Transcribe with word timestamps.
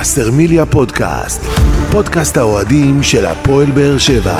וסרמיליה 0.00 0.66
פודקאסט, 0.66 1.42
פודקאסט 1.92 2.36
האוהדים 2.36 3.02
של 3.02 3.26
הפועל 3.26 3.70
באר 3.70 3.98
שבע. 3.98 4.38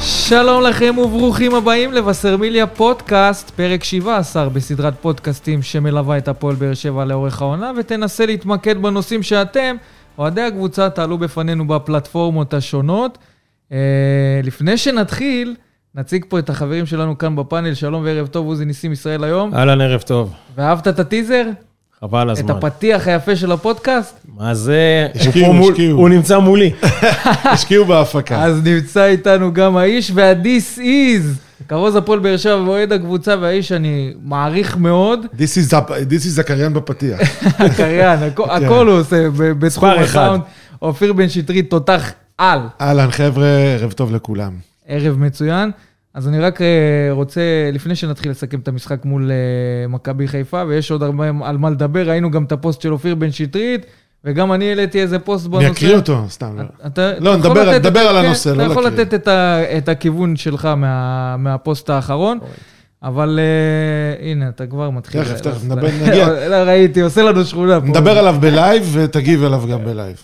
שלום 0.00 0.62
לכם 0.62 0.98
וברוכים 0.98 1.54
הבאים 1.54 1.92
לבשרמיליה 1.92 2.66
פודקאסט, 2.66 3.50
פרק 3.50 3.84
17 3.84 4.48
בסדרת 4.48 4.94
פודקאסטים 5.00 5.62
שמלווה 5.62 6.18
את 6.18 6.28
הפועל 6.28 6.54
באר 6.54 6.74
שבע 6.74 7.04
לאורך 7.04 7.42
העונה, 7.42 7.72
ותנסה 7.76 8.26
להתמקד 8.26 8.82
בנושאים 8.82 9.22
שאתם, 9.22 9.76
אוהדי 10.18 10.42
הקבוצה, 10.42 10.90
תעלו 10.90 11.18
בפנינו 11.18 11.66
בפלטפורמות 11.66 12.54
השונות. 12.54 13.18
אה, 13.72 13.78
לפני 14.42 14.76
שנתחיל, 14.76 15.54
נציג 15.96 16.24
פה 16.28 16.38
את 16.38 16.50
החברים 16.50 16.86
שלנו 16.86 17.18
כאן 17.18 17.36
בפאנל, 17.36 17.74
שלום 17.74 18.04
וערב 18.04 18.26
טוב, 18.26 18.46
עוזי 18.46 18.64
ניסים 18.64 18.92
ישראל 18.92 19.24
היום. 19.24 19.54
אהלן, 19.54 19.80
ערב 19.80 20.00
טוב. 20.00 20.32
ואהבת 20.56 20.88
את 20.88 20.98
הטיזר? 20.98 21.42
חבל 22.00 22.32
את 22.32 22.38
הזמן. 22.38 22.50
הפתיח 22.50 23.08
היפה 23.08 23.36
של 23.36 23.52
הפודקאסט? 23.52 24.16
מה 24.36 24.54
זה? 24.54 25.06
השקיעו, 25.14 25.68
השקיעו. 25.70 25.98
הוא 25.98 26.08
נמצא 26.08 26.38
מולי. 26.38 26.72
השקיעו 27.52 27.84
בהפקה. 27.84 28.42
אז 28.42 28.60
נמצא 28.64 29.04
איתנו 29.04 29.52
גם 29.54 29.76
האיש 29.76 30.10
וה-This 30.14 30.78
is, 30.78 31.40
כרוז 31.68 31.96
הפועל 31.96 32.18
באר 32.18 32.36
שבע 32.36 32.56
ואוהד 32.62 32.92
הקבוצה, 32.92 33.34
והאיש 33.40 33.68
שאני 33.68 34.12
מעריך 34.22 34.76
מאוד, 34.76 35.20
This 35.36 35.68
is 35.68 35.72
the- 35.72 35.90
This 35.90 36.36
is 36.36 36.40
הקריין 36.40 36.74
בפתיח. 36.74 37.20
הקריין, 37.66 38.18
הכ- 38.36 38.50
הכל 38.50 38.86
הוא 38.88 38.98
עושה 39.00 39.16
בתחום. 39.58 39.88
הסאונד. 39.90 40.40
אופיר 40.82 41.12
בן 41.12 41.28
שטרית, 41.28 41.70
תותח 41.70 42.12
על, 42.38 42.58
אהלן, 42.80 43.10
חבר'ה, 43.10 43.46
ערב 43.48 43.92
טוב 43.92 44.12
לכולם. 44.14 44.73
ערב 44.88 45.18
מצוין. 45.18 45.70
אז 46.14 46.28
אני 46.28 46.40
רק 46.40 46.60
אה, 46.62 46.66
רוצה, 47.10 47.40
לפני 47.72 47.94
שנתחיל 47.96 48.30
לסכם 48.30 48.58
את 48.60 48.68
המשחק 48.68 49.04
מול 49.04 49.30
אה, 49.30 49.36
מכבי 49.88 50.28
חיפה, 50.28 50.62
ויש 50.68 50.90
עוד 50.90 51.02
הרבה 51.02 51.30
על 51.44 51.58
מה 51.58 51.70
לדבר, 51.70 52.08
ראינו 52.08 52.30
גם 52.30 52.44
את 52.44 52.52
הפוסט 52.52 52.80
של 52.82 52.92
אופיר 52.92 53.14
בן 53.14 53.30
שטרית, 53.30 53.86
וגם 54.24 54.52
אני 54.52 54.68
העליתי 54.68 55.02
איזה 55.02 55.18
פוסט 55.18 55.46
בנושא. 55.46 55.66
אני 55.66 55.72
אקריא 55.74 55.96
אותו, 55.96 56.24
סתם. 56.28 56.56
לא. 56.58 56.62
אתה, 56.86 57.12
לא, 57.20 57.30
אתה 57.34 57.38
נדבר- 57.38 57.68
לתת 57.68 57.86
נדבר 57.86 58.00
את- 58.04 58.06
על 58.10 58.20
כן, 58.20 58.26
הנושא, 58.26 58.48
לא 58.48 58.54
אתה 58.62 58.72
יכול 58.72 58.82
להקריא. 58.84 59.00
לתת 59.04 59.14
את, 59.14 59.28
ה, 59.28 59.60
את 59.78 59.88
הכיוון 59.88 60.36
שלך 60.36 60.64
מה, 60.64 61.36
מהפוסט 61.36 61.90
האחרון, 61.90 62.38
אבל 63.02 63.38
אה, 64.18 64.22
הנה, 64.24 64.48
אתה 64.48 64.66
כבר 64.66 64.90
מתחיל. 64.90 65.24
תכף, 65.24 65.40
תכף, 65.40 65.64
נדבר, 65.64 65.88
נגיע. 66.08 66.48
לא, 66.48 66.54
ראיתי, 66.56 67.00
עושה 67.00 67.22
לנו 67.22 67.44
שכונה 67.44 67.80
פה. 67.80 67.86
נדבר 67.86 68.18
עליו 68.18 68.36
ב 68.40 68.50
live 68.50 68.90
ותגיב 68.92 69.44
עליו 69.44 69.62
גם 69.70 69.84
ב 69.84 69.89
live. 69.89 70.16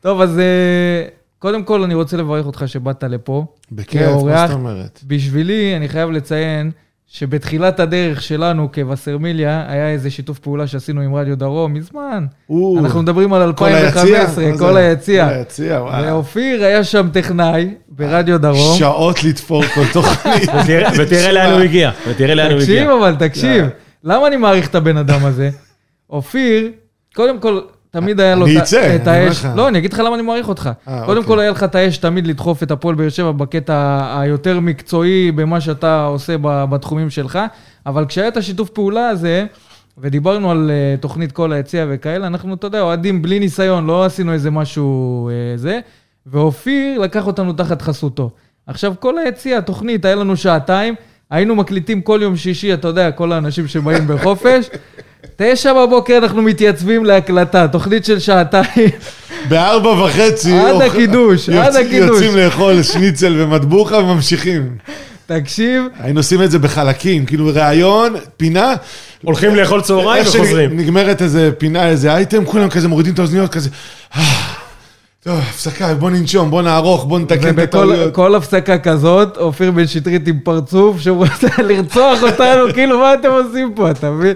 טוב, 0.00 0.20
אז 0.20 0.38
אה, 0.38 1.17
קודם 1.38 1.62
כל 1.64 1.82
אני 1.82 1.94
רוצה 1.94 2.16
לברך 2.16 2.46
אותך 2.46 2.62
שבאת 2.66 3.04
לפה. 3.04 3.44
בכיף, 3.72 4.02
מה. 4.24 4.46
זאת 4.46 4.54
אומרת? 4.56 5.00
בשבילי, 5.06 5.76
אני 5.76 5.88
חייב 5.88 6.10
לציין 6.10 6.70
שבתחילת 7.06 7.80
הדרך 7.80 8.22
שלנו 8.22 8.68
כווסרמיליה, 8.72 9.64
היה 9.68 9.90
איזה 9.90 10.10
שיתוף 10.10 10.38
פעולה 10.38 10.66
שעשינו 10.66 11.00
עם 11.00 11.14
רדיו 11.14 11.36
דרום 11.36 11.74
מזמן. 11.74 12.26
או, 12.50 12.78
אנחנו 12.80 13.02
מדברים 13.02 13.32
על 13.32 13.52
כל 13.52 13.64
היציע? 13.64 13.86
2015, 14.22 14.44
מה 14.50 14.58
כל? 14.58 14.76
היציע. 14.76 15.28
כל 15.28 15.34
היציע, 15.34 15.80
וואו. 15.82 16.04
ואופיר 16.04 16.64
היה 16.64 16.84
שם 16.84 17.08
טכנאי 17.12 17.74
ברדיו 17.88 18.40
דרום. 18.40 18.78
שעות 18.78 19.24
לתפור 19.24 19.62
כל 19.66 19.84
תוכנית. 19.94 20.50
ותראה- 20.98 21.32
לאן 21.32 21.52
הוא 21.52 21.60
הגיע. 21.60 21.90
ותראה 22.08 22.34
לאן 22.34 22.50
הוא 22.52 22.60
תקשיב 22.60 22.78
הגיע. 22.90 22.94
אבל, 22.98 23.16
תקשיב. 23.28 23.64
למה 24.04 24.26
אני 24.26 24.36
מעריך 24.36 24.68
את 24.68 24.74
הבן 24.74 24.96
אדם 24.96 25.24
הזה? 25.24 25.50
אופיר, 26.10 26.70
קודם 27.14 27.38
כל, 27.38 27.60
תמיד 27.90 28.20
היה 28.20 28.34
לו 28.34 28.46
אני 28.46 28.54
את 28.56 28.60
ה- 28.60 28.62
אצא, 28.64 28.96
את 28.96 29.08
אני 29.08 29.16
אומר 29.18 29.28
האש. 29.28 29.44
לך. 29.44 29.48
לא, 29.56 29.68
אני 29.68 29.78
אגיד 29.78 29.92
לך 29.92 29.98
למה 29.98 30.14
אני 30.14 30.22
מעריך 30.22 30.48
אותך. 30.48 30.70
אה, 30.88 31.02
קודם 31.06 31.18
אוקיי. 31.18 31.28
כל, 31.34 31.40
היה 31.40 31.50
לך 31.50 31.64
את 31.64 31.74
האש 31.74 31.98
תמיד 31.98 32.26
לדחוף 32.26 32.62
את 32.62 32.70
הפועל 32.70 32.94
באר 32.94 33.08
שבע 33.08 33.30
בקטע 33.32 34.00
היותר 34.20 34.60
מקצועי 34.60 35.32
במה 35.32 35.60
שאתה 35.60 36.04
עושה 36.04 36.34
בתחומים 36.42 37.10
שלך, 37.10 37.38
אבל 37.86 38.04
כשהיה 38.06 38.28
את 38.28 38.36
השיתוף 38.36 38.70
פעולה 38.70 39.08
הזה, 39.08 39.46
ודיברנו 39.98 40.50
על 40.50 40.70
אה, 40.70 40.96
תוכנית 41.00 41.32
כל 41.32 41.52
היציע 41.52 41.86
וכאלה, 41.88 42.26
אנחנו, 42.26 42.54
אתה 42.54 42.66
יודע, 42.66 42.80
אוהדים 42.80 43.22
בלי 43.22 43.38
ניסיון, 43.38 43.86
לא 43.86 44.04
עשינו 44.04 44.32
איזה 44.32 44.50
משהו 44.50 45.28
אה, 45.28 45.32
זה, 45.56 45.80
ואופיר 46.26 46.98
לקח 47.00 47.26
אותנו 47.26 47.52
תחת 47.52 47.82
חסותו. 47.82 48.30
עכשיו, 48.66 48.94
כל 49.00 49.18
היציע, 49.18 49.58
התוכנית, 49.58 50.04
היה 50.04 50.14
לנו 50.14 50.36
שעתיים, 50.36 50.94
היינו 51.30 51.54
מקליטים 51.54 52.00
כל 52.00 52.20
יום 52.22 52.36
שישי, 52.36 52.74
אתה 52.74 52.88
יודע, 52.88 53.10
כל 53.10 53.32
האנשים 53.32 53.68
שבאים 53.68 54.06
בחופש. 54.08 54.66
תשע 55.36 55.72
בבוקר 55.72 56.18
אנחנו 56.18 56.42
מתייצבים 56.42 57.04
להקלטה, 57.04 57.68
תוכנית 57.68 58.04
של 58.04 58.18
שעתיים. 58.18 58.90
בארבע 59.48 59.88
וחצי. 59.88 60.58
עד 60.58 60.82
הקידוש, 60.82 61.48
עד 61.48 61.76
הקידוש. 61.76 62.22
יוצאים 62.22 62.36
לאכול 62.36 62.82
שניצל 62.82 63.34
ומטבוחה 63.38 63.96
וממשיכים. 63.96 64.76
תקשיב, 65.26 65.84
היינו 66.00 66.20
עושים 66.20 66.42
את 66.42 66.50
זה 66.50 66.58
בחלקים, 66.58 67.26
כאילו 67.26 67.50
ראיון, 67.54 68.14
פינה. 68.36 68.74
הולכים 69.22 69.56
לאכול 69.56 69.80
צהריים 69.80 70.24
וחוזרים. 70.26 70.70
שנגמרת 70.70 71.22
איזה 71.22 71.50
פינה, 71.58 71.88
איזה 71.88 72.14
אייטם, 72.14 72.44
כולם 72.44 72.68
כזה 72.68 72.88
מורידים 72.88 73.14
את 73.14 73.18
האוזניות 73.18 73.50
כזה. 73.50 73.70
"אה, 75.26 75.32
טוב, 75.32 75.40
הפסקה, 75.48 75.94
בוא 75.94 76.10
ננשום, 76.10 76.50
בוא 76.50 76.62
נערוך, 76.62 77.04
בוא 77.04 77.18
נתקן 77.18 77.48
את 77.48 77.52
ובכל 77.52 77.62
הטעויות. 77.62 78.14
כל 78.14 78.34
הפסקה 78.34 78.78
כזאת, 78.78 79.36
אופיר 79.36 79.70
בן 79.70 79.86
שטרית 79.86 80.28
עם 80.28 80.38
פרצוף 80.44 81.00
שהוא 81.00 81.16
רוצה 81.26 81.62
לרצוח 81.62 82.22
אותנו, 82.22 82.62
כאילו, 82.74 82.98
מה 82.98 83.14
אתם 83.14 83.28
עושים 83.30 83.72
פה, 83.74 83.90
אתה 83.90 84.10
מבין? 84.10 84.34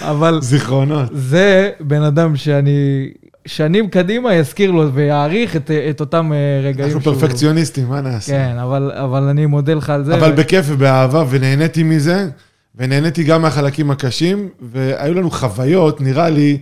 אבל 0.00 0.38
זיכרונות. 0.42 1.08
זה 1.12 1.70
בן 1.80 2.02
אדם 2.02 2.36
שאני 2.36 3.08
שנים 3.46 3.88
קדימה 3.88 4.34
יזכיר 4.34 4.70
לו 4.70 4.92
ויעריך 4.92 5.56
את, 5.56 5.70
את 5.90 6.00
אותם 6.00 6.32
אה, 6.32 6.38
רגעים. 6.68 6.84
אנחנו 6.94 7.00
שהוא- 7.02 7.14
פרפקציוניסטים, 7.20 7.88
מה 7.88 8.00
נעשה? 8.00 8.32
כן, 8.32 8.56
אבל, 8.62 8.90
אבל 8.94 9.22
אני 9.22 9.46
מודה 9.46 9.74
לך 9.74 9.90
על 9.90 10.04
זה. 10.04 10.14
אבל 10.14 10.32
בכיף 10.32 10.64
ובאהבה, 10.68 11.24
ונהניתי 11.30 11.82
מזה, 11.82 12.28
ונהניתי 12.78 13.24
גם 13.24 13.42
מהחלקים 13.42 13.90
הקשים, 13.90 14.48
והיו 14.72 15.14
לנו 15.14 15.30
חוויות, 15.30 16.00
נראה 16.00 16.30
לי, 16.30 16.58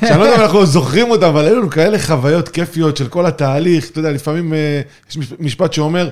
שאני 0.00 0.18
לא 0.18 0.24
יודע 0.24 0.36
אם 0.36 0.40
אנחנו 0.40 0.66
זוכרים 0.66 1.10
אותן, 1.10 1.26
אבל 1.26 1.44
היו 1.44 1.56
לנו 1.56 1.70
כאלה 1.70 1.98
חוויות 1.98 2.48
כיפיות 2.48 2.96
של 2.96 3.08
כל 3.08 3.26
התהליך. 3.26 3.90
אתה 3.90 3.98
יודע, 3.98 4.10
לפעמים 4.10 4.54
אה, 4.54 4.80
יש 5.10 5.16
מש- 5.16 5.32
משפט 5.40 5.72
שאומר, 5.72 6.08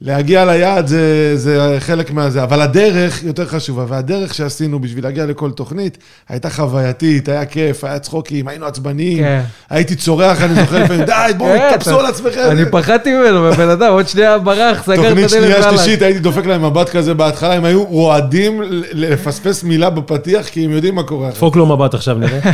להגיע 0.00 0.44
ליעד 0.44 0.86
זה, 0.86 1.02
זה 1.36 1.76
חלק 1.80 2.10
מהזה, 2.10 2.42
אבל 2.42 2.60
הדרך 2.60 3.22
יותר 3.22 3.46
חשובה, 3.46 3.84
והדרך 3.88 4.34
שעשינו 4.34 4.80
בשביל 4.80 5.04
להגיע 5.04 5.26
לכל 5.26 5.50
תוכנית 5.50 5.98
הייתה 6.28 6.50
חווייתית, 6.50 7.28
היה 7.28 7.44
כיף, 7.46 7.84
היה 7.84 7.98
צחוקים, 7.98 8.48
היינו 8.48 8.66
עצבניים, 8.66 9.18
כן. 9.18 9.40
הייתי 9.70 9.96
צורח, 9.96 10.42
אני 10.42 10.54
זוכר 10.54 10.82
לפעמים, 10.84 11.04
די, 11.12 11.12
בואו, 11.36 11.58
כן, 11.58 11.70
תתפסו 11.76 11.90
אתה- 11.90 12.00
על 12.00 12.06
עצמכם. 12.06 12.40
אני 12.50 12.62
פחדתי 12.70 13.10
ממנו, 13.14 13.52
בן 13.52 13.68
אדם, 13.68 13.92
עוד 13.92 14.08
שנייה 14.08 14.38
ברח, 14.38 14.82
סגר 14.82 14.94
את 14.94 14.98
הדלת. 14.98 15.08
תוכנית 15.08 15.30
שנייה. 15.30 15.62
שלישית, 15.62 16.02
הייתי 16.02 16.18
דופק 16.20 16.46
להם 16.46 16.64
מבט 16.64 16.88
כזה 16.88 17.14
בהתחלה, 17.14 17.54
הם 17.54 17.64
היו 17.64 17.84
רועדים 17.84 18.60
לפספס 18.92 19.64
מילה 19.64 19.90
בפתיח, 19.90 20.46
כי 20.48 20.64
הם 20.64 20.70
יודעים 20.70 20.94
מה 20.94 21.02
קורה. 21.02 21.30
דפוק 21.30 21.56
לו 21.56 21.66
מבט 21.76 21.94
עכשיו 21.94 22.14
נראה. 22.18 22.40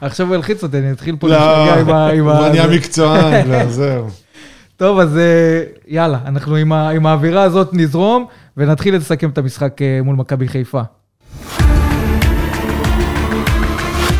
עכשיו 0.00 0.26
הוא 0.26 0.34
ילחיץ 0.34 0.62
אותי, 0.62 0.78
אני 0.78 0.92
אתחיל 0.92 1.16
פה 1.18 1.28
לא, 1.28 1.34
להשתגע 1.36 1.80
עם 1.80 1.88
ה... 1.90 2.06
ה- 2.06 2.40
הוא 2.42 2.48
נהיה 2.48 2.68
זה. 2.68 2.74
מקצוען, 2.74 3.50
לא, 3.50 3.64
זהו. 3.78 4.06
טוב, 4.76 4.98
אז 4.98 5.18
אה, 5.18 5.62
יאללה, 5.88 6.18
אנחנו 6.26 6.56
עם 6.56 6.72
ה- 6.72 6.90
עם 6.90 7.06
האווירה 7.06 7.42
הזאת 7.42 7.68
נזרום, 7.72 8.26
ונתחיל 8.56 8.96
לסכם 8.96 9.30
את 9.30 9.38
המשחק 9.38 9.82
אה, 9.82 10.00
מול 10.04 10.16
מכבי 10.16 10.48
חיפה. 10.48 10.80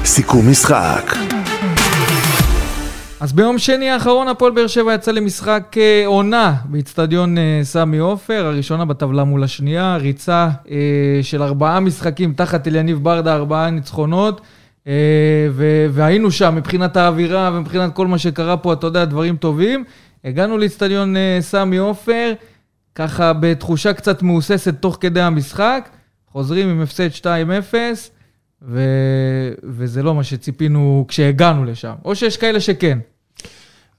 סיכום 0.04 0.50
משחק. 0.50 1.12
אז 3.20 3.32
ביום 3.32 3.58
שני 3.58 3.90
האחרון 3.90 4.28
הפועל 4.28 4.52
באר 4.52 4.66
שבע 4.66 4.94
יצא 4.94 5.10
למשחק 5.12 5.74
אה, 5.76 6.02
עונה 6.06 6.54
באיצטדיון 6.64 7.36
סמי 7.62 7.98
עופר, 7.98 8.46
הראשונה 8.46 8.84
בטבלה 8.84 9.24
מול 9.24 9.44
השנייה, 9.44 9.96
ריצה 9.96 10.48
אה, 10.70 10.76
של 11.22 11.42
ארבעה 11.42 11.80
משחקים 11.80 12.32
תחת 12.36 12.68
אליניב 12.68 12.98
ברדה, 13.04 13.34
ארבעה 13.34 13.70
ניצחונות, 13.70 14.40
אה, 14.86 14.92
והיינו 15.92 16.30
שם 16.30 16.54
מבחינת 16.56 16.96
האווירה 16.96 17.50
ומבחינת 17.54 17.94
כל 17.94 18.06
מה 18.06 18.18
שקרה 18.18 18.56
פה, 18.56 18.72
אתה 18.72 18.86
יודע, 18.86 19.04
דברים 19.04 19.36
טובים. 19.36 19.84
הגענו 20.24 20.58
לאיצטדיון 20.58 21.16
אה, 21.16 21.38
סמי 21.40 21.76
עופר, 21.76 22.32
ככה 22.94 23.32
בתחושה 23.32 23.92
קצת 23.92 24.22
מהוססת 24.22 24.74
תוך 24.80 24.98
כדי 25.00 25.20
המשחק, 25.20 25.88
חוזרים 26.32 26.68
עם 26.68 26.80
הפסד 26.80 27.08
2-0. 27.20 27.74
ו... 28.68 28.80
וזה 29.64 30.02
לא 30.02 30.14
מה 30.14 30.24
שציפינו 30.24 31.04
כשהגענו 31.08 31.64
לשם. 31.64 31.94
או 32.04 32.16
שיש 32.16 32.36
כאלה 32.36 32.60
שכן. 32.60 32.98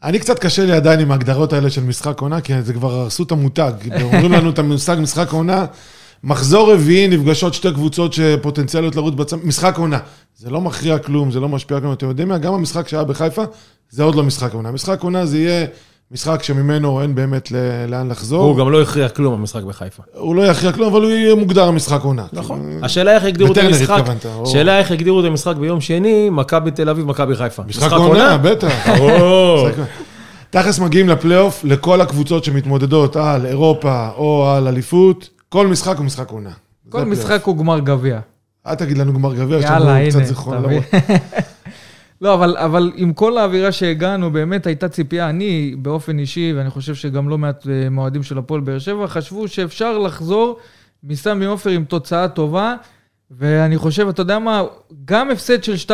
אני 0.03 0.19
קצת 0.19 0.39
קשה 0.39 0.65
לי 0.65 0.71
עדיין 0.71 0.99
עם 0.99 1.11
ההגדרות 1.11 1.53
האלה 1.53 1.69
של 1.69 1.83
משחק 1.83 2.21
עונה, 2.21 2.41
כי 2.41 2.61
זה 2.61 2.73
כבר 2.73 2.91
הרסו 2.91 3.23
את 3.23 3.31
המותג. 3.31 3.73
אומרים 4.01 4.31
לנו 4.31 4.49
את 4.49 4.59
המושג 4.59 4.97
משחק 4.99 5.31
עונה, 5.31 5.65
מחזור 6.23 6.73
רביעי 6.73 7.07
נפגשות 7.07 7.53
שתי 7.53 7.73
קבוצות 7.73 8.13
שפוטנציאליות 8.13 8.95
לרוץ 8.95 9.13
בצ... 9.13 9.33
משחק 9.33 9.77
עונה. 9.77 9.99
זה 10.35 10.49
לא 10.49 10.61
מכריע 10.61 10.97
כלום, 10.97 11.31
זה 11.31 11.39
לא 11.39 11.49
משפיע 11.49 11.79
כלום. 11.79 11.93
אתם 11.93 12.07
יודעים 12.09 12.27
מה? 12.27 12.37
גם 12.37 12.53
המשחק 12.53 12.87
שהיה 12.87 13.03
בחיפה, 13.03 13.43
זה 13.89 14.03
עוד 14.03 14.15
לא 14.15 14.23
משחק 14.23 14.53
עונה. 14.53 14.71
משחק 14.71 15.01
עונה 15.01 15.25
זה 15.25 15.37
יהיה 15.37 15.65
משחק 16.11 16.43
שממנו 16.43 17.01
אין 17.01 17.15
באמת 17.15 17.51
לאן 17.87 18.09
לחזור. 18.09 18.43
הוא 18.43 18.57
גם 18.57 18.71
לא 18.71 18.81
הכריע 18.81 19.09
כלום 19.09 19.33
במשחק 19.33 19.63
בחיפה. 19.63 20.03
הוא 20.13 20.35
לא 20.35 20.41
יכריע 20.41 20.71
כלום, 20.71 20.93
אבל 20.93 21.01
הוא 21.03 21.11
יהיה 21.11 21.35
מוגדר 21.35 21.71
משחק 21.71 22.01
עונה. 22.03 22.25
נכון. 22.33 22.61
כאילו, 22.69 22.85
השאלה 22.85 23.15
איך 23.15 23.23
הגדירו 23.23 23.51
את 23.51 23.57
המשחק, 23.57 23.89
התכוונת, 23.99 24.25
או- 24.25 24.43
השאלה 24.43 24.79
איך 24.79 24.91
הגדירו 24.91 25.19
את 25.19 25.25
המשחק 25.25 25.55
ביום 25.55 25.81
שני, 25.81 26.29
מכבי 26.31 26.71
תל 26.71 26.89
אביב, 26.89 27.05
מכבי 27.05 27.35
חיפה. 27.35 27.63
משחק 27.67 27.91
עונה, 27.91 28.37
בטח. 28.37 28.87
תכלס 30.49 30.79
מגיעים 30.79 31.09
לפלייאוף 31.09 31.63
לכל 31.63 32.01
הקבוצות 32.01 32.43
שמתמודדות 32.43 33.15
על 33.15 33.45
אירופה 33.45 34.09
או 34.17 34.49
על 34.49 34.67
אליפות, 34.67 35.29
כל 35.49 35.67
משחק 35.67 35.97
הוא 35.97 36.05
משחק 36.05 36.31
עונה. 36.31 36.49
כל. 36.89 37.03
משחק 37.03 37.43
הוא 37.43 37.57
גמר 37.57 37.79
גביע. 37.79 38.19
אל 38.67 38.75
תגיד 38.75 38.97
לנו 38.97 39.13
גמר 39.13 39.33
גביע, 39.35 39.57
יש 39.57 39.65
לנו 39.65 39.85
קצת 40.09 40.15
הנה, 40.17 40.25
זיכרון. 40.27 40.63
לא, 42.21 42.33
אבל, 42.33 42.57
אבל 42.57 42.91
עם 42.95 43.13
כל 43.13 43.37
האווירה 43.37 43.71
שהגענו, 43.71 44.31
באמת 44.31 44.67
הייתה 44.67 44.89
ציפייה, 44.89 45.29
אני 45.29 45.75
באופן 45.77 46.19
אישי, 46.19 46.53
ואני 46.55 46.69
חושב 46.69 46.95
שגם 46.95 47.29
לא 47.29 47.37
מעט 47.37 47.67
אה, 47.67 47.89
מועדים 47.89 48.23
של 48.23 48.37
הפועל 48.37 48.61
באר 48.61 48.79
שבע, 48.79 49.07
חשבו 49.07 49.47
שאפשר 49.47 49.97
לחזור 49.97 50.59
מסמי 51.03 51.45
עופר 51.45 51.69
עם 51.69 51.85
תוצאה 51.85 52.27
טובה, 52.27 52.75
ואני 53.31 53.77
חושב, 53.77 54.07
אתה 54.07 54.21
יודע 54.21 54.39
מה, 54.39 54.63
גם 55.05 55.31
הפסד 55.31 55.63
של 55.63 55.75
2-0, 55.87 55.91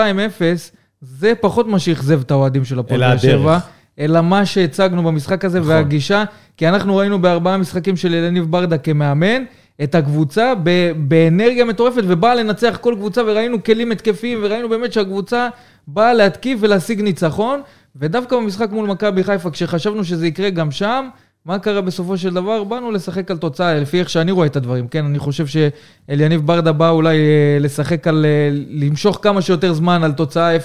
זה 1.01 1.33
פחות 1.41 1.67
מה 1.67 1.79
שאכזב 1.79 2.21
את 2.21 2.31
האוהדים 2.31 2.65
של 2.65 2.79
הפועל 2.79 2.99
באר 2.99 3.17
שבע. 3.17 3.59
אלא 3.99 4.21
מה 4.21 4.45
שהצגנו 4.45 5.03
במשחק 5.03 5.45
הזה 5.45 5.59
נכון. 5.59 5.71
והגישה, 5.71 6.23
כי 6.57 6.67
אנחנו 6.67 6.97
ראינו 6.97 7.21
בארבעה 7.21 7.57
משחקים 7.57 7.97
של 7.97 8.13
אלניב 8.13 8.51
ברדה 8.51 8.77
כמאמן, 8.77 9.43
את 9.83 9.95
הקבוצה 9.95 10.53
ב- 10.63 10.91
באנרגיה 10.97 11.65
מטורפת 11.65 12.03
ובאה 12.07 12.35
לנצח 12.35 12.77
כל 12.81 12.95
קבוצה 12.97 13.21
וראינו 13.25 13.63
כלים 13.63 13.91
התקפיים 13.91 14.39
וראינו 14.41 14.69
באמת 14.69 14.93
שהקבוצה 14.93 15.49
באה 15.87 16.13
להתקיף 16.13 16.59
ולהשיג 16.61 17.01
ניצחון 17.01 17.61
ודווקא 17.95 18.35
במשחק 18.35 18.71
מול 18.71 18.87
מכבי 18.87 19.23
חיפה 19.23 19.51
כשחשבנו 19.51 20.03
שזה 20.03 20.27
יקרה 20.27 20.49
גם 20.49 20.71
שם, 20.71 21.07
מה 21.45 21.59
קרה 21.59 21.81
בסופו 21.81 22.17
של 22.17 22.33
דבר? 22.33 22.63
באנו 22.63 22.91
לשחק 22.91 23.31
על 23.31 23.37
תוצאה, 23.37 23.79
לפי 23.79 23.99
איך 23.99 24.09
שאני 24.09 24.31
רואה 24.31 24.47
את 24.47 24.55
הדברים, 24.55 24.87
כן? 24.87 25.05
אני 25.05 25.19
חושב 25.19 25.45
שאליניב 25.47 26.47
ברדה 26.47 26.71
בא 26.71 26.89
אולי 26.89 27.17
אה, 27.17 27.57
לשחק 27.59 28.07
על... 28.07 28.25
אה, 28.25 28.49
למשוך 28.69 29.19
כמה 29.21 29.41
שיותר 29.41 29.73
זמן 29.73 30.03
על 30.03 30.11
תוצאה 30.11 30.57
0-0, 30.57 30.59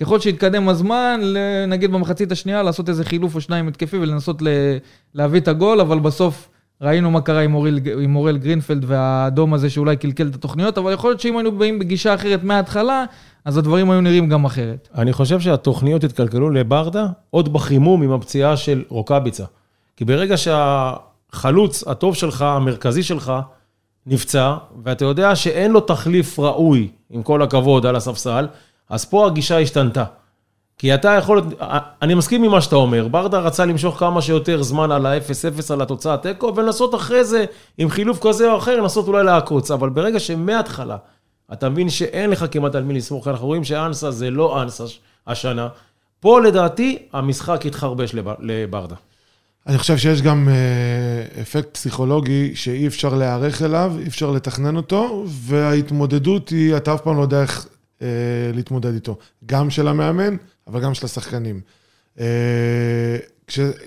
ככל 0.00 0.20
שיתקדם 0.20 0.68
הזמן, 0.68 1.20
נגיד 1.68 1.92
במחצית 1.92 2.32
השנייה, 2.32 2.62
לעשות 2.62 2.88
איזה 2.88 3.04
חילוף 3.04 3.34
או 3.34 3.40
שניים 3.40 3.68
התקפי 3.68 3.96
ולנסות 3.96 4.42
להביא 5.14 5.40
את 5.40 5.48
הגול, 5.48 5.80
אבל 5.80 5.98
בסוף 5.98 6.48
ראינו 6.82 7.10
מה 7.10 7.20
קרה 7.20 7.40
עם 7.40 7.54
אוריל, 7.54 7.80
עם 8.02 8.16
אוראל 8.16 8.38
גרינפלד 8.38 8.84
והאדום 8.86 9.54
הזה 9.54 9.70
שאולי 9.70 9.96
קלקל 9.96 10.26
את 10.26 10.34
התוכניות, 10.34 10.78
אבל 10.78 10.92
יכול 10.92 11.10
להיות 11.10 11.20
שאם 11.20 11.36
היינו 11.36 11.58
באים 11.58 11.78
בגישה 11.78 12.14
אחרת 12.14 12.44
מההתחלה, 12.44 13.04
אז 13.44 13.56
הדברים 13.56 13.90
היו 13.90 14.00
נראים 14.00 14.28
גם 14.28 14.44
אחרת. 14.44 14.88
אני 14.94 15.12
חושב 15.12 15.40
שהתוכניות 15.40 16.04
התקלקלו 16.04 16.50
לברדה 16.50 17.06
עוד 17.30 17.52
בחימום 17.52 18.02
עם 18.02 18.12
הפציעה 18.12 18.56
של 18.56 18.82
רוקאביצה. 18.88 19.44
כי 19.96 20.04
ברגע 20.04 20.34
שהחלוץ 20.36 21.84
הטוב 21.86 22.14
שלך, 22.14 22.42
המרכזי 22.42 23.02
שלך, 23.02 23.32
נפצע, 24.06 24.54
ואתה 24.84 25.04
יודע 25.04 25.36
שאין 25.36 25.70
לו 25.70 25.80
תחליף 25.80 26.38
ראוי, 26.38 26.88
עם 27.10 27.22
כל 27.22 27.42
הכבוד, 27.42 27.86
על 27.86 27.96
הספסל, 27.96 28.46
אז 28.90 29.04
פה 29.04 29.26
הגישה 29.26 29.58
השתנתה. 29.58 30.04
כי 30.78 30.94
אתה 30.94 31.08
יכול, 31.10 31.42
אני 32.02 32.14
מסכים 32.14 32.44
עם 32.44 32.50
מה 32.50 32.60
שאתה 32.60 32.76
אומר, 32.76 33.08
ברדה 33.08 33.38
רצה 33.38 33.64
למשוך 33.64 33.98
כמה 33.98 34.22
שיותר 34.22 34.62
זמן 34.62 34.90
על 34.90 35.06
ה-0-0, 35.06 35.72
על 35.72 35.82
התוצאה 35.82 36.16
תיקו, 36.16 36.52
ולנסות 36.56 36.94
אחרי 36.94 37.24
זה, 37.24 37.44
עם 37.78 37.90
חילוף 37.90 38.18
כזה 38.28 38.50
או 38.52 38.58
אחר, 38.58 38.80
לנסות 38.80 39.08
אולי 39.08 39.24
לעקוץ. 39.24 39.70
אבל 39.70 39.88
ברגע 39.88 40.20
שמההתחלה, 40.20 40.96
אתה 41.52 41.68
מבין 41.68 41.90
שאין 41.90 42.30
לך 42.30 42.44
כמעט 42.50 42.74
על 42.74 42.82
מי 42.82 42.94
לסמוך, 42.94 43.28
אנחנו 43.28 43.46
רואים 43.46 43.64
שאנסה 43.64 44.10
זה 44.10 44.30
לא 44.30 44.62
אנסה 44.62 44.84
השנה. 45.26 45.68
פה 46.20 46.40
לדעתי, 46.40 46.98
המשחק 47.12 47.66
התחרבש 47.66 48.14
לב- 48.14 48.28
לברדה. 48.40 48.96
אני 49.66 49.78
חושב 49.78 49.96
שיש 49.96 50.22
גם 50.22 50.48
אה, 50.48 51.42
אפקט 51.42 51.74
פסיכולוגי 51.74 52.52
שאי 52.54 52.86
אפשר 52.86 53.14
להיערך 53.14 53.62
אליו, 53.62 53.92
אי 53.98 54.08
אפשר 54.08 54.30
לתכנן 54.30 54.76
אותו, 54.76 55.24
וההתמודדות 55.28 56.48
היא, 56.48 56.76
אתה 56.76 56.94
אף 56.94 57.00
פעם 57.00 57.16
לא 57.16 57.22
יודע 57.22 57.42
איך 57.42 57.66
להתמודד 58.54 58.94
איתו. 58.94 59.16
גם 59.46 59.70
של 59.70 59.88
המאמן, 59.88 60.36
אבל 60.66 60.82
גם 60.82 60.94
של 60.94 61.06
השחקנים. 61.06 61.60
אה, 62.20 63.16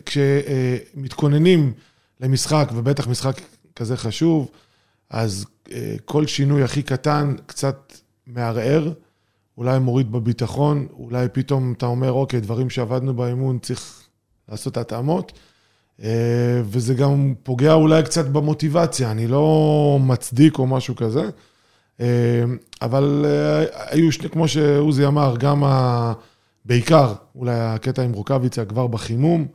כשמתכוננים 0.06 1.73
למשחק, 2.19 2.69
ובטח 2.75 3.07
משחק 3.07 3.41
כזה 3.75 3.97
חשוב, 3.97 4.51
אז 5.09 5.45
אה, 5.71 5.95
כל 6.06 6.27
שינוי 6.27 6.63
הכי 6.63 6.83
קטן 6.83 7.35
קצת 7.45 7.94
מערער, 8.27 8.91
אולי 9.57 9.79
מוריד 9.79 10.12
בביטחון, 10.12 10.88
אולי 10.94 11.27
פתאום 11.33 11.73
אתה 11.77 11.85
אומר, 11.85 12.12
אוקיי, 12.12 12.39
דברים 12.39 12.69
שעבדנו 12.69 13.13
באימון, 13.13 13.59
צריך 13.59 14.01
לעשות. 14.50 14.77
אה, 16.03 16.62
וזה 16.63 16.94
גם 16.94 17.33
פוגע 17.44 17.73
אולי 17.73 18.03
קצת 18.03 18.25
במוטיבציה, 18.25 19.12
אני 19.12 19.27
לא 19.27 19.97
מצדיק 20.01 20.59
או 20.59 20.67
משהו 20.67 20.95
כזה, 20.95 21.21
אה, 21.21 21.29
אבל 22.81 23.25
אה, 23.25 23.63
היו, 23.89 24.12
שני- 24.12 24.30
כמו 24.30 24.47
שעוזי 24.47 25.06
אמר, 25.06 25.36
גם 25.39 25.63
ה... 25.63 26.13
בעיקר, 26.65 27.13
אולי 27.36 27.51
הקטע 27.56 28.01
עם 28.01 28.12
רוקאביצה 28.13 28.65
כבר 28.65 28.88
בחימום, 28.88 29.45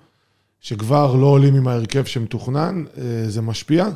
שכבר 0.61 1.15
לא 1.15 1.27
עולים 1.27 1.55
עם 1.55 1.69
ההרכב 1.69 2.05
שמתוכנן, 2.05 2.85
אה, 2.99 3.03
זה 3.29 3.43
משפיע. 3.43 3.87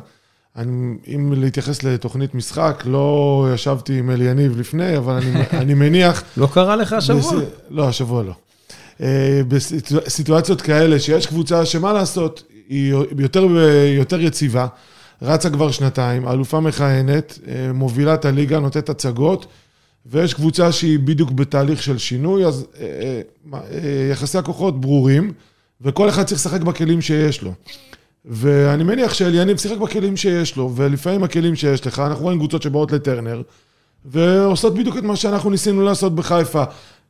אני, 0.55 0.95
אם 1.07 1.33
להתייחס 1.33 1.83
לתוכנית 1.83 2.35
משחק, 2.35 2.83
לא 2.85 3.47
ישבתי 3.53 3.99
עם 3.99 4.11
אלי 4.11 4.25
יניב 4.25 4.59
לפני, 4.59 4.97
אבל 4.97 5.13
אני, 5.13 5.31
אני 5.61 5.73
מניח... 5.73 6.23
לא 6.37 6.47
קרה 6.53 6.75
לך 6.75 6.93
השבוע? 6.93 7.33
בס... 7.33 7.47
לא, 7.69 7.87
השבוע 7.87 8.23
לא. 8.23 8.33
אה, 9.01 9.41
בסיטואציות 9.47 10.61
כאלה, 10.61 10.99
שיש 10.99 11.25
קבוצה 11.25 11.65
שמה 11.65 11.93
לעשות, 11.93 12.43
היא 12.69 12.93
יותר, 13.17 13.47
יותר 13.97 14.21
יציבה, 14.21 14.67
רצה 15.21 15.49
כבר 15.49 15.71
שנתיים, 15.71 16.27
אלופה 16.27 16.59
מכהנת, 16.59 17.39
אה, 17.47 17.73
מובילה 17.73 18.13
את 18.13 18.25
הליגה, 18.25 18.59
נותנת 18.59 18.89
הצגות, 18.89 19.45
ויש 20.05 20.33
קבוצה 20.33 20.71
שהיא 20.71 20.99
בדיוק 20.99 21.31
בתהליך 21.31 21.83
של 21.83 21.97
שינוי, 21.97 22.45
אז 22.45 22.65
אה, 22.79 23.21
אה, 23.53 23.59
יחסי 24.11 24.37
הכוחות 24.37 24.81
ברורים, 24.81 25.33
וכל 25.81 26.09
אחד 26.09 26.23
צריך 26.23 26.39
לשחק 26.39 26.61
בכלים 26.61 27.01
שיש 27.01 27.41
לו. 27.41 27.53
ואני 28.25 28.83
מניח 28.83 29.13
שאליניב 29.13 29.57
שיחק 29.57 29.77
בכלים 29.77 30.17
שיש 30.17 30.55
לו, 30.55 30.71
ולפעמים 30.75 31.23
הכלים 31.23 31.55
שיש 31.55 31.87
לך, 31.87 31.99
אנחנו 31.99 32.23
רואים 32.23 32.39
קבוצות 32.39 32.61
שבאות 32.61 32.91
לטרנר, 32.91 33.41
ועושות 34.05 34.75
בדיוק 34.75 34.97
את 34.97 35.03
מה 35.03 35.15
שאנחנו 35.15 35.49
ניסינו 35.49 35.83
לעשות 35.83 36.15
בחיפה. 36.15 36.63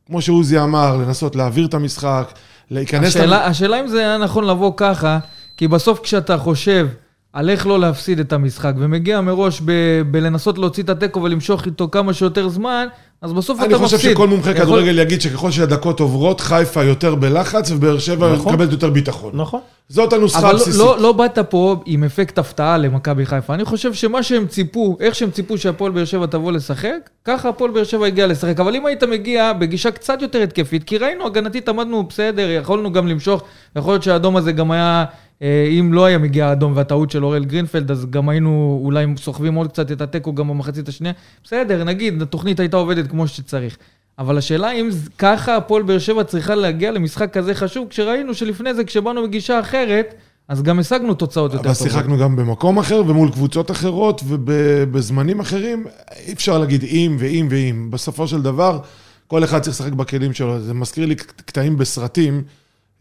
כמו 0.06 0.22
שעוזי 0.22 0.58
אמר, 0.60 0.96
לנסות 0.96 1.36
להעביר 1.36 1.66
את 1.66 1.74
המשחק, 1.74 2.32
להיכנס... 2.70 3.08
השאלה, 3.08 3.46
השאלה 3.46 3.80
אם 3.80 3.88
זה 3.88 3.98
היה 3.98 4.18
נכון 4.18 4.44
לבוא 4.46 4.72
ככה, 4.76 5.18
כי 5.56 5.68
בסוף 5.68 6.00
כשאתה 6.00 6.38
חושב 6.38 6.88
על 7.36 7.50
איך 7.50 7.66
לא 7.66 7.80
להפסיד 7.80 8.20
את 8.20 8.32
המשחק, 8.32 8.72
ומגיע 8.78 9.20
מראש 9.20 9.60
ב- 9.64 9.72
בלנסות 10.10 10.58
להוציא 10.58 10.82
את 10.82 10.90
התיקו 10.90 11.22
ולמשוך 11.22 11.66
איתו 11.66 11.88
כמה 11.92 12.12
שיותר 12.12 12.48
זמן, 12.48 12.86
אז 13.22 13.32
בסוף 13.32 13.60
אני 13.60 13.68
אתה 13.68 13.78
חושב 13.78 13.96
מפסיד. 13.96 14.10
שכל 14.12 14.28
מומחה 14.28 14.50
יכול- 14.50 14.62
כדורגל 14.64 14.98
יגיד 14.98 15.20
שככל 15.20 15.50
שהדקות 15.50 16.00
עוברות, 16.00 16.40
חיפה 16.40 16.84
יותר 16.84 17.14
בלחץ, 17.14 17.70
ובאר 17.70 17.98
שבע 17.98 18.32
נכון. 18.32 18.52
מקבלת 18.52 18.72
יותר 18.72 18.90
ביטחון. 18.90 19.30
נכון. 19.34 19.60
זאת 19.88 20.12
הנוסחה 20.12 20.38
אבל 20.38 20.48
לא, 20.48 20.52
הבסיסית. 20.52 20.80
לא, 20.80 20.98
לא 21.00 21.12
באת 21.12 21.38
פה 21.38 21.76
עם 21.86 22.04
אפקט 22.04 22.38
הפתעה 22.38 22.78
למכבי 22.78 23.26
חיפה. 23.26 23.54
אני 23.54 23.64
חושב 23.64 23.94
שמה 23.94 24.22
שהם 24.22 24.46
ציפו, 24.46 24.96
איך 25.00 25.14
שהם 25.14 25.30
ציפו 25.30 25.58
שהפועל 25.58 25.92
באר 25.92 26.04
שבע 26.04 26.26
תבוא 26.26 26.52
לשחק, 26.52 27.10
ככה 27.24 27.48
הפועל 27.48 27.70
באר 27.70 27.84
שבע 27.84 28.06
הגיע 28.06 28.26
לשחק. 28.26 28.60
אבל 28.60 28.76
אם 28.76 28.86
היית 28.86 29.04
מגיע 29.04 29.52
בגישה 29.52 29.90
קצת 29.90 30.22
יותר 30.22 30.42
התקפית, 30.42 30.84
כי 30.84 30.98
ראינו, 30.98 31.26
הגנתית 31.26 31.68
עמדנו 31.68 32.02
בסדר, 32.02 32.50
יכולנו 32.50 32.92
גם 32.92 33.06
למשוך, 33.08 33.42
יכול 33.76 33.92
להיות 33.92 34.02
שהאדום 34.02 34.36
הזה 34.36 34.52
גם 34.52 34.70
היה, 34.70 35.04
אם 35.42 35.92
לא 35.92 36.04
היה 36.04 36.18
מגיע 36.18 36.46
האדום 36.46 36.72
והטעות 36.76 37.10
של 37.10 37.24
אוראל 37.24 37.44
גרינפלד, 37.44 37.90
אז 37.90 38.06
גם 38.10 38.28
היינו 38.28 38.80
אולי 38.84 39.06
סוחבים 39.16 39.54
עוד 39.54 39.68
קצת 39.68 39.92
את 39.92 40.00
התיקו 40.00 40.34
גם 40.34 40.48
במחצית 40.48 40.88
השנייה. 40.88 41.14
בסדר, 41.44 41.84
נגיד, 41.84 42.22
התוכנית 42.22 42.60
הייתה 42.60 42.76
עובדת 42.76 43.06
כמו 43.06 43.28
שצריך. 43.28 43.76
אבל 44.18 44.38
השאלה 44.38 44.72
אם 44.72 44.88
ככה 45.18 45.56
הפועל 45.56 45.82
באר 45.82 45.98
שבע 45.98 46.24
צריכה 46.24 46.54
להגיע 46.54 46.92
למשחק 46.92 47.32
כזה 47.32 47.54
חשוב, 47.54 47.88
כשראינו 47.88 48.34
שלפני 48.34 48.74
זה, 48.74 48.84
כשבאנו 48.84 49.22
בגישה 49.22 49.60
אחרת, 49.60 50.14
אז 50.48 50.62
גם 50.62 50.78
השגנו 50.78 51.14
תוצאות 51.14 51.52
יותר 51.52 51.64
אבל 51.64 51.74
טובות. 51.74 51.92
שיחקנו 51.92 52.18
גם 52.18 52.36
במקום 52.36 52.78
אחר 52.78 53.02
ומול 53.06 53.30
קבוצות 53.30 53.70
אחרות 53.70 54.20
ובזמנים 54.26 55.40
אחרים, 55.40 55.84
אי 56.26 56.32
אפשר 56.32 56.58
להגיד 56.58 56.84
אם 56.84 57.16
ואם 57.18 57.46
ואם. 57.50 57.90
בסופו 57.90 58.28
של 58.28 58.42
דבר, 58.42 58.78
כל 59.26 59.44
אחד 59.44 59.58
צריך 59.60 59.76
לשחק 59.76 59.92
בכלים 59.92 60.32
שלו. 60.32 60.60
זה 60.60 60.74
מזכיר 60.74 61.06
לי 61.06 61.14
קטעים 61.14 61.76
בסרטים 61.76 62.42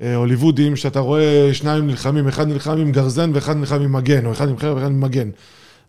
אה, 0.01 0.15
הוליוודיים, 0.15 0.75
שאתה 0.75 0.99
רואה 0.99 1.49
שניים 1.53 1.87
נלחמים, 1.87 2.27
אחד 2.27 2.47
נלחם 2.47 2.77
עם 2.77 2.91
גרזן 2.91 3.31
ואחד 3.33 3.57
נלחם 3.57 3.81
עם 3.81 3.93
מגן, 3.93 4.25
או 4.25 4.31
אחד 4.31 4.49
עם 4.49 4.57
חרב 4.57 4.77
ואחד 4.77 4.87
עם 4.87 5.01
מגן. 5.01 5.29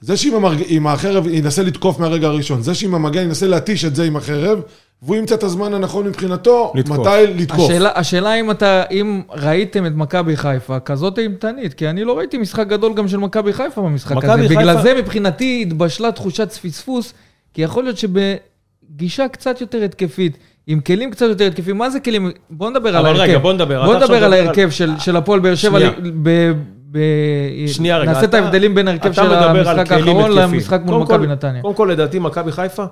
זה 0.01 0.17
שעם 0.17 0.35
המרג... 0.35 0.63
עם 0.67 0.87
החרב 0.87 1.27
ינסה 1.27 1.63
לתקוף 1.63 1.99
מהרגע 1.99 2.27
הראשון, 2.27 2.63
זה 2.63 2.75
שעם 2.75 2.95
המגן 2.95 3.23
ינסה 3.23 3.47
להתיש 3.47 3.85
את 3.85 3.97
זה 3.97 4.05
עם 4.05 4.17
החרב, 4.17 4.61
והוא 5.03 5.17
ימצא 5.17 5.35
את 5.35 5.43
הזמן 5.43 5.75
הנכון 5.75 6.07
מבחינתו, 6.07 6.73
לתקוף. 6.75 6.99
מתי 6.99 7.43
לתקוף. 7.43 7.71
השאלה, 7.71 7.91
השאלה 7.95 8.35
אם 8.41 8.51
אתה, 8.51 8.83
אם 8.91 9.23
ראיתם 9.31 9.87
את 9.87 9.93
מכבי 9.95 10.37
חיפה 10.37 10.81
כזאת 10.81 11.19
אימתנית, 11.19 11.75
כי 11.75 11.89
אני 11.91 12.05
לא 12.05 12.19
ראיתי 12.19 12.39
משחק 12.39 12.67
גדול 12.67 12.95
גם 12.95 13.09
של 13.09 13.17
מכבי 13.17 13.53
חיפה 13.53 13.83
במשחק 13.83 14.17
הזה. 14.25 14.43
חיפה- 14.49 14.55
בגלל 14.57 14.83
זה 14.83 14.95
מבחינתי 14.95 15.65
התבשלה 15.67 16.13
תחושת 16.13 16.53
פספוס, 16.53 17.15
כי 17.55 17.63
יכול 17.63 17.85
להיות 17.85 17.97
שבגישה 17.99 19.29
קצת 19.29 19.61
יותר 19.61 19.83
התקפית, 19.83 20.37
עם 20.67 20.81
כלים 20.81 21.11
קצת 21.11 21.27
יותר 21.29 21.47
התקפיים, 21.47 21.79
מה 21.79 21.91
זה 21.91 22.01
כלים? 22.01 22.31
בוא 22.51 22.71
נדבר 22.71 22.89
על 22.89 22.97
אבל 22.97 23.07
ההרכב. 23.07 23.23
רגע, 23.23 23.39
בוא 23.39 23.53
נדבר. 23.53 23.85
בוא 23.85 23.95
נדבר 23.95 24.15
על 24.15 24.21
מדבר 24.23 24.27
על- 24.27 24.33
ההרכב 24.47 24.71
של, 24.71 24.91
של 24.99 25.17
הפועל 25.17 25.41
באר 25.41 25.55
שבע. 25.55 25.79
שנייה. 25.79 25.93
ב, 26.91 26.99
רגע. 28.01 28.13
נעשה 28.13 28.25
את 28.25 28.35
ההבדלים 28.35 28.75
בין 28.75 28.89
ההרכב 28.89 29.07
אתה 29.07 29.15
של 29.15 29.23
מדבר 29.23 29.37
על 29.69 29.79
המשחק 29.79 29.93
האחרון. 29.93 30.31
למשחק 30.33 30.81
מול 30.85 31.03
מכבי 31.03 31.17
כל- 31.19 31.27
נתניה. 31.33 31.63
קודם 31.63 31.75
כל, 31.75 31.89
לדעתי, 31.93 32.19
מכבי 32.19 32.53
חיפה 32.53 32.85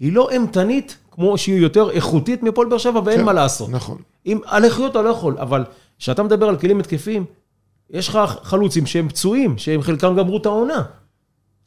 היא 0.00 0.12
לא 0.12 0.30
אימתנית, 0.30 0.96
כמו 1.10 1.38
שהיא 1.38 1.60
יותר 1.60 1.90
איכותית 1.90 2.42
מהפועל 2.42 2.68
באר 2.68 2.78
שבע, 2.78 3.00
ואין 3.04 3.18
כן, 3.18 3.24
מה 3.24 3.32
לעשות. 3.32 3.68
נכון. 3.70 3.98
אם 4.26 4.38
על 4.46 4.64
איכויות 4.64 4.90
אתה 4.90 5.02
לא 5.02 5.08
יכול, 5.08 5.36
אבל 5.40 5.64
כשאתה 5.98 6.22
מדבר 6.22 6.48
על 6.48 6.56
כלים 6.56 6.80
התקפיים, 6.80 7.24
יש 7.90 8.08
לך 8.08 8.18
חלוצים 8.42 8.86
שהם 8.86 9.08
פצועים, 9.08 9.58
שהם 9.58 9.82
חלקם 9.82 10.16
גמרו 10.16 10.36
את 10.36 10.46
העונה. 10.46 10.82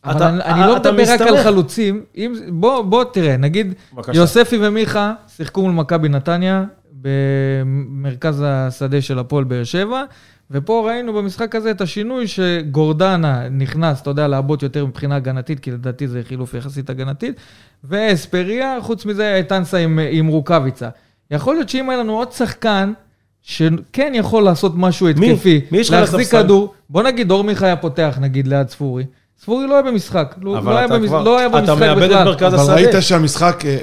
אבל 0.05 0.15
אתה- 0.15 0.29
אני, 0.29 0.43
אני 0.43 0.67
לא 0.67 0.77
אתה 0.77 0.91
מדבר 0.91 1.03
רק 1.13 1.22
על 1.22 1.27
מסתמך. 1.27 1.43
חלוצים. 1.43 2.03
אם, 2.17 2.33
בוא, 2.50 2.81
בוא 2.81 3.03
תראה, 3.03 3.38
נגיד, 3.38 3.74
בבקשה. 3.93 4.17
יוספי 4.19 4.57
ומיכה 4.62 5.13
שיחקו 5.27 5.62
מול 5.62 5.72
מכבי 5.72 6.10
נתניה 6.10 6.63
במרכז 7.01 8.43
השדה 8.45 9.01
של 9.01 9.19
הפועל 9.19 9.43
באר 9.43 9.63
שבע, 9.63 10.03
ופה 10.51 10.83
ראינו 10.88 11.13
במשחק 11.13 11.55
הזה 11.55 11.72
את 11.72 11.81
השינוי 11.81 12.27
שגורדנה 12.27 13.50
נכנס, 13.50 14.01
אתה 14.01 14.10
יודע, 14.10 14.27
לעבוד 14.27 14.63
יותר 14.63 14.86
מבחינה 14.86 15.15
הגנתית, 15.15 15.60
כי 15.60 15.72
לדעתי 15.72 16.07
זה 16.07 16.22
חילוף 16.27 16.53
יחסית 16.53 16.89
הגנתית, 16.89 17.36
ואספריה, 17.83 18.77
חוץ 18.81 19.05
מזה, 19.05 19.41
טנסה 19.48 19.77
עם, 19.77 20.00
עם 20.12 20.27
רוקאביצה. 20.27 20.89
יכול 21.31 21.55
להיות 21.55 21.69
שאם 21.69 21.89
היה 21.89 22.00
לנו 22.00 22.13
עוד 22.17 22.31
שחקן, 22.31 22.93
שכן 23.41 24.12
יכול 24.15 24.43
לעשות 24.43 24.74
משהו 24.75 25.07
מי? 25.17 25.31
התקפי, 25.31 25.62
מי 25.72 25.77
יש 25.77 25.89
לך 25.89 25.95
להחזיק? 26.00 26.27
כדור, 26.31 26.74
בוא 26.89 27.03
נגיד 27.03 27.31
אור 27.31 27.43
מיכה 27.43 27.65
היה 27.65 27.75
פותח 27.75 28.17
נגיד 28.22 28.48
ליד 28.48 28.69
ספורי. 28.69 29.03
ספורי 29.42 29.68
לא 29.68 29.74
היה 29.74 29.84
במשחק, 29.84 30.36
לא, 30.42 30.58
אבל 30.58 30.72
לא, 30.74 30.78
היה, 30.78 30.86
אתה 30.86 30.98
במש... 31.00 31.08
כבר- 31.08 31.24
לא 31.24 31.38
היה 31.40 31.48
אתה 31.48 31.58
במשחק 31.62 31.80
מאבד 31.80 32.04
את 32.04 32.10
בכלל. 32.10 32.24
מרכז 32.25 32.54
אבל 32.54 32.60
השדה. 32.62 32.74
ראית 32.75 32.90
שהמשחק 33.02 33.63
אה, 33.66 33.78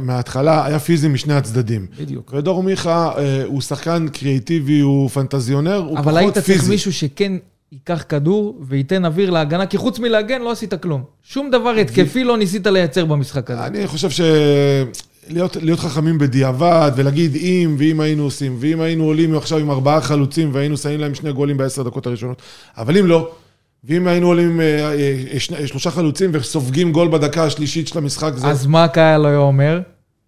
מההתחלה 0.00 0.66
היה 0.66 0.78
פיזי 0.78 1.08
משני 1.08 1.34
הצדדים. 1.34 1.86
בדיוק. 2.00 2.32
ודור 2.36 2.62
מיכה 2.62 3.10
אה, 3.18 3.42
הוא 3.46 3.60
שחקן 3.60 4.06
קריאיטיבי, 4.08 4.80
הוא 4.80 5.08
פנטזיונר, 5.08 5.76
הוא 5.88 5.98
אבל 5.98 6.16
היית 6.16 6.30
פחות 6.32 6.44
צריך 6.44 6.58
פיזי. 6.58 6.70
מישהו 6.70 6.92
שכן 6.92 7.32
ייקח 7.72 8.04
כדור 8.08 8.58
וייתן 8.68 9.04
אוויר 9.04 9.30
להגנה, 9.30 9.66
כי 9.66 9.76
חוץ 9.78 9.98
מלהגן 9.98 10.40
לא 10.42 10.50
עשית 10.50 10.74
כלום. 10.74 11.02
שום 11.22 11.50
דבר 11.50 11.70
התקפי 11.70 12.24
לא 12.24 12.36
ניסית 12.38 12.66
לייצר 12.66 13.04
במשחק 13.04 13.50
הזה. 13.50 13.66
אני 13.66 13.86
חושב 13.86 14.10
ש... 14.10 14.20
להיות, 15.28 15.56
להיות 15.56 15.78
חכמים 15.80 16.18
בדיעבד 16.18 16.90
ולהגיד 16.96 17.36
אם 17.36 17.74
ואם 17.78 18.00
היינו 18.00 18.22
עושים, 18.22 18.56
ואם 18.60 18.80
היינו 18.80 19.04
עולים 19.04 19.34
עכשיו 19.36 19.58
עם 19.58 19.70
ארבעה 19.70 20.00
חלוצים 20.00 20.50
והיינו 20.52 20.76
שמים 20.76 21.00
להם 21.00 21.14
שני 21.14 21.32
גולים 21.32 21.56
בעשר 21.56 21.82
דקות 21.82 22.06
הראשונות, 22.06 22.42
אבל 22.78 22.96
אם 22.98 23.06
לא, 23.06 23.30
ואם 23.88 24.06
היינו 24.06 24.26
עולים 24.26 24.60
אה, 24.60 24.66
אה, 25.34 25.40
שני, 25.40 25.66
שלושה 25.66 25.90
חלוצים 25.90 26.30
וסופגים 26.32 26.92
גול 26.92 27.08
בדקה 27.08 27.44
השלישית 27.44 27.88
של 27.88 27.98
המשחק, 27.98 28.32
זה... 28.36 28.46
אז 28.46 28.66
מה 28.66 28.88
קהל 28.88 29.26
היה 29.26 29.36
אומר? 29.38 29.80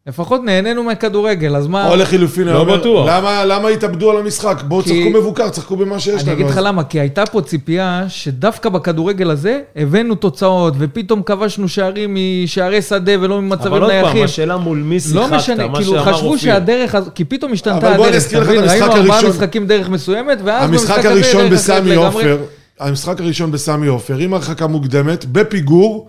לפחות 0.07 0.41
נהנינו 0.45 0.83
מהכדורגל, 0.83 1.57
אז 1.57 1.67
מה... 1.67 1.89
או 1.91 1.97
לחילופין, 1.97 2.49
לא 2.49 2.61
אומר, 2.61 2.77
בטוח. 2.77 3.09
למה, 3.11 3.45
למה 3.45 3.69
התאבדו 3.69 4.11
על 4.11 4.17
המשחק? 4.17 4.63
בואו 4.69 4.83
כי- 4.83 4.91
תשחקו 5.05 5.21
מבוקר, 5.21 5.49
תשחקו 5.49 5.77
במה 5.77 5.99
שיש 6.01 6.15
לנו. 6.23 6.23
אני 6.23 6.43
אגיד 6.43 6.47
לך 6.47 6.59
אז- 6.59 6.65
למה, 6.65 6.85
כי 6.85 7.01
הייתה 7.01 7.27
פה 7.27 7.41
ציפייה 7.41 8.05
שדווקא 8.09 8.69
בכדורגל 8.69 9.31
הזה 9.31 9.61
הבאנו 9.77 10.15
תוצאות, 10.15 10.75
ופתאום 10.79 11.23
כבשנו 11.23 11.69
שערים 11.69 12.17
משערי 12.45 12.83
שדה 12.83 13.13
ולא 13.21 13.41
ממצבים 13.43 13.73
אבל 13.73 13.83
עוד 13.83 13.91
פעם, 13.91 14.03
נייחים. 14.03 14.25
השאלה 14.25 14.57
מול 14.57 14.79
מי 14.79 15.01
שיחקת, 15.01 15.15
לא 15.17 15.37
משנה, 15.37 15.67
מה 15.69 15.79
כאילו 15.79 15.93
שאמר 15.93 16.13
חשבו 16.13 16.27
אופיר. 16.27 16.39
שהדרך, 16.53 16.95
הז- 16.95 17.11
כי 17.15 17.25
פתאום 17.25 17.53
השתנתה 17.53 17.77
אבל 17.89 17.97
בוא 17.97 18.05
אני 18.05 18.17
הדרך, 18.17 18.17
אזכיר 18.25 18.41
לך 18.41 18.45
אתה 18.45 18.53
את 18.53 18.59
מבין? 18.59 18.71
המשחק 18.71 18.83
ראינו 18.89 19.03
ארבעה 19.03 19.17
הראשון. 19.17 19.31
משחקים 19.31 19.67
דרך 19.67 19.89
מסוימת, 19.89 20.39
ואז 20.45 20.69
המשחק 20.69 20.89
במשחק 20.89 20.99
הזה 20.99 21.09
הראשון 21.11 21.49
דרך 21.49 21.53
אחרת 21.61 21.77
בסמי 21.83 21.91
לגמרי. 21.91 22.07
עופר, 22.07 22.39
המשחק 22.79 23.21
הראשון 23.21 23.53
בסמי 23.53 23.87
עופר, 23.87 24.17
עם 24.17 24.35
הרחקה 24.35 24.67
מוקדמת, 24.67 25.25
בפיגור, 25.25 26.09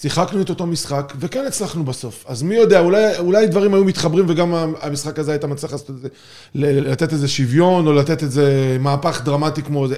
שיחקנו 0.00 0.42
את 0.42 0.50
אותו 0.50 0.66
משחק, 0.66 1.12
וכן 1.18 1.44
הצלחנו 1.46 1.84
בסוף. 1.84 2.24
אז 2.28 2.42
מי 2.42 2.54
יודע, 2.54 2.80
אולי, 2.80 3.18
אולי 3.18 3.46
דברים 3.46 3.74
היו 3.74 3.84
מתחברים, 3.84 4.24
וגם 4.28 4.54
המשחק 4.80 5.18
הזה 5.18 5.32
היית 5.32 5.44
מצליח 5.44 5.72
לתת 6.54 7.12
איזה 7.12 7.28
שוויון, 7.28 7.86
או 7.86 7.92
לתת 7.92 8.22
איזה 8.22 8.76
מהפך 8.80 9.22
דרמטי 9.24 9.62
כמו 9.62 9.88
זה. 9.88 9.96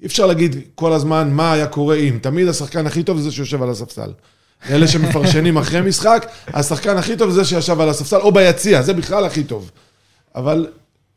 אי 0.00 0.06
אפשר 0.06 0.26
להגיד 0.26 0.56
כל 0.74 0.92
הזמן 0.92 1.30
מה 1.30 1.52
היה 1.52 1.66
קורה 1.66 1.96
אם. 1.96 2.18
תמיד 2.22 2.48
השחקן 2.48 2.86
הכי 2.86 3.02
טוב 3.02 3.20
זה 3.20 3.30
שיושב 3.30 3.62
על 3.62 3.70
הספסל. 3.70 4.12
אלה 4.70 4.88
שמפרשנים 4.88 5.56
אחרי 5.56 5.80
משחק, 5.80 6.26
השחקן 6.46 6.96
הכי 6.96 7.16
טוב 7.16 7.30
זה 7.30 7.44
שישב 7.44 7.80
על 7.80 7.88
הספסל, 7.88 8.16
או 8.16 8.32
ביציע, 8.32 8.82
זה 8.82 8.92
בכלל 8.92 9.24
הכי 9.24 9.44
טוב. 9.44 9.70
אבל 10.34 10.66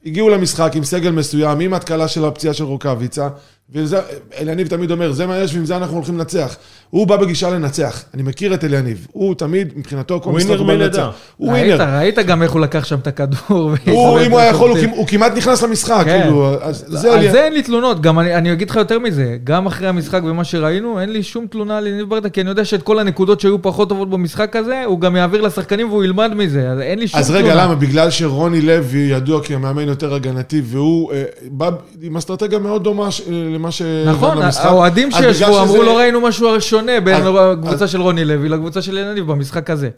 הגיעו 0.06 0.30
למשחק 0.30 0.72
עם 0.76 0.84
סגל 0.84 1.12
מסוים, 1.12 1.60
עם 1.60 1.74
התקלה 1.74 2.08
של 2.08 2.26
הפציעה 2.26 2.54
של 2.54 2.64
רוקאביצה, 2.64 3.30
וזה, 3.76 3.98
אליניב 4.40 4.68
תמיד 4.68 4.92
אומר, 4.92 5.12
זה 5.12 5.26
מה 5.28 5.38
יש 5.38 5.54
ועם 5.54 5.66
זה 5.66 5.78
אנחנו 5.78 5.96
הולכים 5.96 6.18
לנצח. 6.18 6.56
הוא 6.90 7.08
בא 7.08 7.18
בגישה 7.18 7.50
לנצח, 7.50 8.04
אני 8.14 8.24
מכיר 8.24 8.54
את 8.54 8.64
אליניב, 8.64 9.08
הוא 9.12 9.36
תמיד, 9.36 9.74
מבחינתו, 9.76 10.20
כל 10.22 10.32
משחק 10.32 10.50
הוא 10.50 10.58
בא 10.58 10.64
מלידה. 10.64 10.86
לנצח. 10.86 11.10
הוא 11.38 11.50
ווינר. 11.50 11.82
ראית 11.98 12.20
גם 12.20 12.42
איך 12.44 12.52
הוא 12.52 12.62
לקח 12.62 12.86
שם 12.86 13.00
את 13.00 13.08
הכדור. 13.08 13.38
הוא, 13.86 14.20
אם 14.26 14.32
הוא 14.32 14.40
היה 14.40 14.50
יכול, 14.50 14.70
הוא 14.70 14.78
כמ- 14.80 14.90
הוא 14.90 15.08
כמעט 15.08 15.38
נכנס 15.38 15.64
למשחק, 15.64 16.02
כן. 16.06 16.22
כאילו, 16.22 16.54
אז 16.64 16.86
זה 16.88 17.14
על 17.14 17.32
זה 17.32 17.44
אין 17.46 17.54
לי 17.54 17.62
תלונות, 17.64 18.02
גם 18.02 18.20
אני, 18.20 18.36
אני 18.36 18.54
אגיד 18.54 18.70
לך 18.70 18.76
יותר 18.76 19.00
מזה, 19.00 19.38
גם 19.44 19.66
אחרי 19.66 19.88
המשחק 19.88 20.22
ומה 20.24 20.44
שראינו, 20.44 21.00
אין 21.00 21.12
לי 21.12 21.24
שום 21.24 21.48
תלונה 21.48 21.78
על 21.78 21.88
יניב 21.88 22.10
ברדה, 22.10 22.30
כי 22.30 22.42
אני 22.42 22.50
יודע 22.50 22.66
שאת 22.66 22.84
כל 22.84 23.00
הנקודות 23.00 23.40
שהיו 23.40 23.62
פחות 23.62 23.90
טובות 23.90 24.10
במשחק 24.10 24.56
הזה, 24.56 24.84
הוא 24.86 25.00
גם 25.00 25.16
יעביר 25.16 25.42
לשחקנים 25.42 25.90
והוא 25.90 26.04
ילמד 26.04 26.32
מזה, 26.36 26.70
אז 26.72 26.80
אין 26.80 27.00
לי 27.00 27.08
שום 27.08 27.20
אז 27.20 27.28
תלונה. 27.28 27.44
רגע, 27.46 27.56
למה? 27.56 27.76
בגלל 27.76 28.10
שרוני 28.10 28.62
לוי 28.62 29.00
ידוע 29.00 29.44
כמאמן 29.44 29.88
יותר 29.88 30.14
הגנתי, 30.14 30.62
והוא 30.66 31.14
אה, 31.14 31.24
בא 31.52 31.70
עם 32.02 32.18
אסטרטגיה 32.18 32.60
מאוד 32.60 32.84
דומה 32.84 33.12
ש- 33.12 33.22
למה 33.64 33.72
ש... 33.72 33.82
נכון. 34.06 34.38
האוהדים 34.58 35.12
שישבו 35.12 35.62
אמרו 35.62 35.84
לא 35.84 35.98
ראינו 35.98 36.22
משהו 36.22 36.62
שונה 36.62 37.00
בין 37.00 37.24
הקבוצה 37.28 37.88
של 37.88 38.02
רוני 38.02 38.26
לוי 38.26 38.50
לקבוצה 38.50 38.82
של 38.82 38.98
יניב 38.98 39.32
במשחק 39.32 39.70
הזה. 39.70 39.90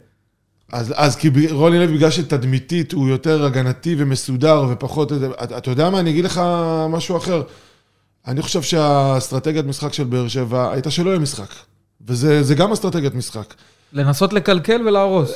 אז, 0.72 0.94
אז 0.96 1.16
כי 1.16 1.30
רוני 1.50 1.78
לוי, 1.78 1.96
בגלל 1.96 2.10
שתדמיתית 2.10 2.92
הוא 2.92 3.08
יותר 3.08 3.44
הגנתי 3.44 3.94
ומסודר 3.98 4.66
ופחות... 4.70 5.12
אתה, 5.12 5.58
אתה 5.58 5.70
יודע 5.70 5.90
מה, 5.90 6.00
אני 6.00 6.10
אגיד 6.10 6.24
לך 6.24 6.40
משהו 6.88 7.16
אחר. 7.16 7.42
אני 8.26 8.42
חושב 8.42 8.62
שהאסטרטגיית 8.62 9.66
משחק 9.66 9.92
של 9.92 10.04
באר 10.04 10.28
שבע 10.28 10.72
הייתה 10.72 10.90
שלא 10.90 11.10
יהיה 11.10 11.18
משחק. 11.18 11.50
וזה 12.06 12.42
זה 12.42 12.54
גם 12.54 12.72
אסטרטגיית 12.72 13.14
משחק. 13.14 13.54
לנסות 13.92 14.32
לקלקל 14.32 14.82
ולהרוס. 14.88 15.32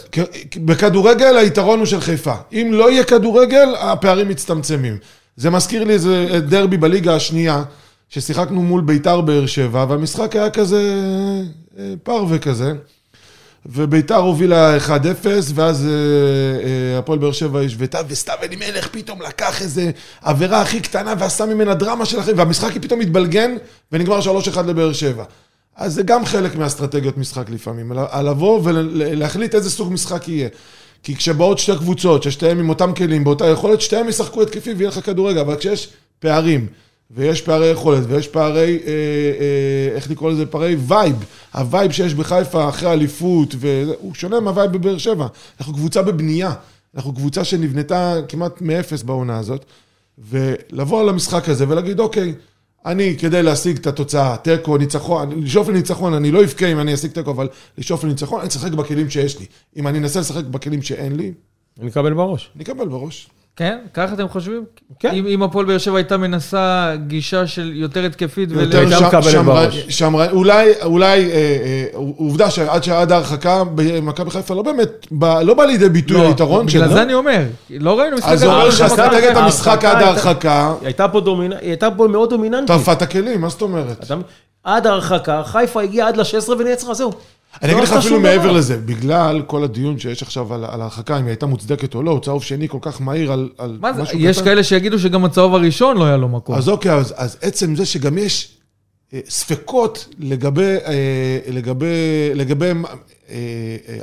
בכדורגל 0.57 1.37
היתרון 1.37 1.79
הוא 1.79 1.87
של 1.87 2.01
חיפה. 2.01 2.35
אם 2.53 2.71
לא 2.73 2.91
יהיה 2.91 3.05
כדורגל, 3.05 3.75
הפערים 3.79 4.29
מצטמצמים. 4.29 4.99
זה 5.37 5.51
מזכיר 5.51 5.85
לי 5.85 5.93
איזה 5.93 6.41
דרבי 6.49 6.77
בליגה 6.77 7.15
השנייה, 7.15 7.63
ששיחקנו 8.11 8.63
מול 8.63 8.81
ביתר 8.81 9.21
באר 9.21 9.47
שבע, 9.47 9.87
והמשחק 9.89 10.37
היה 10.37 10.51
כזה 10.51 11.03
אה, 11.79 11.95
פרווה 12.03 12.39
כזה. 12.39 12.73
וביתר 13.67 14.17
הובילה 14.17 14.79
1-0, 14.79 14.91
ואז 15.55 15.87
אה, 15.87 15.91
אה, 15.93 16.99
הפועל 16.99 17.19
באר 17.19 17.33
שבע 17.33 17.61
השוותה, 17.61 18.01
וסתיו 18.09 18.35
אלימלך 18.43 18.89
פתאום 18.89 19.23
לקח 19.23 19.63
איזה 19.63 19.91
עבירה 20.23 20.61
הכי 20.61 20.81
קטנה 20.81 21.15
ועשה 21.19 21.47
ממנה 21.47 21.75
דרמה 21.75 22.07
של 22.07 22.19
החיים, 22.19 22.39
והמשחק 22.39 22.73
פתאום 22.83 23.01
התבלגן, 23.01 23.57
ונגמר 23.93 24.21
3-1 24.55 24.61
לבאר 24.67 24.93
שבע. 24.93 25.25
אז 25.77 25.95
זה 25.95 26.03
גם 26.03 26.25
חלק 26.25 26.57
מאסטרטגיות 26.57 27.19
משחק 27.19 27.51
לפעמים, 27.51 27.93
לבוא 28.25 28.61
ולהחליט 28.65 29.55
איזה 29.55 29.71
סוג 29.71 29.93
משחק 29.93 30.29
יהיה. 30.29 30.49
כי 31.03 31.17
כשבאות 31.17 31.59
שתי 31.59 31.77
קבוצות, 31.77 32.23
ששתיהן 32.23 32.59
עם 32.59 32.69
אותם 32.69 32.95
כלים, 32.95 33.25
באותה 33.25 33.47
יכולת, 33.47 33.81
שתיהן 33.81 34.09
ישחקו 34.09 34.43
התקפי 34.43 34.73
ויהיה 34.73 34.89
לך 34.89 35.07
כדורגל, 35.07 35.39
אבל 35.39 35.57
כשיש 35.57 35.89
פערים, 36.19 36.67
ויש 37.11 37.43
פערי 37.43 37.67
יכולת, 37.67 38.05
ויש 38.09 38.29
פערי, 38.29 38.79
אה, 38.87 38.93
אה, 38.93 39.95
איך 39.95 40.11
לקרוא 40.11 40.31
לזה? 40.31 40.47
פערי 40.47 40.77
vibe. 40.79 41.25
ה 41.55 41.62
vibe 41.62 41.93
שיש 41.93 42.15
בחיפה 42.15 42.69
אחרי 42.69 42.93
אליפות, 42.93 43.55
הוא 43.99 44.15
שונה 44.15 44.41
מה 44.41 44.51
vibe 44.51 44.73
בבאר 44.73 44.99
שבע. 44.99 45.27
אנחנו 45.61 45.75
קבוצה 45.75 46.03
בבנייה. 46.03 46.53
אנחנו 46.95 47.15
קבוצה 47.15 47.45
שנבנתה 47.45 48.15
כמעט 48.29 48.61
מאפס 48.61 49.03
בעונה 49.03 49.39
הזאת. 49.39 49.65
ולבוא 50.19 51.05
למשחק 51.05 51.49
הזה 51.49 51.69
ולהגיד, 51.69 52.01
אוקיי, 52.01 52.35
אני, 52.87 53.17
כדי 53.19 53.43
להשיג 53.43 53.77
את 53.77 53.87
התוצאה, 53.87 54.37
תיקו, 54.37 54.77
ניצחון, 54.77 55.43
לשאוף 55.43 55.69
לניצחון, 55.69 56.15
אני 56.15 56.31
לא 56.31 56.45
אבכה 56.45 56.67
אם 56.67 56.81
אני 56.81 56.95
אשיג 56.95 57.11
תיקו, 57.11 57.31
אבל 57.31 57.49
לשאוף 57.79 58.05
לניצחון, 58.05 58.41
אני 58.41 58.49
אשחק 58.49 58.73
בכלים 58.73 59.11
שיש 59.11 59.39
לי. 59.39 59.47
אם 59.77 59.87
אני 59.87 59.99
אנסה 59.99 60.21
לשחק 60.21 60.45
בכלים 60.45 60.83
שאין 60.83 61.17
לי, 61.17 61.33
אני 61.79 61.87
מקבל 61.87 62.15
בראש. 62.15 62.51
אני 62.57 62.65
אקבל 62.65 62.89
בראש. 62.89 63.29
כן? 63.61 63.79
ככה 63.95 64.15
אתם 64.15 64.29
חושבים? 64.29 64.65
כן. 65.01 65.11
אם, 65.15 65.27
אם 65.27 65.43
הפועל 65.43 65.67
באר 65.67 65.79
שבע 65.79 65.97
הייתה 65.97 66.17
מנסה 66.17 66.93
גישה 67.07 67.47
של 67.47 67.73
יותר 67.75 68.05
התקפית 68.05 68.49
ול... 68.53 68.61
יותר 68.61 68.79
הייתה 68.79 68.97
שם- 68.99 69.07
מקבלת 69.07 69.25
שמרן- 69.25 69.45
בראש. 69.45 69.87
שמרן- 69.89 70.31
אולי, 70.31 70.73
אולי, 70.83 71.31
אה, 71.31 71.35
אה, 71.35 71.85
עובדה 71.95 72.51
שעד 72.51 72.85
שעד 72.85 73.13
ההרחקה, 73.13 73.63
במכבי 73.75 74.31
חיפה 74.31 74.55
לא 74.55 74.63
באמת, 74.63 75.07
בא- 75.11 75.43
לא 75.43 75.55
בא 75.55 75.65
לידי 75.65 75.89
ביטוי 75.89 76.17
לא, 76.17 76.27
היתרון 76.29 76.67
בגלל 76.67 76.85
שלה. 76.85 76.95
זה 76.95 77.03
אני 77.03 77.15
אומר, 77.15 77.43
לא 77.71 78.01
ראינו 78.01 78.17
משחק 78.17 78.29
אז 78.29 78.41
גדול 78.43 78.55
אומר 78.55 78.71
שאסטרטגיית 78.71 79.25
חיפה. 79.25 79.41
המשחק 79.41 79.85
עד 79.85 80.03
ההרחקה, 80.03 80.73
הייתה 80.85 81.09
פה 81.09 81.21
דומינה, 81.21 81.57
היא 81.61 81.69
הייתה 81.69 81.89
פה 81.97 82.07
מאוד 82.09 82.31
דומיננטית. 82.31 82.67
טרפה 82.67 82.93
את 82.93 83.03
הכלים, 83.03 83.41
מה 83.41 83.49
זאת 83.49 83.63
אומרת? 83.63 84.05
עד 84.65 84.87
ההרחקה, 84.87 85.43
חיפה 85.45 85.83
הגיעה 85.83 86.09
עד 86.09 86.17
ל-16 86.17 86.51
ונעצרה, 86.59 86.95
זהו. 86.95 87.11
אני 87.63 87.73
לא 87.73 87.77
אגיד 87.77 87.83
לך 87.85 87.89
עשתה 87.93 87.99
אפילו 87.99 88.21
מעבר. 88.21 88.53
לזה, 88.53 88.77
בגלל 88.77 89.43
כל 89.47 89.65
הדיון 89.65 89.99
שיש 89.99 90.23
עכשיו 90.23 90.55
על 90.55 90.65
על 90.65 90.81
ההרחקה, 90.81 91.17
אם 91.19 91.23
היא 91.23 91.29
הייתה 91.31 91.47
מוצדקת 91.47 91.95
או 91.95 92.03
לא, 92.03 92.21
צהוב 92.25 92.43
שני 92.43 92.69
כל 92.69 92.79
כך 92.81 93.01
מהיר 93.01 93.33
על 93.33 93.49
על 93.59 93.79
מה 93.81 93.93
זה? 93.93 94.03
משהו 94.03 94.19
יש 94.19 94.37
קטן. 94.37 94.45
כאלה 94.45 94.65
שיגידו 94.65 94.99
שגם 94.99 95.25
הצהוב 95.25 95.55
הראשון 95.55 95.97
לא 95.97 96.05
היה 96.05 96.17
לו 96.17 96.29
מקום. 96.29 96.55
אז 96.55 96.69
אוקיי, 96.69 96.93
אז, 96.93 97.15
אז 97.17 97.37
עצם 97.43 97.77
זה 97.77 97.87
שגם 97.87 98.19
יש 98.19 98.49
אה, 99.15 99.21
ספקות 99.29 100.07
לגבי, 100.19 100.63
אה, 100.87 100.93
לגבי, 101.53 101.87
לגבי 102.35 102.67
אה, 103.31 103.37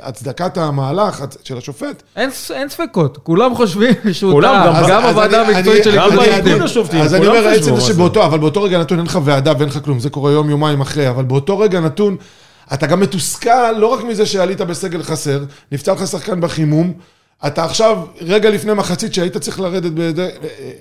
הצדקת 0.02 0.56
המהלך 0.58 1.24
של 1.44 1.58
השופט, 1.58 2.02
אין, 2.16 2.30
ס- 2.30 2.50
אין 2.50 2.68
ספקות, 2.68 3.18
כולם 3.22 3.54
חושבים 3.54 3.94
שהוא 4.12 4.32
כולם, 4.32 4.54
טעה, 4.64 4.82
גם- 4.82 4.88
גם 4.90 5.02
אז 5.04 5.10
הוועדה 5.10 5.46
המקצועית 5.46 5.84
של 5.84 5.96
גם 5.96 6.10
איגוד. 6.20 6.62
השופטים, 6.62 7.00
אז 7.00 7.14
אני 7.14 7.26
אומר, 7.26 7.46
עצם 7.48 7.62
זה 7.74 7.80
זה. 7.80 7.80
שבאותו, 7.80 8.24
אבל 8.26 8.38
באותו 8.38 8.62
רגע 8.62 8.78
נתון 8.78 8.98
אין 8.98 9.06
לך 9.06 9.18
ועדה 9.24 9.52
ואין 9.58 9.68
לך 9.68 9.78
כלום, 9.84 10.00
זה 10.00 10.10
קורה 10.10 10.32
יום, 10.32 10.50
יומיים 10.50 10.80
אחרי, 10.80 11.08
אבל 11.10 11.24
באותו 11.24 11.58
רגע 11.58 11.80
נתון, 11.80 12.16
אתה 12.74 12.86
גם 12.86 13.00
מתוסכל 13.00 13.72
לא 13.72 13.86
רק 13.86 14.04
מזה 14.04 14.26
שעלית 14.26 14.60
בסגל 14.60 15.02
חסר, 15.02 15.40
נפצע 15.72 15.92
לך 15.92 16.06
שחקן 16.06 16.40
בחימום, 16.40 16.92
אתה 17.46 17.64
עכשיו, 17.64 17.98
רגע 18.20 18.50
לפני 18.50 18.74
מחצית 18.74 19.14
שהיית 19.14 19.36
צריך 19.36 19.60
לרדת 19.60 19.92
בידי, 19.92 20.22
אה, 20.22 20.28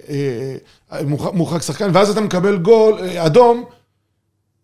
אה, 0.09 0.55
אה, 0.93 1.03
מורחק- 1.33 1.61
שחקן, 1.61 1.89
ואז 1.93 2.09
אתה 2.09 2.21
מקבל 2.21 2.57
גול, 2.57 2.97
אדום, 3.17 3.63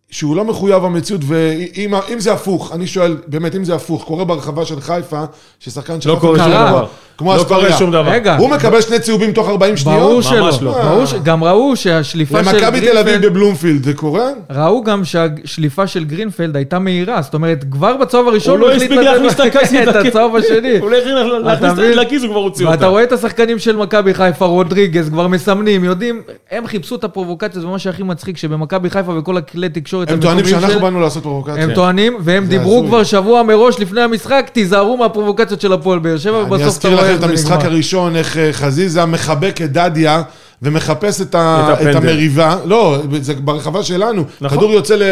שהוא 0.10 0.36
לא 0.36 0.46
מחויב 0.46 0.84
המציאות, 0.86 1.22
ואם 1.28 1.94
אם 2.14 2.20
זה 2.20 2.34
הפוך, 2.34 2.72
אני 2.72 2.88
שואל, 2.88 3.18
באמת, 3.28 3.56
אם 3.56 3.64
זה 3.64 3.76
הפוך, 3.76 4.04
קורה 4.04 4.26
ברחבה 4.26 4.66
של 4.66 4.82
חיפה, 4.82 5.24
ששחקן 5.60 6.02
של 6.02 6.10
לא 6.10 6.18
קורה 6.22 6.38
שום. 6.38 6.48
דבר. 6.48 6.88
כמו 7.24 7.36
לא 7.38 7.44
קורה 7.44 7.60
אספריה. 7.60 7.78
שום 7.78 7.92
דבר. 7.92 8.10
רגע. 8.10 8.38
הוא 8.38 8.50
מקבל 8.50 8.82
שני 8.82 9.00
צהובים 9.00 9.32
תוך 9.32 9.50
40 9.50 9.78
שניות? 9.78 10.00
ברור 10.00 10.16
ממש 10.16 10.56
שלא. 10.56 10.72
לא. 10.72 10.84
ברור 10.84 11.06
ש... 11.06 11.14
גם 11.24 11.44
ראו 11.44 11.76
שהשליפה 11.76 12.44
של 12.44 12.50
למכבי 12.52 12.82
תל 12.82 12.98
אביב 12.98 13.04
גרינפלד... 13.06 13.26
בבלומפילד, 13.32 13.84
זה 13.84 13.94
קורה? 13.94 14.26
ראו 14.52 14.84
גם 14.84 15.06
שהשליפה 15.06 15.88
של 15.88 16.04
גרינפלד 16.04 16.56
הייתה 16.56 16.80
מהירה, 16.80 17.22
זאת 17.22 17.34
אומרת, 17.34 17.66
כבר 17.72 17.98
בצהוב 17.98 18.28
הראשון 18.28 18.60
הוא 18.60 18.68
לא 18.68 18.74
החליט 18.74 18.92
הספיק 18.92 19.08
לתת 19.08 19.12
להכניס 19.12 19.34
את 19.34 19.40
הכיס 19.56 19.74
את. 19.74 20.06
הצהוב 20.06 20.36
השני. 20.36 20.78
הוא 20.80 20.90
לא 20.92 20.98
הכניס 20.98 21.14
להכניס 21.44 21.74
את? 21.74 21.80
היד 21.80 21.96
לכיס, 21.96 22.22
הוא 22.24 22.30
כבר 22.32 22.40
הוציא 22.40 22.66
ואתה 22.66 22.76
אותה. 22.76 22.88
רואה 22.88 23.04
את 23.04 23.12
השחקנים 23.12 23.60
של 23.60 23.76
מכבי 23.76 24.14
חיפה, 24.14 24.46
רודריגז, 24.46 25.10
כבר 25.10 25.28
מסמנים, 25.28 25.84
יודעים, 25.84 26.22
הם 26.52 26.68
חיפשו 26.68 26.96
את 26.96 27.04
הפרובוקציה, 27.04 27.62
זה 27.62 27.68
מה 27.68 27.80
שהכי 27.80 28.04
מצחיק, 28.04 28.38
שבמכבי 28.38 28.90
חיפה 28.90 29.18
וכל 29.18 29.38
הכלי 29.38 29.70
תקשורת 29.70 30.12
הם 30.12 30.20
טוענים 30.20 30.46
שאנחנו 30.46 30.80
באנו 30.80 31.02
לעשות 31.02 31.24
פרובוקציה. 31.24 31.64
הם 31.64 31.74
טוענים, 31.74 32.18
והם 32.20 32.46
דיברו. 32.46 32.84
כבר 32.88 33.04
שבוע 33.04 33.44
מראש 33.44 33.80
לפני 33.80 34.02
המשחק, 34.02 34.50
תיזהרו 34.54 34.98
מהפרובוקציות 34.98 35.62
של 35.62 35.74
הפועל 35.74 36.00
באר 36.00 36.18
שבע, 36.18 36.38
ובסוף 36.38 36.56
אתה 36.60 36.68
אזכיר 36.68 36.96
רואה 36.96 37.13
איך 37.14 37.24
את 37.24 37.28
זה 37.28 37.32
המשחק 37.32 37.52
נגמר. 37.58 37.66
הראשון, 37.72 38.16
איך 38.16 38.38
אה, 38.38 38.54
חזיזה 38.54 39.06
מחבק 39.06 39.62
את 39.64 39.72
דדיה 39.72 40.22
ומחפש 40.62 41.22
את 41.22 41.36
ה- 41.36 41.76
את. 41.82 41.88
את 41.88 41.96
המריבה. 41.96 42.58
לא, 42.66 42.98
זה 43.22 43.34
ברחבה 43.34 43.84
שלנו. 43.84 44.24
נכון. 44.42 44.58
כדור 44.58 44.72
יוצא, 44.72 44.96
ל- 44.96 45.04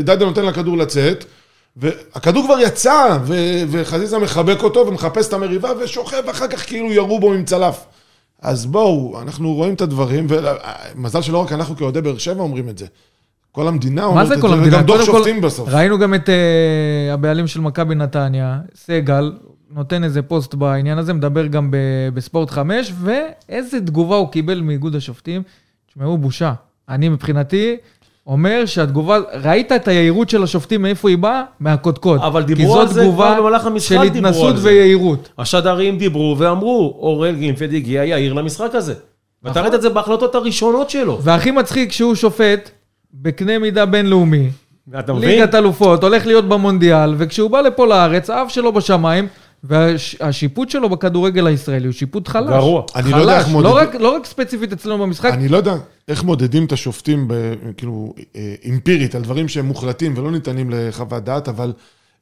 דדיה 0.00 0.26
נותן 0.26 0.44
לכדור 0.46 0.76
לצאת, 0.78 1.24
והכדור 1.76 2.44
כבר 2.44 2.56
יצא, 2.60 3.18
ו- 3.24 3.34
וחזיזה 3.70 4.18
מחבק 4.18 4.62
אותו 4.62 4.86
ומחפש 4.86 5.28
את 5.28 5.32
המריבה 5.32 5.70
ושוכב 5.84 6.28
אחר 6.30 6.46
כך 6.48 6.66
כאילו 6.66 6.92
ירו 6.92 7.20
בו 7.20 7.32
עם 7.32 7.44
צלף. 7.44 7.84
אז 8.42 8.66
בואו, 8.66 9.18
אנחנו 9.22 9.54
רואים 9.54 9.74
את 9.74 9.80
הדברים, 9.80 10.26
ומזל 10.28 11.22
שלא 11.22 11.38
רק 11.38 11.52
אנחנו 11.52 11.76
כאוהדי 11.76 12.00
באר 12.00 12.18
שבע 12.18 12.42
אומרים 12.42 12.68
את 12.68 12.78
זה. 12.78 12.86
כל 13.52 13.68
המדינה 13.68 14.04
אומרת 14.04 14.32
את 14.32 14.40
זה? 14.40 14.46
וגם 14.62 14.82
דוח 14.82 14.96
קודם 14.96 15.06
כל, 15.06 15.18
שופטים 15.18 15.40
בסוף. 15.40 15.68
ראינו 15.68 15.98
גם 15.98 16.14
את 16.14 16.28
אה, 16.28 16.34
הבעלים 17.14 17.46
של 17.46 17.60
מכבי 17.60 17.94
נתניה, 17.94 18.58
סגל, 18.86 19.32
נותן 19.74 20.04
איזה 20.04 20.22
פוסט 20.22 20.54
בעניין 20.54 20.98
הזה, 20.98 21.12
מדבר 21.12 21.46
גם 21.46 21.70
ב- 21.70 21.76
בספורט 22.14 22.50
5, 22.50 22.92
ואיזה 23.00 23.80
תגובה 23.80 24.16
הוא 24.16 24.28
קיבל 24.28 24.60
מאיגוד 24.60 24.94
השופטים. 24.96 25.42
תשמעו, 25.86 26.18
בושה. 26.18 26.52
אני 26.88 27.08
מבחינתי 27.08 27.76
אומר 28.26 28.66
שהתגובה, 28.66 29.18
ראית 29.42 29.72
את 29.72 29.88
היהירות 29.88 30.30
של 30.30 30.42
השופטים, 30.42 30.82
מאיפה 30.82 31.08
היא 31.08 31.18
באה? 31.18 31.42
מהקודקוד. 31.60 32.20
אבל 32.20 32.46
כי 32.46 32.54
דיברו 32.54 32.80
על 32.80 32.88
זה 32.88 33.02
תגובה 33.02 33.32
כבר 33.34 33.40
במהלך 33.40 33.66
המשחק, 33.66 33.88
של 33.88 34.08
דיברו 34.08 34.18
התנסות 34.28 34.50
על 34.54 34.56
זה. 34.56 34.68
ויהירות. 34.68 35.28
השדרים 35.38 35.98
דיברו 35.98 36.36
ואמרו, 36.38 36.96
אורל 36.98 37.34
גרינפלד 37.34 37.74
הגיע 37.74 38.04
יאיר 38.04 38.32
למשחק 38.32 38.74
הזה. 38.74 38.94
ואתה 39.42 39.50
נכון. 39.50 39.62
ראית 39.62 39.74
את 39.74 39.82
זה 39.82 39.88
בהחלטות 39.88 40.34
הראשונות 40.34 40.90
שלו. 40.90 41.18
והכי 41.22 41.50
מצחיק 41.50 41.92
שהוא 41.92 42.14
שופט 42.14 42.70
בקנה 43.14 43.58
מידה 43.58 43.86
בינלאומי, 43.86 44.48
ואתה 44.88 45.12
מבין? 45.12 45.28
ליגת 45.28 45.54
אלופות, 45.54 46.02
הולך 46.02 46.26
להיות 46.26 46.48
במונדיאל, 46.48 47.14
וכשהוא 47.18 47.50
בא 47.50 47.60
לפה 47.60 47.86
לארץ, 47.86 48.30
האף 48.30 48.50
שלו 48.50 48.72
בשמיים, 48.72 49.28
והשיפוט 49.68 50.70
שלו 50.70 50.88
בכדורגל 50.88 51.46
הישראלי 51.46 51.84
הוא 51.86 51.92
שיפוט 51.92 52.28
חלש. 52.28 52.48
גרוע. 52.50 52.82
אני 52.96 53.10
לא 53.10 53.16
יודע 53.16 53.36
איך 53.36 53.42
חלש, 53.44 53.52
מודד- 53.52 53.64
לא 53.66 53.76
רק, 53.76 53.94
לא 53.94 54.14
רק 54.16 54.26
ספציפית 54.26 54.72
אצלנו 54.72 54.98
במשחק, 54.98 55.30
אני 55.32 55.48
לא 55.48 55.56
יודע 55.56 55.74
איך 56.08 56.24
מודדים 56.24 56.64
את 56.64 56.72
השופטים, 56.72 57.28
ב, 57.28 57.34
כאילו, 57.76 58.14
אה, 58.36 58.54
אמפירית, 58.68 59.14
על 59.14 59.22
דברים 59.22 59.48
שהם 59.48 59.66
מוחלטים 59.66 60.14
ולא 60.16 60.30
ניתנים 60.30 60.70
לחוות 60.70 61.24
דעת, 61.24 61.48
אבל 61.48 61.72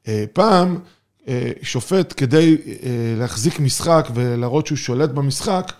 אה, 0.08 0.24
פעם, 0.32 0.78
אה, 1.28 1.50
שופט, 1.62 2.14
כדי 2.16 2.56
אה, 2.66 2.74
להחזיק 3.18 3.60
משחק 3.60 4.08
ולהראות 4.14 4.66
שהוא 4.66 4.78
שולט 4.78 5.10
במשחק, 5.10 5.72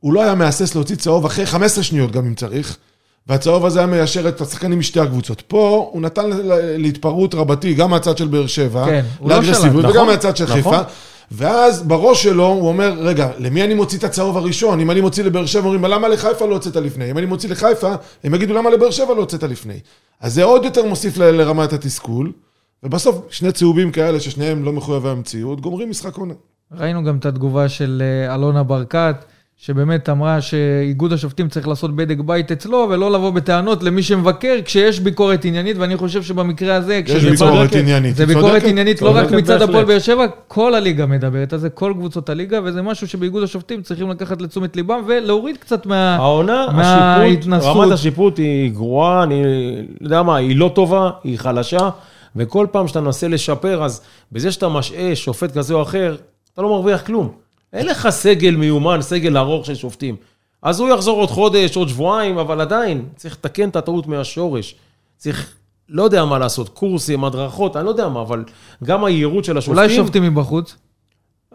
הוא 0.00 0.12
לא 0.12 0.22
היה 0.22 0.34
מהסס 0.34 0.74
להוציא 0.74 0.96
צהוב 0.96 1.24
אחרי 1.26 1.46
15 1.46 1.84
שניות 1.84 2.10
גם 2.12 2.26
אם 2.26 2.34
צריך, 2.34 2.76
והצהוב 3.26 3.66
הזה 3.66 3.78
היה 3.78 3.86
מיישר 3.86 4.28
את 4.28 4.40
השחקנים 4.40 4.78
משתי 4.78 5.00
הקבוצות. 5.00 5.40
פה 5.40 5.88
הוא 5.92 6.02
נתן 6.02 6.30
להתפרעות 6.78 7.34
רבתי, 7.34 7.74
גם 7.74 7.90
מהצד 7.90 8.18
של 8.18 8.26
באר 8.26 8.46
שבע, 8.46 8.84
כן, 8.84 9.04
לא 9.22 9.28
לאגרסיביות, 9.28 9.82
שלט, 9.82 9.90
וגם 9.90 10.02
נכון, 10.02 10.06
מהצד 10.06 10.36
של 10.36 10.44
נכון. 10.44 10.56
חיפה. 10.56 10.78
ואז 11.30 11.82
בראש 11.82 12.22
שלו 12.22 12.46
הוא 12.46 12.68
אומר, 12.68 12.92
רגע, 12.98 13.28
למי 13.38 13.64
אני 13.64 13.74
מוציא 13.74 13.98
את 13.98 14.04
הצהוב 14.04 14.36
הראשון? 14.36 14.80
אם 14.80 14.90
אני 14.90 15.00
מוציא 15.00 15.24
לבאר 15.24 15.46
שבע, 15.46 15.64
אומרים, 15.64 15.84
למה 15.84 16.08
לחיפה 16.08 16.46
לא 16.46 16.54
הוצאת 16.54 16.76
לפני? 16.76 17.10
אם 17.10 17.18
אני 17.18 17.26
מוציא 17.26 17.48
לחיפה, 17.50 17.94
הם 18.24 18.34
יגידו, 18.34 18.54
למה 18.54 18.70
לבאר 18.70 18.90
שבע 18.90 19.14
לא 19.14 19.20
הוצאת 19.20 19.42
לפני? 19.42 19.80
אז 20.20 20.34
זה 20.34 20.44
עוד 20.44 20.64
יותר 20.64 20.84
מוסיף 20.86 21.18
ל- 21.18 21.30
לרמת 21.30 21.72
התסכול, 21.72 22.32
ובסוף 22.82 23.26
שני 23.30 23.52
צהובים 23.52 23.92
כאלה, 23.92 24.20
ששניהם 24.20 24.64
לא 24.64 24.72
מחויבי 24.72 25.08
המציאות, 25.08 25.60
גומרים 25.60 25.90
משחק 25.90 26.16
עונה. 26.16 26.34
ראינו 26.72 27.04
גם 27.04 27.16
את 27.16 27.26
התגובה 27.26 27.68
של 27.68 28.02
אה, 28.28 28.34
אלונה 28.34 28.62
ברקת, 28.62 29.16
שבאמת 29.64 30.08
אמרה 30.08 30.40
שאיגוד 30.40 31.12
השופטים 31.12 31.48
צריך 31.48 31.68
לעשות 31.68 31.96
בדק 31.96 32.18
בית 32.18 32.52
אצלו, 32.52 32.86
ולא 32.90 33.12
לבוא 33.12 33.30
בטענות 33.30 33.82
למי 33.82 34.02
שמבקר 34.02 34.54
כשיש 34.64 35.00
ביקורת 35.00 35.44
עניינית, 35.44 35.76
ואני 35.78 35.96
חושב 35.96 36.22
שבמקרה 36.22 36.74
הזה, 36.74 36.94
יש 36.94 37.04
כשזה 37.04 37.30
ביקורת 37.30 37.74
עניינית. 37.74 38.16
זה 38.16 38.26
ביקורת. 38.26 38.64
עניינית 38.64 39.02
לא 39.02 39.16
רק 39.16 39.30
מצד. 39.30 39.62
הפועל 39.62 39.84
באר 39.84 39.98
שבע, 39.98 40.26
כל 40.48 40.74
הליגה 40.74 41.06
מדברת 41.06 41.52
על 41.52 41.58
זה, 41.58 41.70
כל 41.70 41.92
קבוצות 41.98 42.28
הליגה, 42.28 42.60
וזה 42.64 42.82
משהו 42.82 43.08
שבאיגוד 43.08 43.42
השופטים 43.42 43.82
צריכים 43.82 44.10
לקחת 44.10 44.42
לתשומת 44.42 44.76
ליבם 44.76 45.02
ולהוריד 45.06 45.56
קצת 45.56 45.86
מה... 45.86 46.16
העונה, 46.16 46.64
השיפוט, 46.64 47.46
מההתנסות. 47.48 47.76
רמת 47.76 47.92
השיפוט 47.92 48.38
היא 48.38 48.70
גרועה, 48.70 49.22
אני 49.22 49.42
יודע 50.00 50.22
מה, 50.22 50.36
היא 50.36 50.56
לא 50.56 50.70
טובה, 50.74 51.10
היא 51.24 51.38
חלשה, 51.38 51.90
וכל 52.36 52.66
פעם 52.72 52.88
שאתה 52.88 53.00
מנסה 53.00 53.28
לשפר, 53.28 53.84
אז 53.84 54.00
בזה 54.32 54.52
שאתה 54.52 54.68
משעה 54.68 55.14
שופט 55.14 55.58
כזה 55.58 55.74
או 55.74 55.82
אחר, 55.82 56.16
אתה 56.54 56.62
לא 56.62 56.68
מרוויח 56.68 57.06
כלום. 57.06 57.41
אין 57.72 57.86
לך 57.86 58.10
סגל 58.10 58.56
מיומן, 58.56 59.02
סגל 59.02 59.36
ארוך 59.36 59.66
של 59.66 59.74
שופטים. 59.74 60.16
אז 60.62 60.80
הוא 60.80 60.88
יחזור 60.88 61.20
עוד 61.20 61.28
חודש, 61.28 61.76
עוד 61.76 61.88
שבועיים, 61.88 62.38
אבל 62.38 62.60
עדיין, 62.60 63.04
צריך 63.16 63.34
לתקן 63.34 63.68
את 63.68 63.76
הטעות 63.76 64.06
מהשורש. 64.06 64.74
צריך, 65.16 65.54
לא 65.88 66.02
יודע 66.02 66.24
מה 66.24 66.38
לעשות, 66.38 66.68
קורסים, 66.68 67.24
הדרכות, 67.24 67.76
אני 67.76 67.84
לא 67.84 67.90
יודע 67.90 68.08
מה, 68.08 68.20
אבל 68.20 68.44
גם 68.84 69.04
היהירות 69.04 69.44
של 69.44 69.58
השופטים... 69.58 69.82
אולי 69.82 69.96
שופטים 69.96 70.22
מבחוץ? 70.22 70.76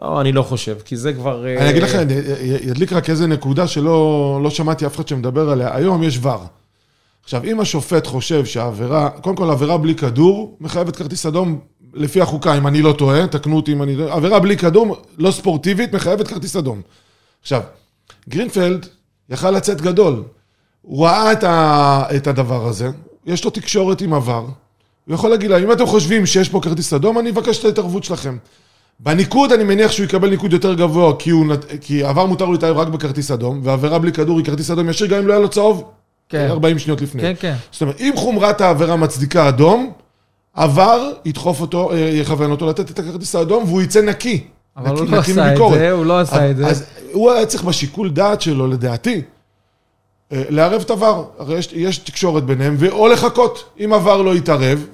לא, 0.02 0.22
אני 0.22 0.32
לא 0.32 0.42
חושב, 0.44 0.78
כי 0.86 0.98
זה 0.98 1.14
כבר... 1.14 1.46
אני 1.46 1.70
אגיד 1.70 1.84
אה, 1.84 1.90
לך, 1.90 1.96
אני 1.96 2.14
ידליק 2.62 2.94
רק 2.94 3.10
איזה 3.10 3.28
נקודה 3.28 3.68
שלא 3.68 4.40
לא 4.44 4.50
שמעתי 4.50 4.86
אף 4.86 4.96
אחד 4.96 5.08
שמדבר 5.08 5.50
עליה. 5.50 5.76
היום 5.76 6.04
יש 6.04 6.20
ור. 6.22 6.44
עכשיו, 7.24 7.44
אם 7.44 7.60
השופט 7.60 8.08
חושב 8.08 8.46
שהעבירה, 8.46 9.10
קודם 9.10 9.36
כל 9.36 9.50
עבירה 9.50 9.78
בלי 9.78 9.96
כדור, 9.96 10.58
מחייבת 10.60 10.96
כרטיס 10.96 11.26
אדום 11.26 11.60
לפי 11.94 12.22
החוקה, 12.22 12.58
אם 12.58 12.68
אני 12.68 12.82
לא 12.82 12.94
טועה, 12.94 13.28
תקנו 13.28 13.56
אותי 13.56 13.74
אם 13.74 13.84
אני... 13.84 13.96
עבירה 14.10 14.40
בלי 14.40 14.58
כדור, 14.58 14.98
לא 15.18 15.32
ספורטיבית, 15.32 15.94
מחייבת 15.94 16.28
כרטיס 16.28 16.56
אדום. 16.56 16.82
עכשיו, 17.42 17.62
גרינפלד 18.30 18.86
יכל 19.30 19.52
לצאת 19.52 19.82
גדול. 19.82 20.24
הוא 20.82 21.06
ראה 21.06 21.32
את, 21.32 21.44
ה, 21.44 22.04
את 22.16 22.28
הדבר 22.28 22.68
הזה, 22.68 22.90
יש 23.26 23.44
לו 23.44 23.50
תקשורת 23.50 24.02
עם 24.02 24.14
עבר, 24.14 24.46
הוא 25.06 25.16
יכול 25.16 25.30
להגיד 25.30 25.50
להם, 25.50 25.64
אם 25.64 25.72
אתם 25.72 25.86
חושבים 25.86 26.26
שיש 26.26 26.50
פה 26.50 26.60
כרטיס 26.62 26.94
אדום, 26.94 27.20
אני 27.20 27.30
אבקש 27.30 27.60
את 27.60 27.66
ההתערבות 27.66 28.04
שלכם. 28.04 28.38
בניקוד 29.00 29.52
אני 29.52 29.64
מניח 29.64 29.92
שהוא 29.92 30.06
יקבל 30.06 30.30
ניקוד 30.30 30.54
יותר 30.54 30.74
גבוה, 30.74 31.14
כי, 31.20 31.30
הוא, 31.30 31.46
כי 31.82 32.04
עבר 32.04 32.26
מותר 32.26 32.46
לו 32.46 32.52
להתערב 32.52 32.78
רק 32.78 32.88
בכרטיס 32.88 33.32
אדום, 33.32 33.62
ועבירה 33.64 34.00
בלי 34.00 34.12
כדור 34.12 34.38
היא 34.38 34.46
כרטיס 34.46 34.72
אדום 34.72 34.90
ישיר, 34.90 35.08
גם 35.08 35.18
אם 35.18 35.28
לא 35.28 35.34
היה 35.34 35.42
לו 35.42 35.50
צהוב, 35.50 35.84
כן. 36.30 36.48
40 36.50 36.80
שניות 36.80 37.02
לפני. 37.02 37.22
כן, 37.22 37.34
כן. 37.40 37.56
זאת 37.72 37.82
אומרת, 37.82 38.00
אם 38.00 38.14
חומרת 38.16 38.62
העבירה 38.62 38.96
מצדיקה 38.96 39.50
אדום, 39.50 39.92
עבר 40.58 41.12
ידחוף 41.26 41.62
אותו, 41.62 41.92
אה, 41.92 41.98
יכוון 41.98 42.52
אותו 42.52 42.68
לתת 42.70 42.92
את 42.92 43.00
הכרטיס 43.00 43.36
האדום, 43.36 43.64
והוא 43.64 43.82
יצא 43.82 44.02
נקי. 44.02 44.44
אבל 44.78 44.92
נקי- 44.92 45.00
הוא 45.02 45.10
לא 45.12 45.20
נקי 45.20 45.32
עשה 45.32 45.46
את 45.46 45.50
מביקורת. 45.52 45.80
זה, 45.80 45.92
הוא 45.92 46.06
לא 46.06 46.20
עשה 46.20 46.52
את 46.52 46.58
זה. 46.58 46.68
אז 46.68 46.84
הוא 47.14 47.32
היה 47.32 47.46
צריך 47.46 47.64
בשיקול 47.64 48.10
דעת 48.10 48.42
שלו, 48.42 48.68
לדעתי, 48.68 49.22
אה, 50.32 50.44
לערב 50.50 50.82
את 50.82 50.92
עבר. 50.92 51.26
הרי 51.40 51.58
יש, 51.58 51.70
יש 51.74 51.98
תקשורת 51.98 52.44
ביניהם, 52.44 52.76
ואו 52.80 53.08
לחכות. 53.08 53.64
אם 53.86 53.94
עבר 53.94 54.22
לא 54.22 54.36
יתערב, 54.36 54.86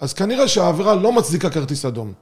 אז 0.00 0.12
כנראה 0.14 0.48
שהעבירה 0.48 0.94
לא 0.94 1.12
מצדיקה 1.12 1.50
כרטיס 1.50 1.84
אדום. 1.84 2.12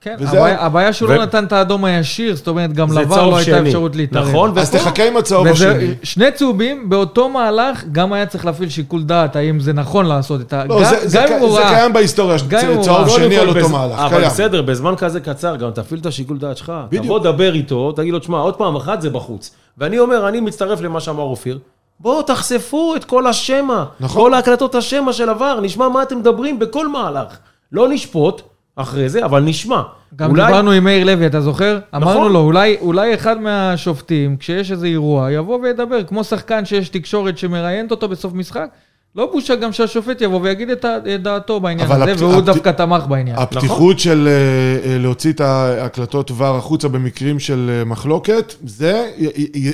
כן, 0.00 0.16
וזה- 0.20 0.38
הבעיה- 0.38 0.60
הבעיה 0.60 0.92
שהוא 0.92 1.10
ו- 1.10 1.14
לא 1.16 1.22
נתן 1.22 1.44
את 1.44 1.52
האדום 1.52 1.84
הישיר, 1.84 2.36
זאת 2.36 2.48
אומרת, 2.48 2.72
גם 2.72 2.92
לבר 2.98 3.26
לא 3.30 3.36
הייתה. 3.36 3.60
אפשרות 3.60 3.96
להתערב. 3.96 4.28
נכון, 4.28 4.58
אז 4.58 4.68
ופה- 4.68 4.78
תחכה 4.78 5.04
עם 5.08 5.16
הצהוב 5.16 5.46
וזה, 5.50 5.70
השני. 5.70 5.94
שני 6.02 6.32
צהובים 6.32 6.88
באותו 6.90 7.28
מהלך, 7.28 7.84
גם 7.92 8.12
היה 8.12 8.26
צריך 8.26 8.46
להפעיל 8.46 8.68
שיקול 8.68 9.02
דעת, 9.02 9.36
האם 9.36 9.60
זה 9.60 9.72
נכון 9.72 10.06
לעשות 10.06 10.40
את 10.40 10.52
ה... 10.52 10.64
לא, 10.64 10.80
גם, 10.82 10.92
זה, 11.04 11.24
גם 11.32 11.40
הוא. 11.40 11.58
קיים 11.68 11.92
בהיסטוריה, 11.92 12.36
צהוב. 12.82 13.08
שני 13.08 13.36
על 13.38 13.48
אותו 13.48 13.60
בז- 13.60 13.72
מהלך, 13.72 13.98
אבל 13.98 14.08
קיים. 14.18 14.30
בסדר, 14.30 14.62
בזמן 14.62 14.94
כזה 14.96 15.20
קצר, 15.20 15.56
גם 15.56 15.70
תפעיל 15.70 16.00
את 16.00 16.06
השיקול 16.06 16.38
דעת 16.38 16.56
שלך. 16.56 16.72
בדיוק. 16.88 17.04
תבוא, 17.04 17.18
דבר 17.18 17.54
איתו, 17.54 17.92
תגיד 17.92 18.12
לו, 18.12 18.18
תשמע, 18.18 18.38
עוד 18.38 18.54
פעם 18.56 18.76
אחת 18.76 19.00
זה 19.02 19.10
בחוץ. 19.10 19.50
ואני 19.78 19.98
אומר, 19.98 20.28
אני 20.28 20.40
מצטרף 20.40 20.80
למה 20.80 21.00
שאמר 21.00 21.22
אופיר. 21.22 21.58
בואו 22.00 22.22
תחשפו 22.22 22.94
את 22.96 23.04
כל 23.04 23.26
השמע. 23.26 23.84
נכון. 24.00 24.22
כל 24.22 24.34
ההקלטות 24.34 24.74
השמע 24.74 25.12
של 25.12 25.28
עבר, 25.28 25.60
נשמע 25.62 25.88
מה 25.88 26.02
אתם 26.02 26.18
מדברים 26.18 26.58
בכל 26.58 26.88
מהלך. 26.88 27.36
לא 27.72 27.88
נשפוט 27.88 28.42
אחרי 28.80 29.08
זה, 29.08 29.24
אבל 29.24 29.42
נשמע. 29.42 29.82
גם 30.16 30.30
אולי- 30.30 30.46
דיברנו 30.46 30.70
עם 30.70 30.84
מאיר 30.84 31.04
לוי, 31.04 31.26
אתה 31.26 31.40
זוכר? 31.40 31.78
נכון. 31.92 32.02
אמרנו 32.02 32.28
לו, 32.28 32.40
אולי, 32.40 32.76
אולי 32.80 33.14
אחד 33.14 33.40
מהשופטים, 33.40 34.36
כשיש 34.36 34.72
איזה 34.72 34.86
אירוע, 34.86 35.32
יבוא 35.32 35.58
וידבר, 35.62 36.02
כמו 36.04 36.24
שחקן 36.24 36.64
שיש 36.64 36.88
תקשורת 36.88 37.38
שמראיינת 37.38 37.90
אותו 37.90 38.08
בסוף 38.08 38.32
משחק, 38.32 38.66
לא 39.16 39.30
בושה 39.32 39.56
גם 39.56 39.72
שהשופט 39.72 40.20
יבוא 40.20 40.40
ויגיד 40.42 40.70
את 40.70 40.84
דעתו 41.22 41.60
בעניין 41.60 41.90
הזה, 41.92 42.04
הפת- 42.04 42.20
והוא 42.22 42.32
הפת- 42.34 42.44
דווקא 42.44 42.70
תמך 42.70 43.02
בעניין. 43.08 43.36
הפתיחות 43.38 43.98
של 43.98 44.28
אה, 44.28 44.90
אה, 44.92 44.98
להוציא 44.98 45.32
את 45.32 45.40
ההקלטות 45.40 46.30
ור 46.36 46.56
החוצה 46.56 46.88
במקרים 46.88 47.38
של 47.38 47.70
אה, 47.78 47.84
מחלוקת, 47.84 48.54
זה 48.64 49.10
י- 49.18 49.24
י- 49.24 49.50
י- 49.54 49.72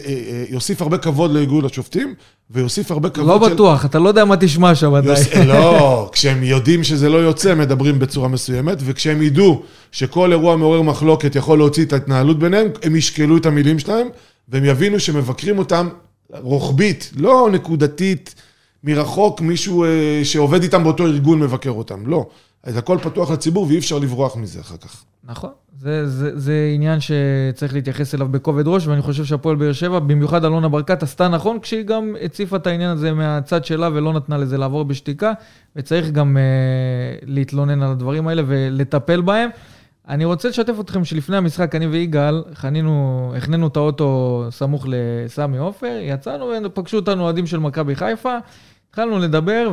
יוסיף 0.51 0.83
הרבה 0.83 0.99
כבוד 0.99 1.31
לאיגוד 1.31 1.65
השופטים, 1.65 2.15
ויוסיף 2.51 2.91
הרבה 2.91 3.09
לא 3.09 3.15
כבוד 3.15 3.45
של... 3.49 3.55
בטוח, 3.55 3.85
אתה 3.85 3.99
לא 3.99 4.09
יודע 4.09 4.25
מה 4.25 4.37
תשמע 4.37 4.75
שם 4.75 4.95
עדיין. 4.95 5.17
יוס- 5.17 5.37
לא, 5.37 6.09
כשהם 6.13 6.43
יודעים 6.43 6.85
שזה 6.85 7.09
לא 7.09 7.17
יוצא, 7.19 7.55
מדברים 7.55 7.99
בצורה 7.99 8.29
מסוימת, 8.29 8.79
וכשהם 8.85 9.23
ידעו 9.23 9.63
שכל 9.93 10.33
אירוע 10.33 10.57
מעורר 10.57 10.83
מחלוקת 10.83 11.37
יכול 11.37 11.59
להוציא 11.59 11.85
את 11.85 11.93
ההתנהלות 11.93 12.39
ביניהם, 12.39 12.67
הם 12.83 12.97
ישקלו 12.97 13.37
את 13.37 13.47
המילים 13.47 13.79
שלהם, 13.79 14.07
והם 14.49 14.65
יבינו 14.65 15.01
שמבקרים 15.01 15.59
אותם 15.59 15.89
רוחבית, 16.31 17.11
לא 17.17 17.49
נקודתית, 17.53 18.35
מרחוק, 18.85 19.41
מישהו 19.41 19.85
אה, 19.85 20.21
שעובד 20.25 20.63
איתם 20.63 20.83
באותו 20.85 21.07
ארגון 21.07 21.41
מבקר 21.41 21.71
אותם, 21.71 22.07
לא. 22.07 22.27
אז 22.63 22.77
הכל 22.77 22.99
פתוח 23.03 23.31
לציבור 23.31 23.67
ואי 23.67 23.79
אפשר 23.79 23.99
לברוח 23.99 24.37
מזה 24.37 24.61
אחר 24.61 24.77
כך. 24.77 25.05
נכון, 25.25 25.51
זה, 25.79 26.09
זה, 26.09 26.39
זה 26.39 26.71
עניין 26.75 26.99
שצריך 27.01 27.75
להתייחס 27.75 28.15
אליו 28.15 28.29
בכובד 28.29 28.69
ראש, 28.69 28.87
ואני 28.87 29.03
חושב 29.03 29.25
שהפועל 29.25 29.57
באר 29.57 29.73
שבע, 29.73 29.99
במיוחד 29.99 30.45
אלונה 30.45 30.69
ברקת, 30.69 31.03
עשתה 31.03 31.29
נכון 31.29 31.61
כשהיא 31.61 31.83
גם 31.83 32.17
הציפה 32.23 32.57
את 32.57 32.67
העניין 32.67 32.91
הזה 32.91 33.13
מהצד 33.13 33.65
שלה 33.65 33.89
ולא 33.93 34.13
נתנה 34.13 34.39
לזה 34.39 34.59
לעבור 34.59 34.85
בשתיקה, 34.85 35.33
וצריך 35.77 36.11
גם 36.11 36.37
אה, 36.37 36.43
להתלונן 37.27 37.83
על 37.83 37.91
הדברים 37.91 38.29
האלה 38.29 38.43
ולטפל 38.47 39.21
בהם. 39.21 39.51
אני 40.09 40.25
רוצה 40.25 40.49
לשתף 40.49 40.81
אתכם 40.81 41.05
שלפני 41.05 41.37
המשחק, 41.37 41.75
אני 41.75 41.87
ויגאל, 41.87 42.45
חנינו, 42.55 43.33
החנינו 43.37 43.67
את 43.67 43.77
האוטו 43.77 44.45
סמוך 44.51 44.87
לסמי 44.89 45.59
עופר, 45.59 45.99
יצאנו 46.03 46.51
ופגשו 46.65 46.97
אותנו 46.97 47.23
אוהדים 47.23 47.47
של 47.47 47.59
מכבי 47.59 47.95
חיפה, 47.95 48.39
התחלנו 48.95 49.19
לדבר, 49.19 49.71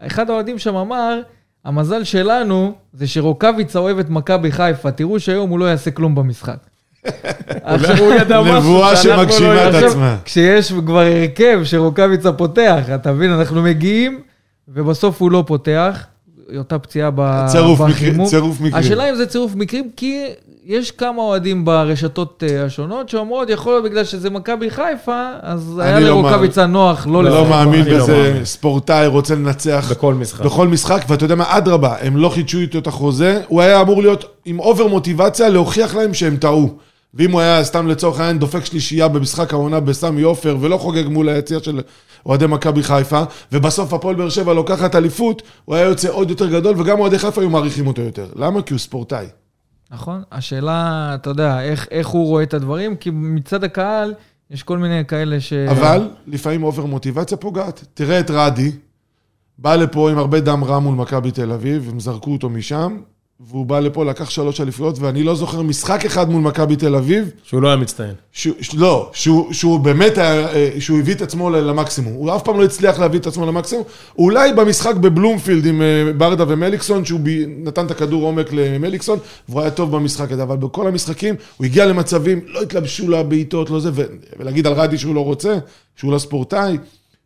ואחד 0.00 0.30
האוהדים 0.30 0.58
שם 0.58 0.76
אמר, 0.76 1.20
המזל 1.64 2.04
שלנו 2.04 2.74
זה 2.92 3.06
שרוקאביצה 3.06 3.78
אוהב 3.78 3.98
את 3.98 4.10
מכבי 4.10 4.52
חיפה, 4.52 4.90
תראו 4.90 5.20
שהיום 5.20 5.50
הוא 5.50 5.58
לא 5.58 5.64
יעשה 5.64 5.90
כלום 5.90 6.14
במשחק. 6.14 6.56
עכשיו, 7.62 7.96
הוא 7.98 8.12
ידע 8.12 8.40
משהו 8.40 8.56
נבואה 8.56 8.96
שאנחנו 8.96 9.22
לא 9.22 9.30
שמגשימה 9.32 9.68
את 9.68 9.74
עצמה. 9.74 10.16
כשיש 10.24 10.72
כבר 10.72 11.00
הרכב 11.00 11.60
שרוקאביצה 11.64 12.32
פותח, 12.32 12.84
אתה 12.94 13.12
מבין, 13.12 13.30
אנחנו 13.30 13.62
מגיעים, 13.62 14.20
ובסוף 14.68 15.22
הוא 15.22 15.30
לא 15.30 15.44
פותח, 15.46 16.06
אותה 16.56 16.78
פציעה 16.78 17.10
בחימום. 17.10 18.26
צירוף 18.26 18.60
מקרים. 18.60 18.74
השאלה 18.74 19.10
אם 19.10 19.14
זה 19.14 19.26
צירוף 19.26 19.54
מקרים, 19.54 19.90
כי 19.96 20.26
יש 20.64 20.90
כמה 20.90 21.22
אוהדים 21.22 21.64
ברשתות 21.64 22.42
אה, 22.46 22.64
השונות 22.64 23.08
שאומרות, 23.08 23.50
יכול 23.50 23.72
להיות 23.72 23.84
בגלל 23.84 24.04
שזה 24.04 24.30
מכבי 24.30 24.70
חיפה, 24.70 25.30
אז 25.42 25.80
אני 25.80 25.88
היה 25.88 26.00
לא 26.00 26.06
לרוקאביצה 26.06 26.66
נוח 26.66 27.06
לא 27.06 27.24
לא 27.24 27.30
לשחק. 27.30 27.50
מאמין 27.50 27.80
אני 27.82 27.90
לא 27.90 27.98
בזה, 27.98 28.28
מאמין. 28.28 28.44
ספורטאי 28.44 29.06
רוצה 29.06 29.34
לנצח. 29.34 29.88
בכל 29.90 30.14
משחק. 30.14 30.44
בכל 30.44 30.68
משחק, 30.68 31.04
ואתה 31.08 31.24
יודע 31.24 31.34
מה, 31.34 31.44
אדרבה, 31.48 31.96
הם 32.00 32.16
לא 32.16 32.28
חידשו 32.28 32.58
איתו 32.58 32.78
את 32.78 32.86
החוזה, 32.86 33.40
הוא 33.48 33.60
היה 33.60 33.80
אמור 33.80 34.02
להיות 34.02 34.24
עם 34.44 34.60
over 34.60 34.86
מוטיבציה 34.86 35.48
להוכיח 35.48 35.94
להם 35.94 36.14
שהם 36.14 36.36
טעו. 36.36 36.68
ואם 37.14 37.30
הוא 37.30 37.40
היה 37.40 37.64
סתם 37.64 37.86
לצורך 37.86 38.20
העניין 38.20 38.38
דופק 38.38 38.64
שלישייה 38.64 39.08
במשחק 39.08 39.52
העונה 39.52 39.80
בסמי 39.80 40.22
עופר 40.22 40.56
ולא 40.60 40.76
חוגג 40.76 41.06
מול 41.08 41.28
היציע 41.28 41.58
של 41.62 41.80
אוהדי 42.26 42.46
מכבי 42.46 42.82
חיפה, 42.82 43.22
ובסוף 43.52 43.92
הפועל 43.92 44.14
באר 44.14 44.28
שבע 44.28 44.52
לוקחת 44.52 44.94
אליפות, 44.94 45.42
הוא 45.64 45.76
היה 45.76 45.84
יוצא 45.84 46.08
עוד 46.10 46.30
יותר 46.30 46.46
גדול, 46.46 46.80
וגם 46.80 47.00
אוהדי 47.00 47.18
חיפה 47.18 47.40
היו 47.40 47.50
מעריכים 47.50 47.86
אותו 47.86 48.02
יותר. 48.02 48.26
למה? 48.36 48.62
כי 48.62 48.72
הוא 48.72 48.78
ספורטאי. 48.80 49.26
נכון. 49.90 50.22
השאלה, 50.32 51.10
אתה 51.14 51.30
יודע, 51.30 51.62
איך, 51.62 51.88
איך 51.90 52.08
הוא 52.08 52.26
רואה 52.26 52.42
את 52.42 52.54
הדברים, 52.54 52.96
כי 52.96 53.10
מצד 53.12 53.64
הקהל, 53.64 54.14
יש 54.50 54.62
כל 54.62 54.78
מיני 54.78 55.04
כאלה 55.04 55.40
ש... 55.40 55.52
אבל 55.52 56.10
לפעמים 56.26 56.62
over 56.62 56.84
מוטיבציה 56.84 57.36
פוגעת. 57.36 57.84
תראה 57.94 58.20
את 58.20 58.30
רדי, 58.30 58.72
בא 59.58 59.76
לפה 59.76 60.10
עם 60.10 60.18
הרבה 60.18 60.40
דם 60.40 60.64
רע 60.64 60.78
מול 60.78 60.94
מכבי 60.94 61.30
תל 61.30 61.52
אביב, 61.52 61.88
הם 61.90 62.00
זרקו 62.00 62.32
אותו 62.32 62.48
משם, 62.48 63.00
והוא 63.48 63.66
בא 63.66 63.80
לפה, 63.80 64.04
לקח 64.04 64.30
שלוש 64.30 64.60
אליפויות, 64.60 64.98
ואני 64.98 65.22
לא 65.22 65.34
זוכר 65.34 65.62
משחק 65.62 66.04
אחד 66.04 66.30
מול 66.30 66.42
מכבי 66.42 66.76
תל 66.76 66.94
אביב, 66.94 67.30
שהוא 67.44 67.62
לא 67.62 67.68
היה 67.68 67.76
מצטיין. 67.76 68.14
ש- 68.32 68.74
לא, 68.74 69.10
שהוא, 69.12 69.52
שהוא 69.52 69.80
באמת, 69.80 70.18
היה, 70.18 70.48
אה, 70.48 70.70
שהוא 70.78 70.98
הביא 70.98 71.14
את 71.14 71.22
עצמו 71.22 71.50
למקסימום. 71.50 72.12
הוא 72.12 72.36
אף 72.36 72.42
פעם 72.42 72.58
לא 72.58 72.64
הצליח 72.64 72.98
להביא 72.98 73.18
את 73.20 73.26
עצמו 73.26 73.46
למקסימום. 73.46 73.84
אולי 74.18 74.52
במשחק 74.52 74.94
בבלומפילד 74.94 75.66
עם 75.66 75.82
אה, 75.82 76.12
ברדה 76.16 76.44
ומליקסון, 76.48 77.04
שהוא 77.04 77.20
בי, 77.20 77.44
נתן 77.48 77.86
את 77.86 77.90
הכדור 77.90 78.22
עומק 78.24 78.52
למליקסון, 78.52 79.18
והוא 79.48 79.60
היה 79.60 79.70
טוב 79.70 79.96
במשחק 79.96 80.32
הזה, 80.32 80.42
אבל 80.42 80.56
בכל 80.56 80.86
המשחקים 80.86 81.34
הוא 81.56 81.64
הגיע 81.64 81.86
למצבים, 81.86 82.40
לא 82.46 82.62
התלבשו 82.62 83.10
לבעיטות, 83.10 83.70
לא 83.70 83.80
זה, 83.80 83.90
ו- 83.94 84.04
ולהגיד 84.38 84.66
על 84.66 84.72
רדי 84.72 84.98
שהוא 84.98 85.14
לא 85.14 85.24
רוצה, 85.24 85.58
שהוא 85.96 86.12
לא 86.12 86.18
ספורטאי, 86.18 86.78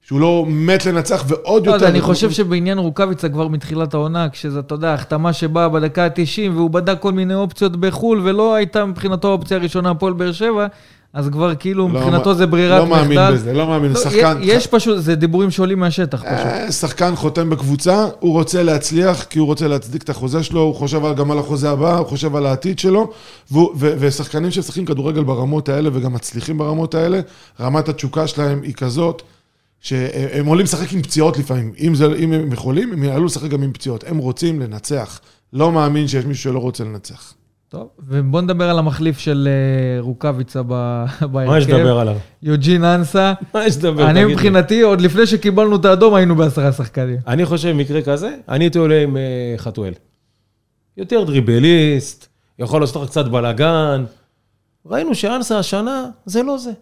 שהוא 0.09 0.21
לא 0.21 0.45
מת 0.49 0.87
לנצח, 0.87 1.25
ועוד 1.29 1.67
לא 1.67 1.73
יותר... 1.73 1.89
אני 1.89 2.01
חושב 2.01 2.31
שבעניין 2.31 2.79
רוקאביצה 2.79 3.29
כבר 3.29 3.49
מתחילת 3.49 3.95
העונה, 3.95 4.29
כשזה, 4.29 4.59
אתה 4.59 4.75
יודע, 4.75 4.95
החתמה 4.95 5.33
שבאה 5.33 5.69
בדקה 5.69 6.05
ה-90, 6.05 6.51
והוא 6.55 6.71
בדק 6.71 6.97
כל 7.01 7.13
מיני 7.13 7.35
אופציות 7.35 7.77
בחו"ל, 7.77 8.21
ולא 8.25 8.55
הייתה 8.55 8.85
מבחינתו 8.85 9.29
האופציה 9.29 9.57
הראשונה 9.57 9.91
הפועל 9.91 10.13
באר 10.13 10.33
שבע, 10.33 10.67
אז 11.13 11.29
כבר 11.29 11.55
כאילו 11.55 11.89
לא 11.89 11.95
מבחינתו 11.95 12.31
מא- 12.31 12.35
זה 12.37 12.47
ברירת 12.47 12.79
לא 12.81 12.87
מחדל. 12.87 13.03
מאמין 13.15 13.35
בזה, 13.35 13.53
לא 13.53 13.67
מאמין, 13.67 13.93
לא, 13.93 14.01
שחקן... 14.01 14.39
יש 14.43 14.67
פשוט, 14.67 14.99
זה 14.99 15.15
דיבורים 15.15 15.51
שעולים 15.51 15.79
מהשטח 15.79 16.19
פשוט. 16.23 16.33
אה, 16.33 16.73
שחקן 16.73 17.17
חותם 17.17 17.51
בקבוצה, 17.51 18.07
הוא 18.21 18.33
רוצה 18.33 18.63
להצליח, 18.63 19.25
כי 19.25 19.39
הוא 19.39 19.47
רוצה 19.47 19.69
להצדיק 19.69 20.03
את 20.03 20.11
החוזה 20.11 20.43
שלו, 20.43 20.61
הוא 20.61 20.75
חושב 20.75 21.01
גם 21.17 21.31
על 21.31 21.39
החוזה 21.39 21.71
הבא, 21.71 21.97
הוא 21.99 22.07
חושב 22.07 22.37
על 22.37 22.47
העתיד 22.47 22.79
שלו, 22.79 23.11
והוא- 23.51 23.73
ו- 23.77 23.95
ושחקנים 23.99 24.51
שמשחקים 24.51 24.85
כדורגל 24.85 25.23
ברמות 25.25 25.69
האלה 25.69 25.91
וגם 25.93 26.13
מצליחים 26.13 26.59
ברמות 26.59 26.95
האלה, 26.95 27.21
רמת 27.61 27.89
התשוקה 27.89 28.27
שלהם 28.27 28.61
היא 28.63 28.75
כזאת, 28.75 29.23
שהם 29.85 30.47
עולים 30.47 30.65
לשחק 30.65 30.93
עם 30.93 31.03
פציעות 31.03 31.39
לפעמים. 31.39 31.73
אם, 31.81 31.95
זה, 31.95 32.07
אם 32.19 32.33
הם 32.33 32.53
יכולים, 32.53 32.93
הם 32.93 33.05
יעלו 33.05 33.25
לשחק 33.25 33.51
גם 33.51 33.63
עם 33.63 33.73
פציעות. 33.73 34.05
הם 34.07 34.19
רוצים 34.19 34.61
לנצח. 34.61 35.21
לא 35.53 35.73
מאמין 35.73 36.09
שיש 36.09 36.25
מישהו 36.25 36.51
שלא 36.51 36.59
רוצה 36.59 36.85
לנצח. 36.85 37.35
טוב, 37.69 37.89
ובוא 37.99 38.41
נדבר 38.41 38.71
על 38.71 38.79
המחליף 38.79 39.19
של 39.19 39.49
אה, 39.51 40.01
רוקאביצה 40.01 40.63
בהרכב. 40.69 41.27
מה 41.33 41.59
יש 41.59 41.67
לדבר 41.67 41.99
עליו? 41.99 42.17
יוג'ין 42.43 42.85
אנסה. 42.85 43.33
מה 43.55 43.67
יש 43.67 43.77
לדבר? 43.77 44.11
אני. 44.11 44.25
מבחינתי, 44.25 44.81
עוד 44.81 45.01
לפני 45.01 45.27
שקיבלנו 45.27 45.77
את 45.77 45.85
האדום, 45.85 46.15
היינו 46.15 46.37
בעשרה 46.37 46.73
שחקנים. 46.73 47.19
אני 47.27 47.47
חושב 47.47 47.69
במקרה 47.69 48.03
כזה, 48.03 48.37
אני 48.49 48.65
הייתי 48.65 48.79
עולה 48.79 49.03
עם 49.03 49.17
אה, 49.17 49.55
חתואל. 49.57 49.93
יותר 50.97 51.25
דריבליסט, 51.25 52.27
יכול 52.59 52.81
לעשות 52.81 53.03
לך 53.03 53.09
קצת 53.09 53.25
בלאגן. 53.25 54.05
ראינו 54.87 55.15
שאנסה 55.15 55.59
השנה, 55.59 56.07
זה 56.27 56.43
לא 56.43 56.59
זה. 56.59 56.73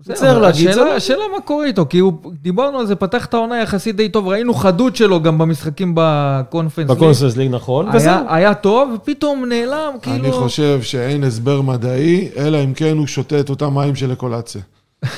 מצטער 0.00 0.38
להגיד, 0.38 0.64
זה 0.64 0.70
השאלה, 0.70 0.96
השאלה 0.96 1.24
מה 1.36 1.40
קורה 1.40 1.66
איתו, 1.66 1.86
כי 1.90 1.98
הוא, 1.98 2.12
דיברנו 2.42 2.78
על 2.78 2.86
זה, 2.86 2.94
פתח 2.94 3.26
את 3.26 3.34
העונה 3.34 3.60
יחסית 3.62 3.96
די 3.96 4.08
טוב, 4.08 4.28
ראינו 4.28 4.54
חדות 4.54 4.96
שלו 4.96 5.22
גם 5.22 5.38
במשחקים 5.38 5.92
בקונפרנס 5.96 6.88
ליג. 6.88 6.96
בקונספנס 6.98 7.36
ליג 7.36 7.50
נכון. 7.50 7.88
היה, 7.92 8.22
היה 8.28 8.54
טוב, 8.54 8.90
ופתאום 8.94 9.44
נעלם, 9.44 9.92
כאילו... 10.02 10.16
אני 10.16 10.32
חושב 10.32 10.82
שאין 10.82 11.24
הסבר 11.24 11.60
מדעי, 11.60 12.28
אלא 12.36 12.64
אם 12.64 12.74
כן 12.74 12.96
הוא 12.98 13.06
שותה 13.06 13.40
את 13.40 13.50
אותם 13.50 13.74
מים 13.74 13.96
של 13.96 14.12
אקולציה. 14.12 14.62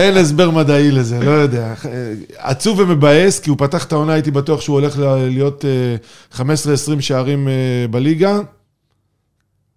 אין 0.00 0.16
הסבר 0.16 0.50
מדעי 0.50 0.90
לזה, 0.90 1.20
לא 1.24 1.30
יודע. 1.30 1.74
עצוב 2.38 2.78
ומבאס, 2.78 3.40
כי 3.40 3.50
הוא 3.50 3.58
פתח 3.58 3.84
את 3.84 3.92
העונה, 3.92 4.12
הייתי 4.12 4.30
בטוח 4.30 4.60
שהוא 4.60 4.80
הולך 4.80 4.98
ל- 4.98 5.28
להיות 5.28 5.64
אה, 6.34 6.40
15-20 6.40 6.42
שערים 7.00 7.48
אה, 7.48 7.52
בליגה. 7.90 8.38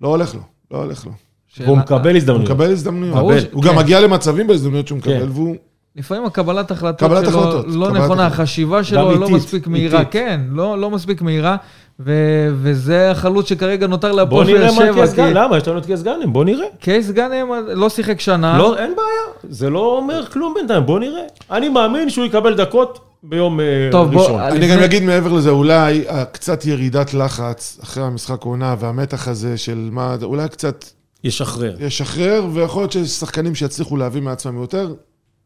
לא 0.01 0.08
הולך 0.08 0.36
לו, 0.36 0.41
לא 0.71 0.78
הולך 0.78 1.06
לו. 1.06 1.12
והוא 1.60 1.78
מקבל 1.78 2.10
הוא 2.10 2.18
הזדמנויות. 2.18 2.50
מקבל 2.50 2.72
הזדמנויות. 2.72 3.44
הוא 3.52 3.63
גם 3.63 3.74
כן. 3.74 3.78
מגיע 3.80 4.00
למצבים 4.00 4.48
בהזדמנויות 4.48 4.88
שהוא 4.88 4.98
מקבל, 4.98 5.20
כן. 5.20 5.32
והוא... 5.32 5.56
לפעמים 5.96 6.26
הקבלת 6.26 6.72
החלטות 6.72 7.00
קבלת 7.10 7.30
שלו 7.30 7.63
לא 7.68 7.91
נכונה. 7.91 8.26
החשיבה 8.28 8.84
שלו 8.84 9.15
לא 9.20 9.30
מספיק 9.30 9.68
מהירה. 9.68 10.06
כן, 10.06 10.41
לא, 10.52 10.80
לא 10.80 10.91
מספיק 10.91 11.22
מהירה, 11.22 11.56
ו, 12.00 12.13
וזה 12.62 13.12
החלוץ 13.12 13.50
שכרגע 13.50 13.88
נותר 13.88 14.08
בוא 14.12 14.18
להפועל 14.22 14.48
נראה 14.48 14.60
באר 14.60 14.72
מה 14.72 14.86
שבע, 14.86 14.94
קייס 14.94 15.10
כי 15.12 15.18
גאנם, 15.18 15.34
למה? 15.34 15.58
יש 15.58 15.68
לנו 15.68 15.78
את 15.80 15.86
קייס 15.86 16.04
גאנם, 16.04 16.34
בוא 16.34 16.46
נראה. 16.46 16.65
קייס 16.80 17.12
גאנם 17.12 17.48
לא 17.68 17.89
שיחק 17.89 18.20
שנה, 18.20 18.58
לא, 18.58 18.78
אין 18.78 18.94
בעיה, 18.96 19.52
זה 19.54 19.70
לא 19.70 19.98
אומר 19.98 20.26
כלום 20.26 20.54
בינתיים, 20.58 20.86
בוא 20.86 21.00
נראה. 21.00 21.22
אני 21.52 21.70
מאמין 21.70 22.10
שהוא 22.10 22.26
יקבל 22.26 22.54
דקות 22.56 23.00
ביום 23.24 23.60
אה, 23.60 23.65
טוב, 23.91 24.12
בוא, 24.12 24.22
ראשון. 24.22 24.39
אה, 24.39 24.48
אני 24.48 24.60
לפני- 24.60 24.76
גם 24.78 24.84
אגיד 24.84 25.04
מעבר 25.04 25.34
לזה, 25.34 25.50
אולי 25.50 26.04
קצת 26.32 26.65
ירידת 26.65 27.13
לחץ 27.13 27.80
אחרי 27.84 28.04
המשחק 28.04 28.44
עונה 28.44 28.76
והמתח 28.80 29.28
הזה 29.28 29.58
של 29.58 29.89
מה, 29.91 30.15
אולי 30.24 30.50
קצת 30.50 30.86
ישחרר. 31.26 31.76
ישחרר, 31.80 32.48
ויכול 32.54 32.82
להיות 32.82 32.92
שיש 32.92 33.10
שחקנים 33.10 33.56
שיצליחו 33.56 33.98
להביא 33.98 34.22
מעצמם 34.22 34.62
יותר. 34.62 34.94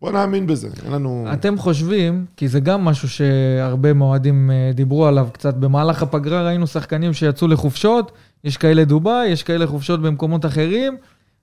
בוא 0.01 0.11
נאמין 0.11 0.47
בזה, 0.47 0.67
אין 0.85 0.91
לנו... 0.91 1.27
אתם 1.33 1.57
חושבים, 1.57 2.25
כי 2.37 2.47
זה 2.47 2.59
גם 2.59 2.85
משהו 2.85 3.09
שהרבה 3.09 3.93
מועדים 3.93 4.51
אה, 4.51 4.71
דיברו 4.73 5.05
עליו 5.05 5.27
קצת, 5.33 5.53
במהלך 5.53 6.03
הפגרה 6.03 6.43
ראינו 6.43 6.67
שחקנים 6.67 7.13
שיצאו 7.13 7.47
לחופשות, 7.47 8.11
יש 8.43 8.57
כאלה 8.57 8.85
דובאי, 8.85 9.27
יש 9.27 9.43
כאלה 9.43 9.67
חופשות 9.67 10.01
במקומות 10.01 10.45
אחרים, 10.45 10.97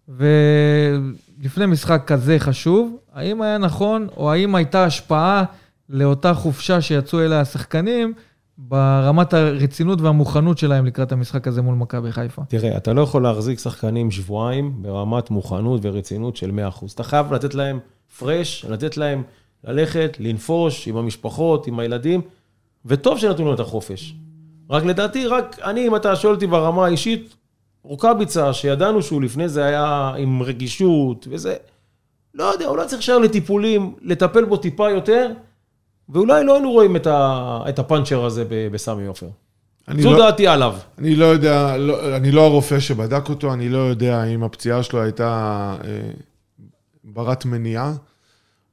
ולפני 0.08 1.66
משחק 1.66 2.02
כזה 2.06 2.38
חשוב, 2.38 2.96
האם 3.14 3.42
היה 3.42 3.58
נכון, 3.58 4.06
או 4.16 4.32
האם 4.32 4.54
הייתה 4.54 4.84
השפעה 4.84 5.44
לאותה 5.88 6.34
חופשה 6.34 6.80
שיצאו 6.80 7.20
אליה 7.20 7.40
השחקנים, 7.40 8.12
ברמת 8.58 9.34
הרצינות 9.34 10.00
והמוכנות 10.00 10.58
שלהם 10.58 10.86
לקראת 10.86 11.12
המשחק 11.12 11.48
הזה 11.48 11.62
מול 11.62 11.74
מכבי 11.74 12.12
חיפה? 12.12 12.42
תראה, 12.48 12.76
אתה 12.76 12.92
לא 12.92 13.00
יכול 13.00 13.22
להחזיק 13.22 13.58
שחקנים 13.58 14.10
שבועיים 14.10 14.82
ברמת 14.82 15.30
מוכנות 15.30 15.80
ורצינות 15.84 16.36
של 16.36 16.50
100%. 16.80 16.84
אתה 16.94 17.02
חייב 17.02 17.32
לתת 17.32 17.54
להם 17.54 17.78
פרש, 18.18 18.64
לתת 18.68 18.96
להם 18.96 19.22
ללכת, 19.64 20.16
לנפוש 20.20 20.88
עם 20.88 20.96
המשפחות, 20.96 21.66
עם 21.66 21.78
הילדים, 21.78 22.20
וטוב 22.86 23.18
שנתנו 23.18 23.44
לנו 23.44 23.54
את 23.54 23.60
החופש. 23.60 24.14
רק 24.70 24.84
לדעתי, 24.84 25.26
רק 25.26 25.58
אני, 25.64 25.86
אם 25.86 25.96
אתה 25.96 26.16
שואל 26.16 26.34
אותי 26.34 26.46
ברמה 26.46 26.86
האישית, 26.86 27.36
רוקאביצה, 27.82 28.52
שידענו 28.52 29.02
שהוא 29.02 29.22
לפני 29.22 29.48
זה 29.48 29.64
היה 29.64 30.12
עם 30.18 30.42
רגישות 30.42 31.26
וזה, 31.30 31.56
לא 32.34 32.44
יודע, 32.44 32.66
אולי 32.66 32.86
צריך 32.86 32.98
להישאר 32.98 33.18
לטיפולים, 33.18 33.94
לטפל 34.02 34.44
בו 34.44 34.56
טיפה 34.56 34.90
יותר, 34.90 35.32
ואולי 36.08 36.44
לא 36.44 36.54
היינו 36.54 36.70
רואים 36.72 36.96
את, 36.96 37.06
ה, 37.06 37.60
את 37.68 37.78
הפאנצ'ר 37.78 38.24
הזה 38.24 38.44
בסמי 38.72 39.06
עופר. 39.06 39.26
זו 40.00 40.12
לא- 40.12 40.18
דעתי 40.18 40.46
עליו. 40.46 40.74
אני 40.98 41.14
לא 41.16 41.24
יודע, 41.24 41.76
לא, 41.76 42.16
אני 42.16 42.30
לא 42.30 42.42
הרופא 42.44 42.80
שבדק 42.80 43.28
אותו, 43.28 43.52
אני 43.52 43.68
לא 43.68 43.78
יודע 43.78 44.24
אם 44.24 44.42
הפציעה 44.42 44.82
שלו 44.82 45.02
הייתה 45.02 45.28
אה, 45.84 45.88
ברת 47.04 47.44
מניעה, 47.44 47.92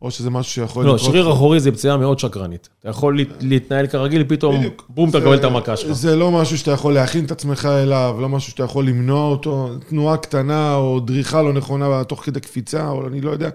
או 0.01 0.11
שזה 0.11 0.29
משהו 0.29 0.53
שיכול 0.53 0.85
לא, 0.85 0.97
שריר 0.97 1.31
אחורי 1.31 1.59
זה 1.59 1.71
פציעה 1.71 1.97
מאוד 1.97 2.19
שקרנית. 2.19 2.69
אתה 2.79 2.89
יכול 2.89 3.17
לה- 3.17 3.23
להתנהל 3.41 3.87
כרגיל, 3.87 4.23
פתאום 4.27 4.57
בדיוק. 4.57 4.85
בום, 4.89 5.09
אתה 5.09 5.19
מקבל 5.19 5.35
את 5.35 5.43
המכה 5.43 5.77
שלך. 5.77 5.91
זה 5.91 6.15
לא 6.15 6.31
משהו 6.31 6.57
שאתה 6.57 6.71
יכול 6.71 6.93
להכין 6.93 7.25
את 7.25 7.31
עצמך 7.31 7.65
אליו, 7.71 8.15
לא 8.19 8.29
משהו 8.29 8.51
שאתה 8.51 8.63
יכול 8.63 8.87
למנוע 8.87 9.27
אותו. 9.29 9.69
תנועה 9.89 10.17
קטנה 10.17 10.75
או 10.75 10.99
דריכה 10.99 11.41
לא 11.41 11.53
נכונה 11.53 12.03
תוך 12.03 12.25
כדי 12.25 12.39
קפיצה, 12.39 12.89
או 12.89 13.07
אני 13.07 13.21
לא 13.21 13.31
יודע. 13.31 13.49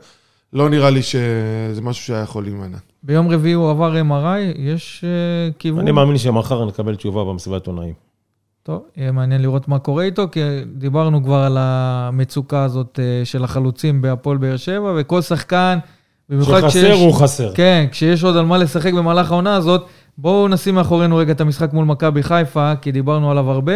לא 0.53 0.71
נראה 0.71 0.91
לי 0.91 1.03
שזה 1.03 1.81
משהו 1.83 2.05
שהיה 2.05 2.23
יכול 2.23 2.45
להימנע. 2.45 2.79
ביום 3.03 3.29
רביעי 3.29 3.53
הוא 3.55 3.71
עבר 3.71 3.95
MRI, 3.95 4.59
יש 4.59 5.05
אה, 5.05 5.53
כיוון? 5.59 5.81
אני 5.81 5.93
מאמין 5.93 6.19
שמחר 6.19 6.65
נקבל 6.65 6.97
תשובה 6.97 7.25
במסיבת 7.25 7.55
עיתונאים. 7.55 7.95
טוב, 8.63 8.83
יהיה 8.97 9.13
מעניין 9.13 9.43
לראות 9.43 9.69
מה 9.69 9.79
קורה 9.79 10.05
איתו, 10.05 10.29
כי 10.33 10.41
דיברנו 10.67 11.25
כבר 11.25 11.37
על 11.37 11.57
המצוקה 11.61 12.63
הזאת 12.63 12.99
אה, 13.03 13.25
של 13.25 13.45
החלוצים 13.45 14.03
בהפועל 14.03 14.37
באר 14.37 14.57
שבע, 14.57 14.93
וכל 14.97 15.23
שחקן, 15.23 15.79
במיוחד 16.29 16.61
שחסר 16.61 16.93
הוא 16.93 17.15
חסר. 17.15 17.55
כן, 17.55 17.87
כשיש 17.91 18.25
עוד 18.25 18.37
על 18.37 18.45
מה 18.45 18.59
לשחק 18.59 18.93
במהלך 18.93 19.31
העונה 19.31 19.57
הזאת, 19.57 19.87
בואו 20.19 20.49
נשים 20.49 20.75
מאחורינו 20.75 21.17
רגע 21.17 21.33
את 21.33 21.41
המשחק 21.41 21.73
מול 21.73 21.85
מכבי 21.85 22.23
חיפה, 22.23 22.73
כי 22.77 22.93
דיברנו 22.93 23.31
עליו 23.31 23.51
הרבה, 23.51 23.75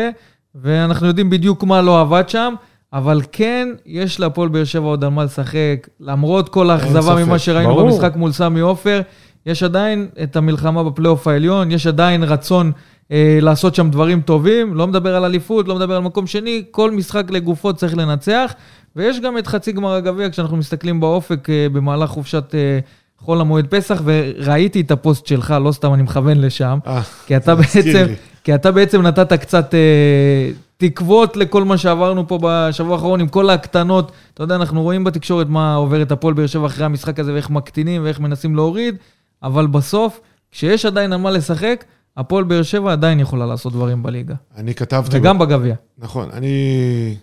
ואנחנו 0.55 1.07
יודעים 1.07 1.31
בדיוק 1.31 1.65
מה 1.65 1.83
לא 1.83 2.01
עבד 2.01 2.29
שם, 2.29 2.55
אבל 2.93 3.21
כן, 3.33 3.69
יש 3.87 4.21
להפועל 4.21 4.49
באר 4.49 4.65
שבע 4.65 4.87
עוד 4.87 5.05
על 5.05 5.11
מה 5.11 5.25
לשחק, 5.25 5.89
למרות 6.01 6.49
כל 6.49 6.71
האכזבה 6.71 7.25
ממה 7.25 7.39
שראינו 7.39 7.75
ברור. 7.75 7.91
במשחק 7.91 8.17
מול 8.17 8.33
סמי 8.33 8.61
עופר, 8.61 9.01
יש 9.47 9.63
עדיין 9.63 10.09
את 10.23 10.37
המלחמה 10.37 10.85
בפלייאוף 10.85 11.27
העליון, 11.27 11.71
יש 11.71 11.87
עדיין 11.87 12.23
רצון 12.23 12.73
אה, 13.13 13.39
לעשות 13.43 13.75
שם 13.75 13.91
דברים 13.91 14.21
טובים, 14.21 14.75
לא 14.75 14.87
מדבר 14.87 15.17
על 15.17 15.25
אליפות, 15.25 15.69
לא 15.69 15.75
מדבר 15.75 15.97
על 15.97 16.03
מקום 16.03 16.27
שני, 16.27 16.63
כל 16.71 16.91
משחק 16.91 17.31
לגופו 17.31 17.75
צריך 17.75 17.97
לנצח, 17.97 18.55
ויש 18.97 19.21
גם 19.21 19.39
את 19.39 19.47
חצי 19.47 19.73
גמר 19.73 19.93
הגביע, 19.93 20.31
כשאנחנו 20.31 20.57
מסתכלים 20.57 21.01
באופק 21.01 21.51
אה, 21.51 21.67
במהלך 21.73 22.11
חופשת 22.11 22.55
אה, 22.55 22.79
חול 23.19 23.41
המועד 23.41 23.67
פסח, 23.67 24.03
וראיתי 24.05 24.81
את 24.81 24.91
הפוסט 24.91 25.27
שלך, 25.27 25.55
לא 25.65 25.73
סתם 25.73 25.95
אני 25.95 26.03
מכוון 26.03 26.41
לשם, 26.41 26.79
אה, 26.87 27.03
כי 27.27 27.37
אתה 27.37 27.55
בעצם. 27.55 28.07
כי 28.45 28.55
אתה 28.55 28.71
בעצם 28.71 29.03
נתת 29.03 29.33
קצת 29.33 29.75
אה, 29.75 30.51
תקוות 30.89 31.37
לכל 31.37 31.65
מה 31.65 31.79
שעברנו 31.79 32.29
פה 32.29 32.39
בשבוע 32.43 32.95
האחרון, 32.95 33.21
עם 33.21 33.29
כל 33.29 33.51
הקטנות. 33.51 34.13
אתה 34.35 34.43
יודע, 34.43 34.55
אנחנו 34.55 34.83
רואים 34.83 35.05
בתקשורת 35.05 35.47
מה 35.49 35.75
עובר 35.75 36.03
את 36.03 36.13
הפועל 36.13 36.35
באר 36.35 36.47
שבע 36.47 36.67
אחרי 36.67 36.85
המשחק 36.85 37.19
הזה, 37.19 37.33
ואיך 37.33 37.51
מקטינים 37.51 38.05
ואיך 38.05 38.21
מנסים 38.21 38.57
להוריד, 38.57 38.97
אבל 39.43 39.67
בסוף, 39.67 40.21
כשיש 40.51 40.87
עדיין 40.87 41.13
על 41.13 41.19
מה 41.21 41.31
לשחק, 41.31 41.85
הפועל 42.17 42.45
באר 42.45 42.63
שבע 42.63 42.93
עדיין 42.93 43.21
יכולה 43.21 43.47
לעשות 43.47 43.73
דברים 43.73 44.03
בליגה. 44.03 44.35
אני 44.57 44.75
כתבתי... 44.75 45.17
וגם 45.17 45.39
בגביע. 45.39 45.75
נכון, 45.99 46.29
אני 46.33 47.17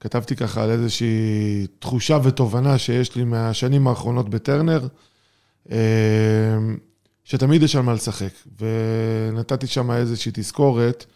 כתבתי 0.00 0.36
ככה 0.36 0.62
על 0.62 0.70
איזושהי 0.70 1.66
תחושה 1.78 2.18
ותובנה 2.22 2.78
שיש 2.78 3.16
לי 3.16 3.24
מהשנים 3.24 3.88
האחרונות 3.88 4.28
בטרנר, 4.28 4.86
אה, 5.70 5.76
שתמיד 7.24 7.62
יש 7.62 7.76
על 7.76 7.82
מה 7.82 7.94
לשחק. 7.94 8.32
ונתתי 8.60 9.66
שם 9.66 9.90
איזושהי 9.90 10.32
תזכורת, 10.34 11.06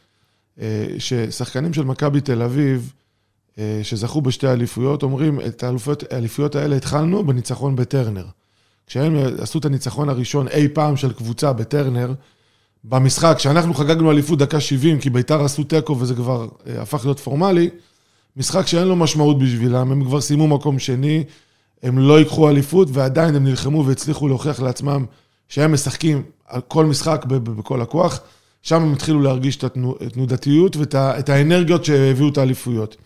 ששחקנים 0.98 1.74
של 1.74 1.84
מכבי 1.84 2.20
תל 2.20 2.42
אביב, 2.42 2.92
אה, 3.58 3.80
שזכו 3.82 4.20
בשתי 4.20 4.48
אליפויות, 4.48 5.02
אומרים, 5.02 5.40
את 5.40 5.64
האליפויות, 6.10 6.54
האלה 6.54 6.76
התחלנו 6.76 7.26
בניצחון 7.26 7.76
בטרנר. 7.76 8.26
כשהם 8.86 9.16
עשו 9.38 9.58
את 9.58 9.64
הניצחון 9.64 10.08
הראשון 10.08 10.48
אי 10.48 10.68
פעם 10.68 10.96
של 10.96 11.12
קבוצה 11.12 11.52
בטרנר, 11.52 12.12
במשחק, 12.84 13.34
כשאנחנו 13.36 13.74
חגגנו 13.74 14.10
אליפות 14.10 14.38
דקה 14.38 14.60
70, 14.60 14.98
כי 14.98 15.10
ביתר 15.10 15.44
עשו 15.44 15.64
תיקו 15.64 15.98
וזה 15.98 16.14
כבר 16.14 16.48
אה, 16.66 16.82
הפך 16.82 17.04
להיות 17.04 17.20
פורמלי, 17.20 17.70
משחק 18.36 18.66
שאין 18.66 18.88
לו 18.88 18.96
משמעות 18.96 19.38
בשבילם, 19.38 19.92
הם 19.92 20.04
כבר 20.04 20.20
סיימו 20.20 20.48
מקום 20.48 20.78
שני, 20.78 21.24
הם 21.82 21.98
לא 21.98 22.18
ייקחו 22.18 22.48
אליפות, 22.48 22.88
ועדיין 22.92 23.34
הם 23.34 23.44
נלחמו 23.44 23.86
והצליחו 23.86 24.28
להוכיח 24.28 24.60
לעצמם 24.60 25.04
שהם 25.48 25.72
משחקים 25.72 26.22
על 26.46 26.60
כל 26.60 26.86
משחק 26.86 27.24
בכל 27.28 27.82
הכוח. 27.82 28.20
שם 28.62 28.82
הם 28.82 28.92
התחילו 28.92 29.20
להרגיש 29.20 29.56
את 29.56 29.64
התנו- 29.64 29.96
התנודתיות 30.06 30.76
ואת 30.76 31.28
האנרגיות 31.28 31.84
שהביאו 31.84 32.28
את 32.28 32.38
האליפויות. 32.38 32.96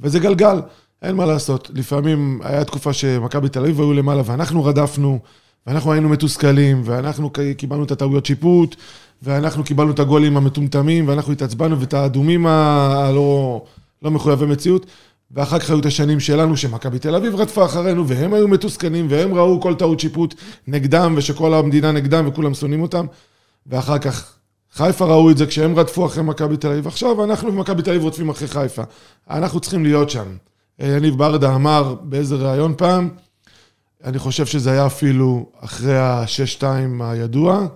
וזה 0.00 0.18
גלגל, 0.18 0.60
אין 1.02 1.16
מה 1.16 1.26
לעשות. 1.26 1.70
לפעמים 1.74 2.40
היה 2.42 2.64
תקופה 2.64 2.92
שמכבי 2.92 3.48
תל 3.48 3.60
אביב 3.60 3.80
היו 3.80 3.92
למעלה 3.92 4.22
ואנחנו 4.24 4.64
רדפנו, 4.64 5.18
ואנחנו 5.66 5.92
היינו 5.92 6.08
מתוסכלים, 6.08 6.82
ואנחנו 6.84 7.30
קיבלנו 7.56 7.84
את 7.84 7.90
הטעויות 7.90 8.26
שיפוט, 8.26 8.76
ואנחנו 9.22 9.64
קיבלנו 9.64 9.90
את 9.90 9.98
הגולים 9.98 10.36
המטומטמים, 10.36 11.08
ואנחנו 11.08 11.32
התעצבנו 11.32 11.80
ואת 11.80 11.94
האדומים 11.94 12.46
הלא 12.46 13.62
לא 14.02 14.10
מחויבי 14.10 14.46
מציאות. 14.46 14.86
ואחר 15.30 15.58
כך 15.58 15.70
היו 15.70 15.78
את 15.78 15.86
השנים 15.86 16.20
שלנו, 16.20 16.56
שמכבי 16.56 16.98
תל 16.98 17.14
אביב 17.14 17.34
רדפה 17.34 17.64
אחרינו, 17.64 18.08
והם 18.08 18.34
היו 18.34 18.48
מתוסכלים, 18.48 19.06
והם 19.10 19.34
ראו 19.34 19.60
כל 19.60 19.74
טעות 19.74 20.00
שיפוט 20.00 20.34
נגדם, 20.66 21.14
ושכל 21.16 21.54
המדינה 21.54 21.92
נגדם, 21.92 22.24
וכולם 22.28 22.54
שונאים 22.54 22.82
אותם. 22.82 23.06
ואחר 23.66 23.98
כך 23.98 24.34
חיפה 24.74 25.04
ראו 25.04 25.30
את 25.30 25.38
זה 25.38 25.46
כשהם 25.46 25.78
רדפו 25.78 26.06
אחרי 26.06 26.22
מכבי 26.22 26.56
תל 26.56 26.68
אביב. 26.68 26.86
עכשיו 26.86 27.24
אנחנו 27.24 27.52
ומכבי 27.52 27.82
תל 27.82 27.90
אביב 27.90 28.02
רודפים 28.02 28.28
אחרי 28.28 28.48
חיפה. 28.48 28.82
אנחנו 29.30 29.60
צריכים 29.60 29.84
להיות 29.84 30.10
שם. 30.10 30.36
אה, 30.80 30.86
יניב 30.86 31.18
ברדה 31.18 31.54
אמר 31.54 31.94
באיזה 32.02 32.36
ראיון 32.36 32.74
פעם, 32.76 33.08
אני 34.04 34.18
חושב 34.18 34.46
שזה 34.46 34.70
היה 34.70 34.86
אפילו 34.86 35.46
אחרי 35.60 35.98
ה-6-2 35.98 36.64
הידוע. 37.00 37.66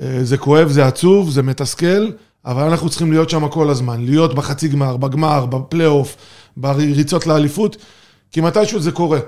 אה, 0.00 0.18
זה 0.22 0.38
כואב, 0.38 0.68
זה 0.68 0.86
עצוב, 0.86 1.30
זה 1.30 1.42
מתסכל, 1.42 2.10
אבל 2.44 2.62
אנחנו 2.62 2.88
צריכים 2.88 3.12
להיות 3.12 3.30
שם 3.30 3.48
כל 3.48 3.70
הזמן. 3.70 4.04
להיות 4.04 4.34
בחצי 4.34 4.68
גמר, 4.68 4.96
בגמר, 4.96 5.46
בפלייאוף, 5.46 6.16
בריצות 6.56 7.26
לאליפות, 7.26 7.76
כי 8.30 8.40
מתישהו 8.40 8.80
זה 8.80 8.92
קורה. 8.92 9.18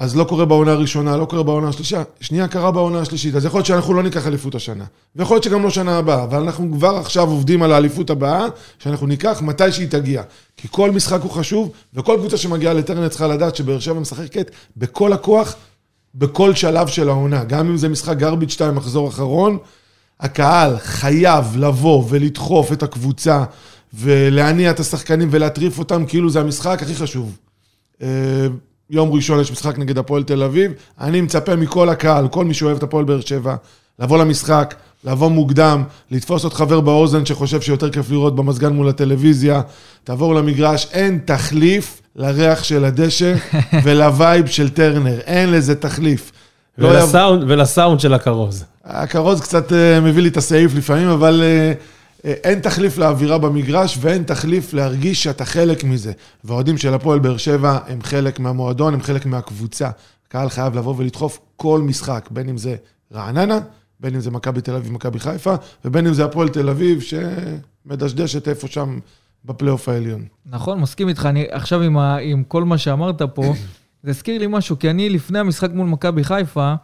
אז 0.00 0.16
לא 0.16 0.24
קורה 0.24 0.44
בעונה 0.44 0.72
הראשונה, 0.72 1.16
לא 1.16 1.24
קורה 1.24 1.42
בעונה 1.42 1.68
השלישה, 1.68 2.02
שנייה 2.20 2.48
קרה 2.48 2.70
בעונה 2.70 3.00
השלישית. 3.00 3.34
אז 3.34 3.44
יכול 3.44 3.58
להיות 3.58 3.66
שאנחנו 3.66 3.94
לא 3.94 4.02
ניקח 4.02 4.26
אליפות 4.26 4.54
השנה. 4.54 4.84
ויכול 5.16 5.34
להיות 5.34 5.44
שגם 5.44 5.62
לא 5.62 5.70
שנה 5.70 5.98
הבאה, 5.98 6.24
אבל 6.24 6.42
אנחנו 6.42 6.72
כבר 6.72 6.96
עכשיו 6.96 7.28
עובדים 7.28 7.62
על 7.62 7.72
האליפות 7.72 8.10
הבאה, 8.10 8.46
שאנחנו 8.78 9.06
ניקח 9.06 9.42
מתי 9.42 9.72
שהיא 9.72 9.88
תגיע. 9.88 10.22
כי 10.56 10.68
כל 10.70 10.90
משחק 10.90 11.22
הוא 11.22 11.30
חשוב, 11.30 11.70
וכל 11.94 12.16
קבוצה 12.18 12.36
שמגיעה 12.36 12.74
לטרנר 12.74 13.08
צריכה 13.08 13.26
לדעת 13.26 13.56
שבאר 13.56 13.80
שבע 13.80 14.00
משחקת 14.00 14.50
בכל 14.76 15.12
הכוח, 15.12 15.54
בכל 16.14 16.54
שלב 16.54 16.86
של 16.86 17.08
העונה. 17.08 17.44
גם 17.44 17.68
אם 17.68 17.76
זה 17.76 17.88
משחק 17.88 18.16
גרביץ' 18.16 18.52
2 18.52 18.74
מחזור 18.74 19.08
אחרון, 19.08 19.58
הקהל 20.20 20.78
חייב 20.78 21.56
לבוא 21.56 22.04
ולדחוף 22.08 22.72
את 22.72 22.82
הקבוצה 22.82 23.44
ולהניע 23.94 24.70
את 24.70 24.80
השחקנים 24.80 25.28
ולהטריף 25.30 25.78
אותם 25.78 26.06
כאילו 26.06 26.30
זה 26.30 26.40
המשחק 26.40 26.82
הכי 26.82 26.94
חשוב. 26.94 27.36
יום 28.90 29.12
ראשון 29.12 29.40
יש 29.40 29.52
משחק 29.52 29.78
נגד 29.78 29.98
הפועל 29.98 30.22
תל 30.22 30.42
אביב, 30.42 30.72
אני 31.00 31.20
מצפה 31.20 31.56
מכל 31.56 31.88
הקהל, 31.88 32.28
כל 32.28 32.44
מי 32.44 32.54
שאוהב 32.54 32.76
את 32.76 32.82
הפועל 32.82 33.04
באר 33.04 33.20
שבע, 33.20 33.54
לבוא 33.98 34.18
למשחק, 34.18 34.74
לבוא 35.04 35.30
מוקדם, 35.30 35.82
לתפוס 36.10 36.44
עוד 36.44 36.54
חבר 36.54 36.80
באוזן 36.80 37.26
שחושב 37.26 37.60
שיותר 37.60 37.90
כיף 37.90 38.10
לראות 38.10 38.36
במזגן 38.36 38.72
מול 38.72 38.88
הטלוויזיה, 38.88 39.60
תעבור 40.04 40.34
למגרש, 40.34 40.88
אין 40.92 41.18
תחליף 41.24 42.02
לריח 42.16 42.64
של 42.64 42.84
הדשא 42.84 43.34
ולווייב 43.84 44.46
של 44.46 44.68
טרנר, 44.68 45.18
אין 45.20 45.50
לזה 45.50 45.74
תחליף. 45.74 46.32
לא 46.78 46.88
ולסאונד, 46.88 47.44
ולסאונד 47.48 48.00
של 48.00 48.14
הכרוז. 48.14 48.64
הכרוז 48.84 49.40
קצת 49.40 49.72
אה, 49.72 50.00
מביא 50.00 50.22
לי 50.22 50.28
את 50.28 50.36
הסעיף 50.36 50.74
לפעמים, 50.74 51.08
אבל 51.08 51.42
אה, 51.44 51.72
אין 52.24 52.60
תחליף 52.60 52.98
לאווירה 52.98 53.38
במגרש 53.38 53.98
ואין 54.00 54.22
תחליף 54.22 54.72
להרגיש 54.72 55.22
שאתה 55.22 55.44
חלק 55.44 55.84
מזה. 55.84 56.12
והאוהדים 56.44 56.78
של 56.78 56.94
הפועל 56.94 57.18
באר 57.18 57.36
שבע 57.36 57.78
הם 57.86 58.02
חלק 58.02 58.40
מהמועדון, 58.40 58.94
הם 58.94 59.02
חלק 59.02 59.26
מהקבוצה. 59.26 59.90
הקהל 60.26 60.48
חייב 60.48 60.74
לבוא 60.74 60.94
ולדחוף 60.98 61.38
כל 61.56 61.80
משחק, 61.80 62.28
בין 62.30 62.48
אם 62.48 62.58
זה 62.58 62.76
רעננה, 63.12 63.58
בין 64.00 64.14
אם 64.14 64.20
זה 64.20 64.30
מכבי 64.30 64.60
תל 64.60 64.74
אביב, 64.74 64.92
מכבי 64.92 65.18
חיפה, 65.18 65.54
ובין 65.84 66.06
אם 66.06 66.14
זה 66.14 66.24
הפועל 66.24 66.48
תל 66.48 66.68
אביב, 66.68 67.00
שמדשדשת 67.00 68.48
איפה 68.48 68.68
שם 68.68 68.98
בפלייאוף 69.44 69.88
העליון. 69.88 70.24
נכון, 70.46 70.80
מסכים 70.80 71.08
איתך. 71.08 71.26
אני 71.26 71.46
עכשיו 71.50 71.82
עם, 71.82 71.98
ה, 71.98 72.16
עם 72.16 72.44
כל 72.44 72.64
מה 72.64 72.78
שאמרת 72.78 73.22
פה, 73.22 73.54
זה 74.02 74.10
הזכיר 74.10 74.38
לי 74.38 74.46
משהו, 74.48 74.78
כי 74.78 74.90
אני 74.90 75.10
לפני 75.10 75.38
המשחק 75.38 75.70
מול 75.74 75.86
מכבי 75.86 76.24
חיפה, 76.24 76.74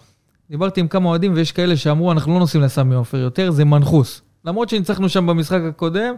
דיברתי 0.51 0.81
עם 0.81 0.89
כמה 0.89 1.09
אוהדים, 1.09 1.33
ויש 1.35 1.53
כאלה 1.53 1.77
שאמרו, 1.77 2.13
אנחנו 2.13 2.33
לא 2.33 2.39
נוסעים 2.39 2.63
לסמי 2.63 2.95
עופר 2.95 3.19
יותר, 3.19 3.51
זה 3.51 3.65
מנחוס. 3.65 4.23
למרות 4.47 4.69
שניצחנו 4.69 5.09
שם 5.09 5.27
במשחק 5.27 5.61
הקודם, 5.69 6.15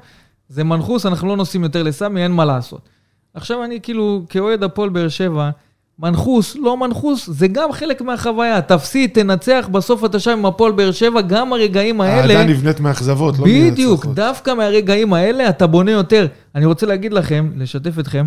זה 0.48 0.64
מנחוס, 0.64 1.06
אנחנו 1.06 1.28
לא 1.28 1.36
נוסעים 1.36 1.62
יותר 1.62 1.82
לסמי, 1.82 2.22
אין 2.22 2.32
מה 2.32 2.44
לעשות. 2.44 2.88
עכשיו 3.34 3.64
אני 3.64 3.80
כאילו, 3.82 4.22
כאוהד 4.28 4.62
הפועל 4.62 4.88
באר 4.88 5.08
שבע, 5.08 5.50
מנחוס, 5.98 6.56
לא 6.56 6.76
מנחוס, 6.76 7.30
זה 7.30 7.48
גם 7.48 7.72
חלק 7.72 8.02
מהחוויה. 8.02 8.62
תפסיד, 8.62 9.10
תנצח, 9.10 9.68
בסוף 9.72 10.04
אתה 10.04 10.18
שם 10.18 10.30
עם 10.30 10.46
הפועל 10.46 10.72
באר 10.72 10.90
שבע, 10.90 11.20
גם 11.20 11.52
הרגעים 11.52 12.00
האלה... 12.00 12.34
האהדה 12.34 12.50
נבנית 12.52 12.80
מאכזבות, 12.80 13.38
לא 13.38 13.44
בדיוק, 13.44 13.94
מהצלחות. 13.94 14.14
דווקא 14.16 14.54
מהרגעים 14.54 15.12
האלה 15.12 15.48
אתה 15.48 15.66
בונה 15.66 15.90
יותר. 15.90 16.26
אני 16.54 16.64
רוצה 16.64 16.86
להגיד 16.86 17.12
לכם, 17.12 17.50
לשתף 17.56 17.98
אתכם, 17.98 18.26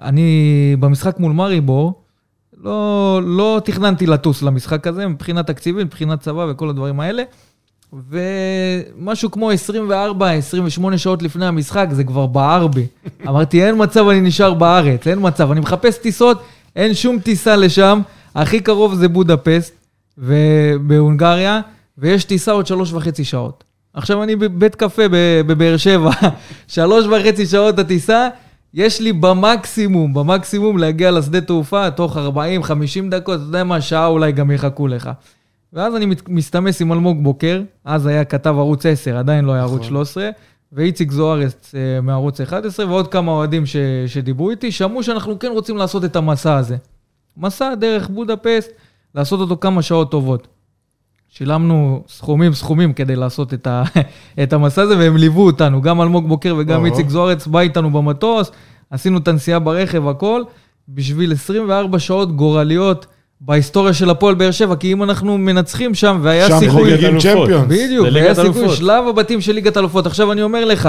אני 0.00 0.76
במשחק 0.80 1.18
מול 1.18 1.32
מריבור, 1.32 2.02
לא, 2.62 3.20
לא 3.24 3.60
תכננתי 3.64 4.06
לטוס 4.06 4.42
למשחק 4.42 4.86
הזה, 4.86 5.06
מבחינת 5.06 5.46
תקציבים, 5.46 5.86
מבחינת 5.86 6.20
צבא 6.20 6.46
וכל 6.50 6.68
הדברים 6.68 7.00
האלה. 7.00 7.22
ומשהו 7.92 9.30
כמו 9.30 9.50
24-28 9.50 10.96
שעות 10.96 11.22
לפני 11.22 11.46
המשחק, 11.46 11.86
זה 11.90 12.04
כבר 12.04 12.26
בער 12.26 12.66
בי. 12.66 12.86
אמרתי, 13.28 13.64
אין 13.66 13.74
מצב 13.78 14.08
אני 14.08 14.20
נשאר 14.20 14.54
בארץ, 14.54 15.06
אין 15.06 15.18
מצב. 15.22 15.50
אני 15.50 15.60
מחפש 15.60 15.98
טיסות, 15.98 16.42
אין 16.76 16.94
שום 16.94 17.18
טיסה 17.18 17.56
לשם. 17.56 18.00
הכי 18.34 18.60
קרוב 18.60 18.94
זה 18.94 19.08
בודפסט, 19.08 19.74
בהונגריה, 20.80 21.60
ויש 21.98 22.24
טיסה 22.24 22.52
עוד 22.52 22.66
שלוש 22.66 22.92
וחצי 22.92 23.24
שעות. 23.24 23.64
עכשיו 23.94 24.22
אני 24.22 24.36
בבית 24.36 24.74
קפה 24.74 25.02
בבאר 25.46 25.76
שבע, 25.76 26.10
שלוש 26.68 27.06
וחצי 27.06 27.46
שעות 27.46 27.78
הטיסה, 27.78 28.28
יש 28.74 29.00
לי 29.00 29.12
במקסימום, 29.12 30.14
במקסימום 30.14 30.78
להגיע 30.78 31.10
לשדה 31.10 31.40
תעופה 31.40 31.90
תוך 31.90 32.16
40-50 32.16 32.20
דקות, 33.10 33.34
אתה 33.34 33.42
יודע 33.44 33.64
מה, 33.64 33.80
שעה 33.80 34.06
אולי 34.06 34.32
גם 34.32 34.50
יחכו 34.50 34.88
לך. 34.88 35.10
ואז 35.72 35.96
אני 35.96 36.06
מסתמס 36.28 36.82
עם 36.82 36.92
אלמוג 36.92 37.22
בוקר, 37.22 37.62
אז 37.84 38.06
היה 38.06 38.24
כתב 38.24 38.54
ערוץ 38.58 38.86
10, 38.86 39.18
עדיין 39.18 39.44
לא 39.44 39.52
היה 39.52 39.62
ערוץ 39.62 39.82
13, 39.82 40.30
ואיציק 40.72 41.10
זוארץ 41.10 41.74
אה, 41.74 42.00
מערוץ 42.00 42.40
11, 42.40 42.86
ועוד 42.86 43.08
כמה 43.08 43.32
אוהדים 43.32 43.66
ש- 43.66 43.76
שדיברו 44.06 44.50
איתי, 44.50 44.72
שמעו 44.72 45.02
שאנחנו 45.02 45.38
כן 45.38 45.50
רוצים 45.52 45.76
לעשות 45.76 46.04
את 46.04 46.16
המסע 46.16 46.56
הזה. 46.56 46.76
מסע 47.36 47.74
דרך 47.74 48.08
בודפסט, 48.08 48.70
לעשות 49.14 49.40
אותו 49.40 49.56
כמה 49.60 49.82
שעות 49.82 50.10
טובות. 50.10 50.48
שילמנו 51.28 52.02
סכומים 52.08 52.54
סכומים 52.54 52.92
כדי 52.92 53.16
לעשות 53.16 53.54
את, 53.54 53.66
ה, 53.66 53.82
את 54.42 54.52
המסע 54.52 54.82
הזה, 54.82 54.98
והם 54.98 55.16
ליוו 55.16 55.46
אותנו, 55.46 55.82
גם 55.82 56.00
אלמוג 56.00 56.28
בוקר 56.28 56.54
וגם. 56.58 56.86
איציק 56.86 57.08
זוארץ 57.08 57.46
בא 57.46 57.60
איתנו 57.60 57.90
במטוס, 57.90 58.50
עשינו 58.90 59.18
את 59.18 59.28
הנסיעה 59.28 59.58
ברכב, 59.58 60.08
הכל, 60.08 60.42
בשביל 60.88 61.32
24 61.32 61.98
שעות 61.98 62.36
גורליות 62.36 63.06
בהיסטוריה 63.40 63.92
של 63.94 64.10
הפועל 64.10 64.34
באר 64.34 64.50
שבע, 64.50 64.76
כי 64.76 64.92
אם 64.92 65.02
אנחנו 65.02 65.38
מנצחים 65.38 65.94
שם, 65.94 66.18
והיה 66.22 66.48
שם 66.48 66.58
סיכוי... 66.58 66.70
חוגגים 66.90 67.12
אלופות. 67.12 67.22
צ'מפיונס. 67.48 67.66
בדיוק, 67.68 68.06
והיה 68.12 68.34
סיכוי. 68.34 68.68
שלב 68.76 69.08
הבתים 69.08 69.40
של 69.40 69.52
ליגת 69.52 69.76
אלופות. 69.76 70.06
עכשיו 70.06 70.32
אני 70.32 70.42
אומר 70.42 70.64
לך, 70.64 70.88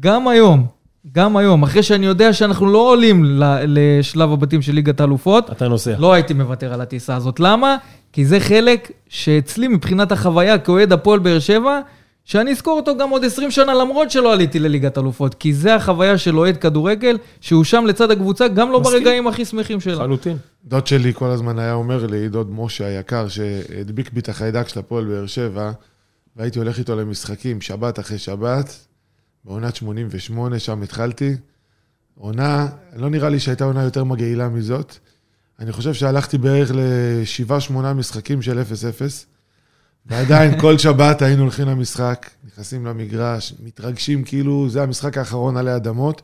גם 0.00 0.28
היום, 0.28 0.66
גם 1.12 1.36
היום, 1.36 1.62
אחרי 1.62 1.82
שאני 1.82 2.06
יודע 2.06 2.32
שאנחנו 2.32 2.66
לא 2.66 2.78
עולים 2.78 3.24
ל- 3.24 3.62
לשלב 3.66 4.32
הבתים 4.32 4.62
של 4.62 4.72
ליגת 4.72 5.00
אלופות, 5.00 5.50
אתה 5.50 5.68
נוסע. 5.68 5.94
לא 5.98 6.12
הייתי 6.12 6.34
מוותר 6.34 6.72
על 6.72 6.80
הטיסה 6.80 7.16
הזאת. 7.16 7.40
למה? 7.40 7.76
כי 8.12 8.24
זה 8.26 8.40
חלק 8.40 8.90
שאצלי 9.08 9.68
מבחינת 9.68 10.12
החוויה 10.12 10.58
כאוהד 10.58 10.92
הפועל 10.92 11.18
באר 11.18 11.38
שבע, 11.38 11.80
שאני 12.28 12.50
אזכור 12.50 12.76
אותו 12.76 12.96
גם 12.96 13.10
עוד 13.10 13.24
20 13.24 13.50
שנה 13.50 13.74
למרות 13.74 14.10
שלא 14.10 14.32
עליתי 14.32 14.58
לליגת 14.58 14.98
אלופות. 14.98 15.34
כי 15.34 15.54
זה 15.54 15.74
החוויה 15.74 16.18
של 16.18 16.38
אוהד 16.38 16.56
כדורגל, 16.56 17.18
שהוא 17.40 17.64
שם 17.64 17.84
לצד 17.86 18.10
הקבוצה, 18.10 18.48
גם 18.48 18.70
לא 18.72 18.80
מסכים. 18.80 18.98
ברגעים 18.98 19.26
הכי 19.26 19.44
שמחים 19.44 19.80
שלה. 19.80 19.94
לחלוטין. 19.94 20.36
דוד 20.64 20.86
שלי 20.86 21.14
כל 21.14 21.30
הזמן 21.30 21.58
היה 21.58 21.72
אומר 21.72 22.06
לי, 22.06 22.28
דוד 22.28 22.50
משה 22.50 22.86
היקר, 22.86 23.28
שהדביק 23.28 24.12
בי 24.12 24.20
את 24.20 24.28
החיידק 24.28 24.68
של 24.68 24.78
הפועל 24.78 25.04
באר 25.04 25.26
שבע, 25.26 25.72
והייתי 26.36 26.58
הולך 26.58 26.78
איתו 26.78 26.96
למשחקים, 26.96 27.60
שבת 27.60 27.98
אחרי 27.98 28.18
שבת, 28.18 28.86
בעונת 29.44 29.76
88, 29.76 30.58
שם 30.58 30.82
התחלתי. 30.82 31.36
עונה, 32.14 32.66
לא 32.96 33.10
נראה 33.10 33.28
לי 33.28 33.40
שהייתה 33.40 33.64
עונה 33.64 33.82
יותר 33.82 34.04
מגעילה 34.04 34.48
מזאת. 34.48 34.96
אני 35.60 35.72
חושב 35.72 35.94
שהלכתי 35.94 36.38
בערך 36.38 36.72
לשבעה, 36.74 37.60
שמונה 37.60 37.92
משחקים 37.92 38.42
של 38.42 38.58
0-0, 38.58 38.64
ועדיין 40.08 40.60
כל 40.60 40.78
שבת 40.78 41.22
היינו 41.22 41.42
הולכים 41.42 41.68
למשחק, 41.68 42.30
נכנסים 42.46 42.86
למגרש, 42.86 43.54
מתרגשים 43.64 44.24
כאילו 44.24 44.68
זה 44.68 44.82
המשחק 44.82 45.18
האחרון 45.18 45.56
עלי 45.56 45.76
אדמות. 45.76 46.22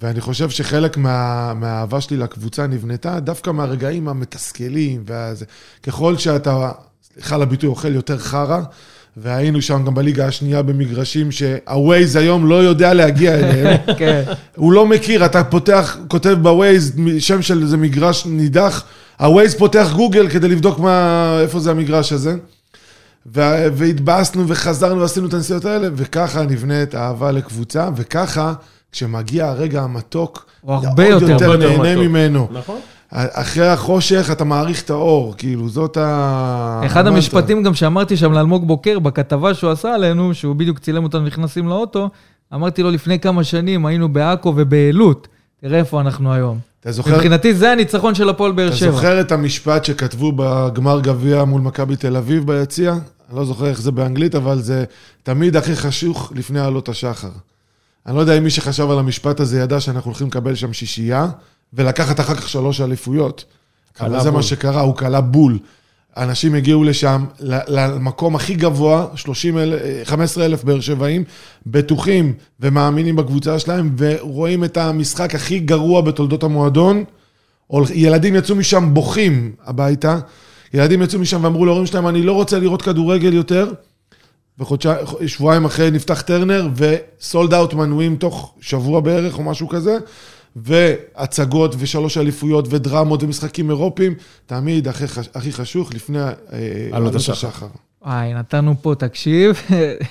ואני 0.00 0.20
חושב 0.20 0.50
שחלק 0.50 0.96
מה, 0.96 1.52
מהאהבה 1.54 2.00
שלי 2.00 2.16
לקבוצה 2.16 2.66
נבנתה 2.66 3.20
דווקא 3.20 3.50
מהרגעים 3.50 4.08
המתסכלים, 4.08 5.02
ואז 5.06 5.44
ככל 5.82 6.16
שאתה, 6.16 6.70
סליחה 7.12 7.34
על 7.34 7.42
הביטוי, 7.42 7.68
אוכל 7.68 7.94
יותר 7.94 8.18
חרא, 8.18 8.60
והיינו 9.16 9.62
שם 9.62 9.84
גם 9.84 9.94
בליגה 9.94 10.26
השנייה 10.26 10.62
במגרשים 10.62 11.32
שהווייז 11.32 12.16
היום 12.16 12.46
לא 12.46 12.54
יודע 12.54 12.94
להגיע 12.94 13.34
אליהם. 13.34 13.80
כן. 13.98 14.22
הוא 14.56 14.72
לא 14.72 14.86
מכיר, 14.86 15.26
אתה 15.26 15.44
פותח, 15.44 15.96
כותב 16.08 16.36
בווייז 16.42 17.00
שם 17.18 17.42
של 17.42 17.62
איזה 17.62 17.76
מגרש 17.76 18.26
נידח, 18.26 18.84
הווייז 19.20 19.54
פותח 19.54 19.88
גוגל 19.96 20.28
כדי 20.28 20.48
לבדוק 20.48 20.78
מה, 20.78 21.38
איפה 21.42 21.60
זה 21.60 21.70
המגרש 21.70 22.12
הזה. 22.12 22.36
וה- 23.26 23.64
והתבאסנו 23.72 24.48
וחזרנו 24.48 25.00
ועשינו 25.00 25.28
את 25.28 25.34
הנסיעות 25.34 25.64
האלה, 25.64 25.88
וככה 25.94 26.42
נבנית 26.42 26.94
אהבה 26.94 27.30
לקבוצה, 27.30 27.88
וככה, 27.96 28.52
כשמגיע 28.92 29.46
הרגע 29.48 29.82
המתוק, 29.82 30.46
הוא 30.60 30.74
הרבה 30.74 31.06
יותר, 31.06 31.30
יותר 31.30 31.56
נהנה 31.56 31.92
מתוק. 31.92 32.04
ממנו. 32.04 32.48
נכון. 32.52 32.80
אחרי 33.12 33.68
החושך 33.68 34.28
אתה 34.32 34.44
מעריך 34.44 34.82
את 34.82 34.90
האור, 34.90 35.34
כאילו, 35.38 35.68
זאת 35.68 35.96
ה... 35.96 36.80
אחד 36.86 37.00
המנטרה. 37.00 37.14
המשפטים 37.14 37.62
גם 37.62 37.74
שאמרתי 37.74 38.16
שם 38.16 38.32
לאלמוג 38.32 38.66
בוקר, 38.66 38.98
בכתבה 38.98 39.54
שהוא 39.54 39.70
עשה 39.70 39.94
עלינו, 39.94 40.34
שהוא 40.34 40.56
בדיוק 40.56 40.78
צילם 40.78 41.04
אותנו 41.04 41.20
נכנסים 41.26 41.68
לאוטו, 41.68 42.08
אמרתי 42.54 42.82
לו 42.82 42.90
לפני 42.90 43.20
כמה 43.20 43.44
שנים 43.44 43.86
היינו 43.86 44.08
בעכו 44.08 44.52
ובעלות, 44.56 45.28
תראה 45.60 45.78
איפה 45.78 46.00
אנחנו 46.00 46.32
היום. 46.32 46.58
אתה 46.80 46.92
זוכר, 46.92 47.14
מבחינתי 47.14 47.54
זה 47.54 47.72
הניצחון 47.72 48.14
של 48.14 48.28
הפועל 48.28 48.52
באר 48.52 48.68
אתה 48.68 48.76
שבע. 48.76 48.90
זוכר 48.90 49.20
את 49.20 49.32
המשפט 49.32 49.84
שכתבו 49.84 50.32
בגמר 50.36 51.00
גביע 51.00 51.44
מול 51.44 51.60
מכבי 51.60 51.96
תל 51.96 52.16
אביב 52.16 52.46
ביציע? 52.46 52.92
אני 52.92 53.36
לא 53.36 53.44
זוכר 53.44 53.66
איך 53.66 53.80
זה 53.80 53.90
באנגלית, 53.90 54.34
אבל 54.34 54.62
זה 54.62 54.84
תמיד 55.22 55.56
הכי 55.56 55.76
חשוך 55.76 56.32
לפני 56.34 56.60
עלות 56.60 56.88
השחר. 56.88 57.30
אני 58.06 58.16
לא 58.16 58.20
יודע 58.20 58.38
אם 58.38 58.44
מי 58.44 58.50
שחשב 58.50 58.90
על 58.90 58.98
המשפט 58.98 59.40
הזה 59.40 59.60
ידע 59.60 59.80
שאנחנו 59.80 60.10
הולכים 60.10 60.26
לקבל 60.26 60.54
שם 60.54 60.72
שישייה, 60.72 61.26
ולקחת 61.72 62.20
אחר 62.20 62.34
כך 62.34 62.48
שלוש 62.48 62.80
אליפויות. 62.80 63.44
אבל 64.00 64.20
זה 64.20 64.30
בול. 64.30 64.36
מה 64.36 64.42
שקרה, 64.42 64.80
הוא 64.80 64.96
קלה 64.96 65.20
בול. 65.20 65.58
אנשים 66.18 66.54
הגיעו 66.54 66.84
לשם, 66.84 67.24
למקום 67.68 68.36
הכי 68.36 68.54
גבוה, 68.54 69.06
30 69.14 69.58
אל, 69.58 69.74
15 70.04 70.44
אלף 70.44 70.64
באר 70.64 70.80
שבעים, 70.80 71.24
בטוחים 71.66 72.32
ומאמינים 72.60 73.16
בקבוצה 73.16 73.58
שלהם, 73.58 73.94
ורואים 73.98 74.64
את 74.64 74.76
המשחק 74.76 75.34
הכי 75.34 75.58
גרוע 75.58 76.00
בתולדות 76.00 76.42
המועדון. 76.42 77.04
ילדים 77.94 78.34
יצאו 78.34 78.56
משם 78.56 78.90
בוכים 78.92 79.52
הביתה, 79.64 80.18
ילדים 80.74 81.02
יצאו 81.02 81.18
משם 81.18 81.44
ואמרו 81.44 81.66
להורים 81.66 81.86
שלהם, 81.86 82.08
אני 82.08 82.22
לא 82.22 82.32
רוצה 82.32 82.58
לראות 82.58 82.82
כדורגל 82.82 83.34
יותר. 83.34 83.72
ושבועיים 85.20 85.64
אחרי 85.64 85.90
נפתח 85.90 86.20
טרנר, 86.20 86.68
וסולד 86.76 87.54
אאוט 87.54 87.74
מנויים 87.74 88.16
תוך 88.16 88.54
שבוע 88.60 89.00
בערך 89.00 89.38
או 89.38 89.42
משהו 89.42 89.68
כזה, 89.68 89.98
והצגות 90.56 91.74
ושלוש 91.78 92.18
אליפויות 92.18 92.66
ודרמות 92.70 93.22
ומשחקים 93.22 93.70
אירופיים, 93.70 94.14
תמיד 94.46 94.88
הכי, 94.88 95.08
חש- 95.08 95.28
הכי 95.34 95.52
חשוך 95.52 95.94
לפני 95.94 96.18
אה, 96.18 96.28
עלות 96.92 97.14
השחר. 97.14 97.66
וואי, 98.06 98.34
נתנו 98.34 98.74
פה, 98.82 98.94
תקשיב, 98.98 99.62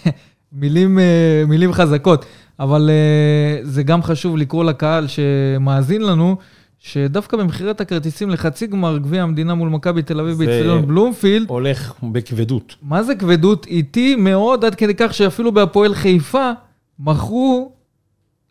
מילים, 0.52 1.00
אה, 1.00 1.04
מילים 1.48 1.74
חזקות, 1.74 2.26
אבל 2.60 2.90
אה, 2.90 3.60
זה 3.64 3.84
גם 3.84 4.04
חשוב 4.04 4.38
לקרוא 4.38 4.64
לקהל 4.64 5.06
שמאזין 5.08 6.02
לנו, 6.02 6.36
שדווקא 6.80 7.38
במכירת 7.38 7.82
הכרטיסים 7.82 8.30
לחצי 8.30 8.68
גמר 8.68 8.98
גביע 8.98 9.24
המדינה 9.24 9.54
מול 9.56 9.70
מכבי 9.70 10.02
תל 10.02 10.20
אביב 10.20 10.34
זה- 10.34 10.46
באצטדיון 10.46 10.88
בלומפילד, 10.88 11.50
הולך 11.50 11.94
בכבדות. 12.04 12.76
מה 12.82 13.04
זה 13.04 13.16
כבדות? 13.16 13.66
איטי 13.66 14.16
מאוד, 14.16 14.66
עד 14.66 14.76
כדי 14.76 14.94
כך 14.98 15.14
שאפילו 15.14 15.52
בהפועל 15.52 15.94
חיפה 15.96 16.52
מכרו 17.00 17.72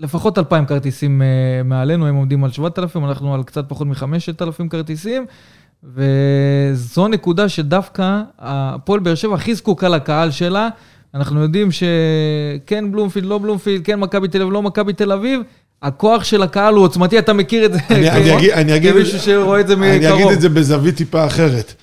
לפחות 0.00 0.38
2,000 0.38 0.64
כרטיסים 0.66 1.22
אה, 1.22 1.26
מעלינו, 1.64 2.06
הם 2.06 2.14
עומדים 2.14 2.44
על 2.44 2.50
7,000, 2.50 3.04
אנחנו 3.04 3.34
על 3.34 3.42
קצת 3.42 3.64
פחות 3.68 3.86
מ-5,000 3.86 4.68
כרטיסים, 4.70 5.26
וזו 5.84 7.08
נקודה 7.08 7.48
שדווקא 7.48 8.20
הפועל 8.38 9.00
באר 9.00 9.14
שבע 9.14 9.34
הכי 9.34 9.54
זקוקה 9.54 9.88
לקהל 9.88 10.30
שלה. 10.30 10.68
אנחנו 11.14 11.40
יודעים 11.42 11.68
שכן 11.72 12.92
בלומפילד, 12.92 13.26
לא 13.26 13.38
בלומפילד, 13.38 13.84
כן 13.84 14.00
מכבי 14.00 14.28
תל 14.28 14.40
אביב, 14.42 14.52
לא 14.52 14.62
מכבי 14.62 14.92
תל 14.92 15.12
אביב, 15.12 15.40
הכוח 15.82 16.24
של 16.24 16.42
הקהל 16.42 16.74
הוא 16.74 16.84
עוצמתי, 16.84 17.18
אתה 17.18 17.32
מכיר 17.32 17.64
את 17.66 17.72
זה 17.72 17.78
אני- 17.90 18.10
אני 18.10 18.36
אגיד- 18.36 18.50
אני 18.50 18.76
אגיד- 18.76 18.92
כמישהו 18.94 19.18
שרואה 19.18 19.60
את 19.60 19.66
זה 19.68 19.76
מקרוב. 19.76 19.92
אני 19.92 20.14
אגיד 20.14 20.26
את 20.32 20.40
זה 20.40 20.48
בזווית 20.48 20.96
טיפה 20.96 21.26
אחרת. 21.26 21.74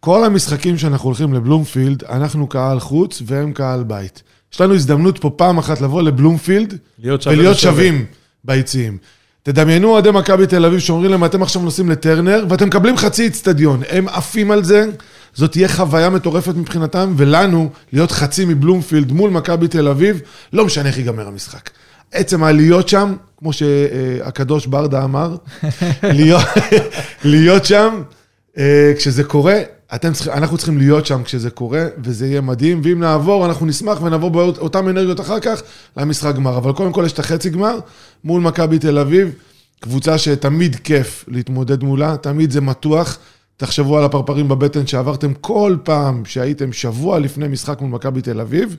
כל 0.00 0.24
המשחקים 0.24 0.78
שאנחנו 0.78 1.06
הולכים 1.06 1.34
לבלומפילד, 1.34 2.04
אנחנו 2.04 2.46
קהל 2.46 2.80
חוץ 2.80 3.22
והם 3.26 3.52
קהל 3.52 3.82
בית. 3.84 4.22
יש 4.52 4.60
לנו 4.60 4.74
הזדמנות 4.74 5.18
פה 5.18 5.30
פעם 5.36 5.58
אחת 5.58 5.80
לבוא 5.80 6.02
לבלומפילד 6.02 6.78
להיות 6.98 7.22
שווה 7.22 7.36
ולהיות. 7.36 7.56
שווים 7.56 8.04
ביציעים. 8.44 8.98
תדמיינו 9.42 9.88
אוהדי 9.88 10.10
מכבי 10.10 10.46
תל 10.46 10.64
אביב 10.64 10.78
שאומרים 10.78 11.10
להם, 11.10 11.24
אתם 11.24 11.42
עכשיו 11.42 11.62
נוסעים 11.62 11.90
לטרנר, 11.90 12.44
ואתם 12.48 12.66
מקבלים 12.66 12.96
חצי 12.96 13.26
אצטדיון. 13.26 13.82
הם 13.88 14.08
עפים 14.08 14.50
על 14.50 14.64
זה, 14.64 14.86
זאת 15.34 15.52
תהיה 15.52 15.68
חוויה 15.68 16.10
מטורפת 16.10 16.54
מבחינתם, 16.54 17.14
ולנו, 17.16 17.70
להיות 17.92 18.10
חצי 18.10 18.44
מבלומפילד 18.44 19.12
מול 19.12 19.30
מכבי 19.30 19.68
תל 19.68 19.88
אביב, 19.88 20.20
לא 20.52 20.64
משנה 20.64 20.88
איך 20.88 20.98
ייגמר 20.98 21.28
המשחק. 21.28 21.70
עצם 22.12 22.44
העליות 22.44 22.88
שם, 22.88 23.14
כמו 23.38 23.52
שהקדוש 23.52 24.66
ברדה 24.66 25.04
אמר, 25.04 25.36
להיות, 26.02 26.42
להיות 27.24 27.64
שם 27.64 28.02
אה, 28.58 28.92
כשזה 28.96 29.24
קורה. 29.24 29.58
אתם 29.94 30.12
צריכים, 30.12 30.32
אנחנו 30.32 30.56
צריכים 30.56 30.78
להיות 30.78 31.06
שם 31.06 31.22
כשזה 31.24 31.50
קורה, 31.50 31.86
וזה 32.04 32.26
יהיה 32.26 32.40
מדהים, 32.40 32.80
ואם 32.84 33.00
נעבור, 33.00 33.46
אנחנו 33.46 33.66
נשמח 33.66 34.02
ונעבור 34.02 34.30
באותן 34.30 34.88
אנרגיות 34.88 35.20
אחר 35.20 35.40
כך 35.40 35.62
למשחק 35.96 36.34
גמר. 36.34 36.56
אבל 36.56 36.72
קודם 36.72 36.92
כל 36.92 37.02
יש 37.06 37.12
את 37.12 37.18
החצי 37.18 37.50
גמר 37.50 37.78
מול 38.24 38.40
מכבי 38.42 38.78
תל 38.78 38.98
אביב, 38.98 39.34
קבוצה 39.80 40.18
שתמיד 40.18 40.76
כיף 40.76 41.24
להתמודד 41.28 41.82
מולה, 41.82 42.16
תמיד 42.16 42.50
זה 42.50 42.60
מתוח. 42.60 43.18
תחשבו 43.56 43.98
על 43.98 44.04
הפרפרים 44.04 44.48
בבטן 44.48 44.86
שעברתם 44.86 45.34
כל 45.34 45.76
פעם 45.84 46.24
שהייתם 46.24 46.72
שבוע 46.72 47.18
לפני 47.18 47.48
משחק 47.48 47.80
מול 47.80 47.90
מכבי 47.90 48.22
תל 48.22 48.40
אביב, 48.40 48.76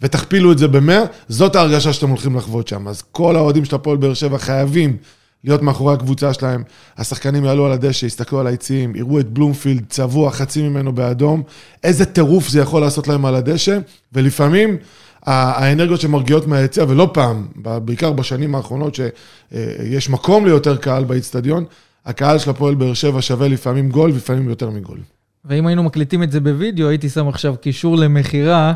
ותכפילו 0.00 0.52
את 0.52 0.58
זה 0.58 0.68
במאה, 0.68 1.02
זאת 1.28 1.56
ההרגשה 1.56 1.92
שאתם 1.92 2.08
הולכים 2.08 2.36
לחוות 2.36 2.68
שם. 2.68 2.88
אז 2.88 3.02
כל 3.12 3.36
האוהדים 3.36 3.64
של 3.64 3.76
הפועל 3.76 3.96
באר 3.96 4.14
שבע 4.14 4.38
חייבים 4.38 4.96
להיות 5.44 5.62
מאחורי 5.62 5.94
הקבוצה 5.94 6.32
שלהם. 6.32 6.62
השחקנים 6.98 7.44
יעלו 7.44 7.66
על 7.66 7.72
הדשא, 7.72 8.06
יסתכלו 8.06 8.40
על 8.40 8.46
היציעים, 8.46 8.96
יראו 8.96 9.20
את 9.20 9.28
בלומפילד 9.28 9.84
צבוע, 9.88 10.30
חצי 10.30 10.62
ממנו 10.62 10.92
באדום. 10.92 11.42
איזה 11.84 12.04
טירוף 12.04 12.48
זה 12.48 12.60
יכול 12.60 12.80
לעשות 12.80 13.08
להם 13.08 13.24
על 13.24 13.34
הדשא, 13.34 13.78
ולפעמים 14.12 14.76
האנרגיות 15.22 16.00
שמרגיעות 16.00 16.46
מהיציע, 16.46 16.84
ולא 16.88 17.10
פעם, 17.12 17.46
בעיקר 17.56 18.12
בשנים 18.12 18.54
האחרונות 18.54 18.94
שיש 18.94 20.10
מקום 20.10 20.46
ליותר 20.46 20.76
קהל 20.76 21.04
באיצטדיון, 21.04 21.64
הקהל 22.06 22.38
של 22.38 22.50
הפועל 22.50 22.74
באר 22.74 22.94
שבע 22.94 23.22
שווה 23.22 23.48
לפעמים 23.48 23.88
גול, 23.88 24.10
לפעמים 24.10 24.48
יותר 24.48 24.70
מגול. 24.70 24.98
ואם 25.44 25.66
היינו 25.66 25.82
מקליטים 25.82 26.22
את 26.22 26.32
זה 26.32 26.40
בווידאו, 26.40 26.88
הייתי 26.88 27.08
שם 27.08 27.28
עכשיו 27.28 27.54
קישור 27.60 27.96
למכירה 27.96 28.72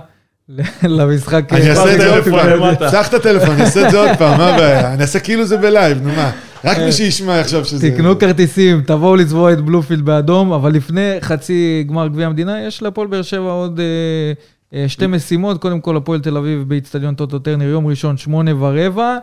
למשחק. 0.83 1.53
אני 1.53 1.71
אעשה 1.71 1.95
את 1.95 2.01
זה 2.01 2.15
עוד 2.15 2.25
פעם, 2.25 2.75
פתח 2.75 3.09
את 3.09 3.15
הטלפון, 3.15 3.51
אני 3.51 3.63
אעשה 3.63 3.87
את 3.87 3.91
זה 3.91 3.99
עוד 3.99 4.19
פעם, 4.19 4.39
מה 4.39 4.55
הבעיה? 4.55 4.95
אני 4.95 5.03
אעשה 5.03 5.21
כאילו 5.21 5.45
זה 5.45 5.57
ב 5.57 5.64
live, 5.64 6.03
נו 6.03 6.09
מה. 6.09 6.31
רק 6.65 6.79
מי 6.79 6.93
שישמע 6.93 7.37
יחשוב 7.37 7.65
שזה... 7.65 7.91
תקנו 7.91 8.19
כרטיסים, 8.19 8.83
תבואו 8.83 9.17
לצבוע 9.17 9.53
את 9.53 9.61
בלומפילד 9.61 10.05
באדום, 10.05 10.53
אבל 10.53 10.73
לפני 10.73 11.17
חצי 11.21 11.85
גמר 11.89 12.09
גביע 12.09 12.27
המדינה, 12.27 12.61
יש 12.61 12.83
להפועל 12.83 13.09
באר 13.09 13.23
שבע 13.23 13.51
עוד 13.51 13.81
אה, 13.81 14.33
אה, 14.79 14.89
שתי 14.89 15.07
משימות. 15.07 15.61
קודם 15.61 15.81
כל, 15.81 15.97
הפועל 15.97 16.21
תל 16.21 16.37
אביב 16.37 16.69
באיצטדיון 16.69 17.15
טוטו 17.15 17.39
טרנר, 17.39 17.65
יום 17.65 17.87
ראשון, 17.87 18.17
שמונה 18.17 18.51
ורבע. 18.65 19.19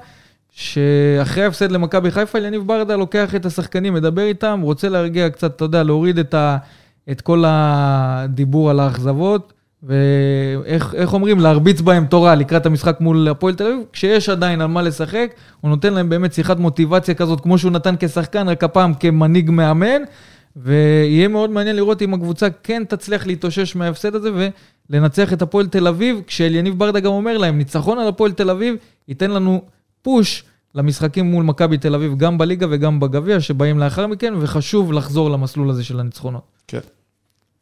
שאחרי 0.52 1.44
ההפסד 1.44 1.72
למכבי 1.72 2.12
חיפה, 2.12 2.40
יניב 2.40 2.68
ברדה 2.68 2.96
לוקח 2.96 3.36
את 3.36 3.46
השחקנים, 3.46 3.94
מדבר 3.94 4.22
איתם, 4.22 4.60
רוצה 4.64 4.90
להרגיע 4.90 5.30
קצת, 5.30 5.56
אתה 5.56 5.66
יודע, 5.66 5.84
להוריד 5.84 6.20
את, 6.20 6.34
ה, 6.34 6.58
את 7.12 7.22
כל 7.22 7.44
הדיבור 7.48 8.70
על 8.70 8.80
האכזבות, 8.80 9.54
ואיך 9.84 11.14
אומרים, 11.14 11.40
להרביץ 11.40 11.82
בהם 11.82 12.06
תורה 12.06 12.36
לקראת 12.36 12.66
המשחק 12.66 13.02
מול 13.02 13.28
הפועל 13.28 13.56
תל 13.56 13.64
אביב, 13.64 13.80
כשיש 13.94 14.30
עדיין 14.30 14.62
על 14.62 14.68
מה 14.68 14.82
לשחק, 14.82 15.34
הוא 15.62 15.70
נותן 15.70 15.94
להם 15.94 16.10
באמת 16.10 16.34
שיחת 16.34 16.60
מוטיבציה 16.60 17.14
כזאת, 17.14 17.42
כמו 17.42 17.58
שהוא 17.58 17.72
נתן 17.72 17.96
כשחקן, 18.00 18.50
רק 18.50 18.64
הפעם 18.64 18.94
כמנהיג 18.94 19.50
מאמן, 19.50 20.02
ויהיה 20.56 21.28
מאוד 21.28 21.50
מעניין 21.50 21.76
לראות 21.76 22.02
אם 22.02 22.14
הקבוצה 22.14 22.48
כן 22.64 22.84
תצליח 22.88 23.28
להתאושש 23.28 23.76
מההפסד 23.76 24.16
הזה 24.16 24.30
ולנצח 24.90 25.34
את 25.34 25.42
הפועל 25.42 25.68
תל 25.68 25.88
אביב, 25.88 26.22
כשאליניב 26.28 26.80
ברדה 26.80 27.00
גם 27.00 27.12
אומר 27.12 27.38
להם, 27.38 27.58
ניצחון 27.58 28.00
על 28.00 28.08
הפועל 28.08 28.32
תל 28.32 28.50
אביב 28.50 28.76
ייתן 29.08 29.32
לנו 29.32 29.62
פוש 30.02 30.44
למשחקים 30.76 31.26
מול 31.26 31.44
מכבי 31.44 31.78
תל 31.78 31.96
אביב, 31.96 32.18
גם 32.18 32.38
בליגה 32.38 32.68
וגם 32.70 33.00
בגביע, 33.00 33.40
שבאים 33.40 33.80
לאחר 33.80 34.08
מכן, 34.08 34.34
וחשוב 34.40 34.94
לחזור 34.94 35.30
למסלול 35.32 35.70
הזה 35.70 35.84
של 35.84 36.00
הניצחונות. 36.00 36.44
כן. 36.68 36.80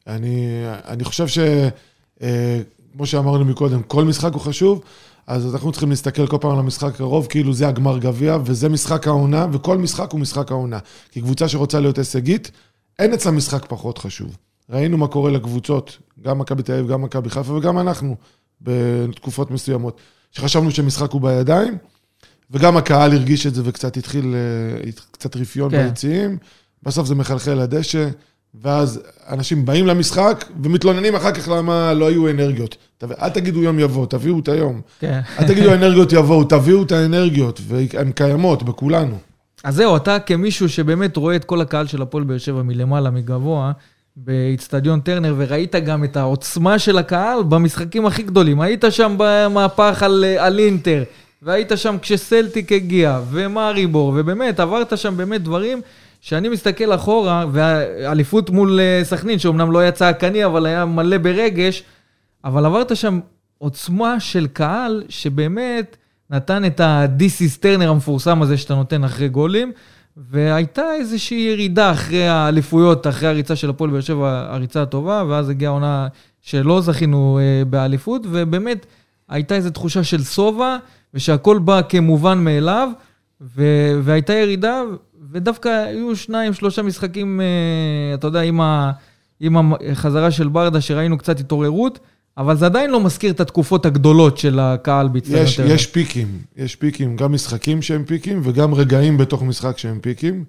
אני, 0.08 0.64
אני 0.88 1.04
חושב 1.04 1.28
ש... 1.28 1.40
אה, 2.22 2.62
כמו 2.94 3.06
שאמרנו 3.06 3.46
מקודם, 3.46 3.84
כל 3.84 4.06
משחק 4.06 4.34
הוא 4.34 4.42
חשוב, 4.42 4.82
אז 5.28 5.54
אנחנו 5.54 5.72
צריכים 5.72 5.90
להסתכל 5.90 6.28
כל 6.28 6.38
פעם 6.42 6.52
על 6.52 6.60
המשחק 6.60 6.94
הקרוב, 6.94 7.28
כאילו 7.28 7.54
זה 7.54 7.68
הגמר 7.68 7.98
גביע, 7.98 8.38
וזה 8.46 8.70
משחק 8.70 9.08
העונה, 9.08 9.48
וכל 9.52 9.78
משחק 9.78 10.12
הוא 10.12 10.20
משחק 10.20 10.52
העונה. 10.52 10.80
כי 11.12 11.22
קבוצה 11.22 11.48
שרוצה 11.48 11.80
להיות 11.80 11.98
הישגית, 11.98 12.52
אין 13.00 13.14
אצלה 13.14 13.32
משחק 13.32 13.66
פחות 13.66 13.98
חשוב. 13.98 14.38
ראינו 14.70 14.98
מה 14.98 15.08
קורה 15.08 15.32
לקבוצות, 15.32 15.98
גם 16.22 16.40
מכבי 16.40 16.64
תל 16.64 16.74
אביב, 16.74 16.88
גם 16.88 17.02
מכבי 17.02 17.30
חיפה 17.30 17.54
וגם 17.54 17.80
אנחנו, 17.80 18.16
בתקופות 18.62 19.52
מסוימות, 19.52 20.02
שחשבנו 20.32 20.72
שמשחק 20.72 21.12
הוא 21.12 21.22
בידיים, 21.22 21.78
וגם 22.52 22.78
הקהל 22.78 23.12
הרגיש 23.12 23.48
את 23.48 23.56
זה 23.56 23.62
וקצת 23.66 23.98
התחיל, 23.98 24.36
אה, 24.86 24.92
קצת 25.12 25.36
רפיון 25.36 25.72
כן. 25.72 25.88
ביציעים. 25.88 26.38
בסוף 26.84 27.08
זה 27.08 27.16
מחלחל 27.16 27.54
לדשא, 27.54 28.10
ואז 28.62 29.02
אנשים 29.30 29.66
באים 29.66 29.88
למשחק 29.88 30.46
ומתלוננים 30.64 31.16
אחר 31.16 31.32
כך 31.32 31.48
למה 31.48 31.94
לא 31.94 32.08
היו 32.08 32.30
אנרגיות. 32.30 32.78
אל 33.22 33.30
תגידו 33.30 33.64
יום 33.64 33.80
יבוא, 33.80 34.06
תביאו 34.06 34.40
את 34.40 34.48
היום. 34.48 34.82
כן. 35.00 35.20
אל 35.40 35.48
תגידו 35.48 35.74
אנרגיות 35.74 36.14
יבואו, 36.14 36.44
תביאו 36.44 36.84
את 36.84 36.92
האנרגיות, 36.92 37.62
והן 37.68 38.12
קיימות 38.12 38.64
בכולנו. 38.64 39.18
אז 39.64 39.76
זהו, 39.76 39.96
אתה 39.96 40.20
כמישהו 40.20 40.70
שבאמת 40.70 41.18
רואה 41.18 41.36
את 41.36 41.46
כל 41.46 41.62
הקהל 41.62 41.88
של 41.88 42.02
הפועל 42.02 42.24
באר 42.24 42.38
שבע 42.38 42.62
מלמעלה, 42.62 43.10
מגבוה, 43.10 43.72
באיצטדיון 44.16 45.00
טרנר, 45.00 45.36
וראית 45.38 45.76
גם 45.76 46.04
את 46.04 46.18
העוצמה 46.18 46.80
של 46.80 46.98
הקהל 46.98 47.44
במשחקים 47.44 48.06
הכי 48.06 48.24
גדולים. 48.24 48.62
היית 48.62 48.84
שם 48.90 49.16
במהפך 49.18 50.04
על, 50.04 50.24
על 50.38 50.60
אינטר, 50.60 51.04
והיית 51.42 51.72
שם 51.76 51.96
כשסלטיק 52.02 52.72
הגיע, 52.72 53.20
ומאריבור, 53.32 54.14
ובאמת, 54.16 54.60
עברת 54.60 54.98
שם 54.98 55.18
באמת 55.18 55.44
דברים 55.44 55.82
שאני 56.28 56.50
מסתכל 56.50 56.96
אחורה, 56.96 57.46
והאליפות 57.52 58.50
מול 58.50 58.80
אה, 58.80 59.00
סכנין, 59.04 59.40
שאומנם 59.40 59.72
לא 59.72 59.88
יצא 59.88 60.08
עקני, 60.08 60.46
אבל 60.46 60.66
היה 60.66 60.86
מלא 60.86 61.18
ברגש, 61.18 61.84
אבל 62.44 62.66
עברת 62.66 62.96
שם 62.96 63.20
עוצמה 63.58 64.20
של 64.20 64.48
קהל, 64.48 65.04
שבאמת 65.10 65.98
נתן 66.30 66.66
את 66.66 66.82
is 67.20 67.64
Turner 67.64 67.84
המפורסם 67.84 68.42
הזה 68.42 68.58
שאתה 68.58 68.76
נותן 68.76 69.04
אחרי 69.04 69.30
גולים, 69.30 69.72
והייתה 70.18 70.94
איזושהי 70.94 71.38
ירידה 71.38 71.92
אחרי 71.92 72.28
האליפויות, 72.28 73.08
אחרי 73.08 73.30
הריצה 73.30 73.56
של 73.56 73.70
הפועל 73.70 73.92
באר 73.92 74.02
שבע, 74.02 74.48
הריצה 74.50 74.82
הטובה, 74.82 75.24
ואז 75.28 75.50
הגיעה 75.50 75.72
עונה 75.72 76.08
שלא 76.42 76.82
זכינו 76.82 77.40
אה, 77.42 77.66
באליפות, 77.66 78.22
ובאמת 78.32 78.86
הייתה 79.30 79.56
איזו 79.56 79.70
תחושה 79.70 80.04
של 80.04 80.24
שובע, 80.24 80.78
ושהכול 81.14 81.60
בא 81.60 81.82
כמובן 81.90 82.38
מאליו, 82.38 82.90
ו- 83.42 84.00
והייתה 84.04 84.34
ירידה, 84.34 84.82
ודווקא 85.32 85.70
היו 85.70 86.16
שניים, 86.16 86.54
שלושה 86.54 86.82
משחקים, 86.82 87.42
אה, 87.42 87.46
אתה 88.14 88.28
יודע, 88.28 88.42
עם, 88.42 88.62
ה- 88.62 88.92
עם 89.40 89.56
החזרה 89.92 90.32
של 90.32 90.48
ברדה, 90.48 90.82
שראינו 90.82 91.18
קצת 91.18 91.40
התעוררות, 91.40 92.00
אבל 92.38 92.58
זה 92.58 92.66
עדיין 92.66 92.92
לא 92.92 93.00
מזכיר 93.04 93.32
את 93.32 93.40
התקופות 93.40 93.86
הגדולות 93.86 94.38
של 94.38 94.60
הקהל 94.60 95.08
באצטדיון 95.08 95.44
יש, 95.44 95.60
יש 95.60 95.86
פיקים, 95.88 96.28
יש 96.58 96.76
פיקים, 96.76 97.16
גם 97.16 97.32
משחקים 97.34 97.82
שהם 97.82 98.04
פיקים 98.06 98.42
וגם 98.44 98.74
רגעים 98.74 99.18
בתוך 99.18 99.44
משחק 99.44 99.78
שהם 99.78 100.00
פיקים. 100.02 100.44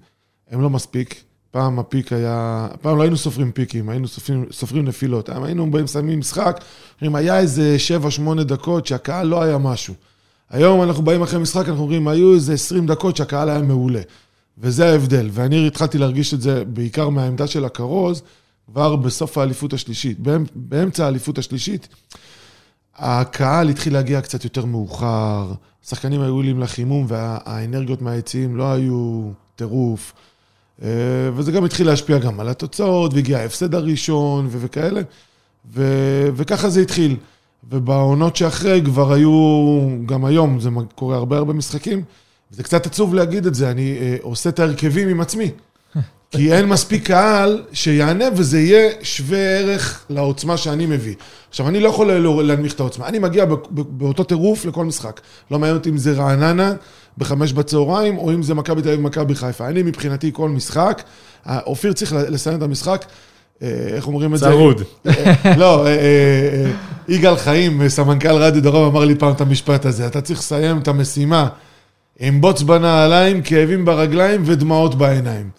הם 0.51 0.61
לא 0.61 0.69
מספיק. 0.69 1.15
פעם 1.51 1.79
הפיק 1.79 2.13
היה, 2.13 2.67
פעם 2.81 2.97
לא 2.97 3.01
היינו 3.01 3.17
סופרים 3.17 3.51
פיקים, 3.51 3.89
היינו 3.89 4.07
סופרים, 4.07 4.45
סופרים 4.51 4.85
נפילות. 4.85 5.29
היינו 5.43 5.71
באים, 5.71 5.87
שמים 5.87 6.19
משחק, 6.19 6.59
אומרים, 7.01 7.15
היה 7.15 7.39
איזה 7.39 7.77
7-8 8.39 8.43
דקות 8.43 8.85
שהקהל 8.87 9.27
לא 9.27 9.43
היה 9.43 9.57
משהו. 9.57 9.93
היום 10.49 10.83
אנחנו 10.83 11.03
באים 11.03 11.21
אחרי 11.21 11.39
משחק, 11.39 11.67
אנחנו 11.69 11.83
אומרים, 11.83 12.07
היו 12.07 12.33
איזה 12.33 12.53
20 12.53 12.87
דקות 12.87 13.15
שהקהל 13.17 13.49
היה 13.49 13.61
מעולה. 13.61 14.01
וזה 14.59 14.91
ההבדל. 14.91 15.29
ואני 15.31 15.67
התחלתי 15.67 15.97
להרגיש 15.97 16.33
את 16.33 16.41
זה 16.41 16.65
בעיקר 16.65 17.09
מהעמדה 17.09 17.47
של 17.47 17.65
הכרוז, 17.65 18.21
כבר 18.71 18.95
בסוף 18.95 19.37
האליפות 19.37 19.73
השלישית. 19.73 20.17
באמצע 20.55 21.05
האליפות 21.05 21.37
השלישית, 21.37 21.87
הקהל 22.95 23.69
התחיל 23.69 23.93
להגיע 23.93 24.21
קצת 24.21 24.43
יותר 24.43 24.65
מאוחר, 24.65 25.51
השחקנים 25.85 26.21
היו 26.21 26.33
עולים 26.33 26.59
לחימום 26.59 27.05
והאנרגיות 27.07 28.01
מהיציעים 28.01 28.57
לא 28.57 28.71
היו 28.71 29.29
טירוף. 29.55 30.13
אה, 30.83 30.89
וזה 31.35 31.51
גם 31.51 31.65
התחיל 31.65 31.87
להשפיע 31.87 32.17
גם 32.17 32.39
על 32.39 32.49
התוצאות, 32.49 33.13
והגיע 33.13 33.37
ההפסד 33.37 33.75
הראשון 33.75 34.47
וכאלה, 34.51 35.01
ו- 35.73 36.29
וככה 36.35 36.69
זה 36.69 36.81
התחיל. 36.81 37.15
ובעונות 37.71 38.35
שאחרי 38.35 38.81
כבר 38.85 39.13
היו, 39.13 39.31
גם 40.05 40.25
היום, 40.25 40.59
זה 40.59 40.69
קורה 40.95 41.15
הרבה 41.17 41.37
הרבה 41.37 41.53
משחקים, 41.53 42.03
זה 42.51 42.63
קצת 42.63 42.85
עצוב 42.85 43.13
להגיד 43.13 43.45
את 43.45 43.55
זה, 43.55 43.71
אני 43.71 43.97
אה, 44.01 44.17
עושה 44.21 44.49
את 44.49 44.59
ההרכבים 44.59 45.09
עם 45.09 45.21
עצמי. 45.21 45.51
כי 46.31 46.53
אין 46.53 46.65
מספיק 46.65 47.07
קהל 47.07 47.63
שיענה 47.73 48.25
וזה 48.35 48.59
יהיה 48.59 48.91
שווה 49.03 49.37
ערך 49.37 50.05
לעוצמה 50.09 50.57
שאני 50.57 50.85
מביא. 50.85 51.15
עכשיו, 51.49 51.67
אני 51.67 51.79
לא 51.79 51.89
יכול 51.89 52.11
להנמיך 52.43 52.73
את 52.73 52.79
העוצמה, 52.79 53.07
אני 53.07 53.19
מגיע 53.19 53.45
באותו 53.71 54.23
טירוף 54.23 54.65
לכל 54.65 54.85
משחק. 54.85 55.21
לא 55.51 55.59
מעניין 55.59 55.77
אותי 55.77 55.89
אם 55.89 55.97
זה 55.97 56.13
רעננה 56.13 56.73
בחמש 57.17 57.53
בצהריים, 57.53 58.17
או 58.17 58.31
אם 58.31 58.43
זה 58.43 58.53
מכבי 58.53 58.81
תל 58.81 58.87
אביב 58.87 58.99
ומכבי 58.99 59.35
חיפה. 59.35 59.67
אני 59.67 59.83
מבחינתי 59.83 60.31
כל 60.33 60.49
משחק, 60.49 61.03
אופיר 61.49 61.93
צריך 61.93 62.15
לסיים 62.29 62.57
את 62.57 62.63
המשחק, 62.63 63.05
אה, 63.61 63.67
איך 63.95 64.07
אומרים 64.07 64.33
את 64.33 64.39
זה? 64.39 64.45
צרוד. 64.45 64.81
אה, 65.07 65.33
לא, 65.57 65.87
יגאל 67.07 67.35
חיים, 67.35 67.89
סמנכ"ל 67.89 68.31
רדיו 68.31 68.63
דרום, 68.63 68.85
אמר 68.85 69.05
לי 69.05 69.15
פעם 69.15 69.31
את 69.31 69.41
המשפט 69.41 69.85
הזה, 69.85 70.07
אתה 70.07 70.21
צריך 70.21 70.39
לסיים 70.39 70.77
את 70.77 70.87
המשימה 70.87 71.47
עם 72.19 72.41
בוץ 72.41 72.61
בנעליים, 72.61 73.41
כאבים 73.41 73.85
ברגליים 73.85 74.41
ודמעות 74.45 74.95
בעיניים. 74.95 75.49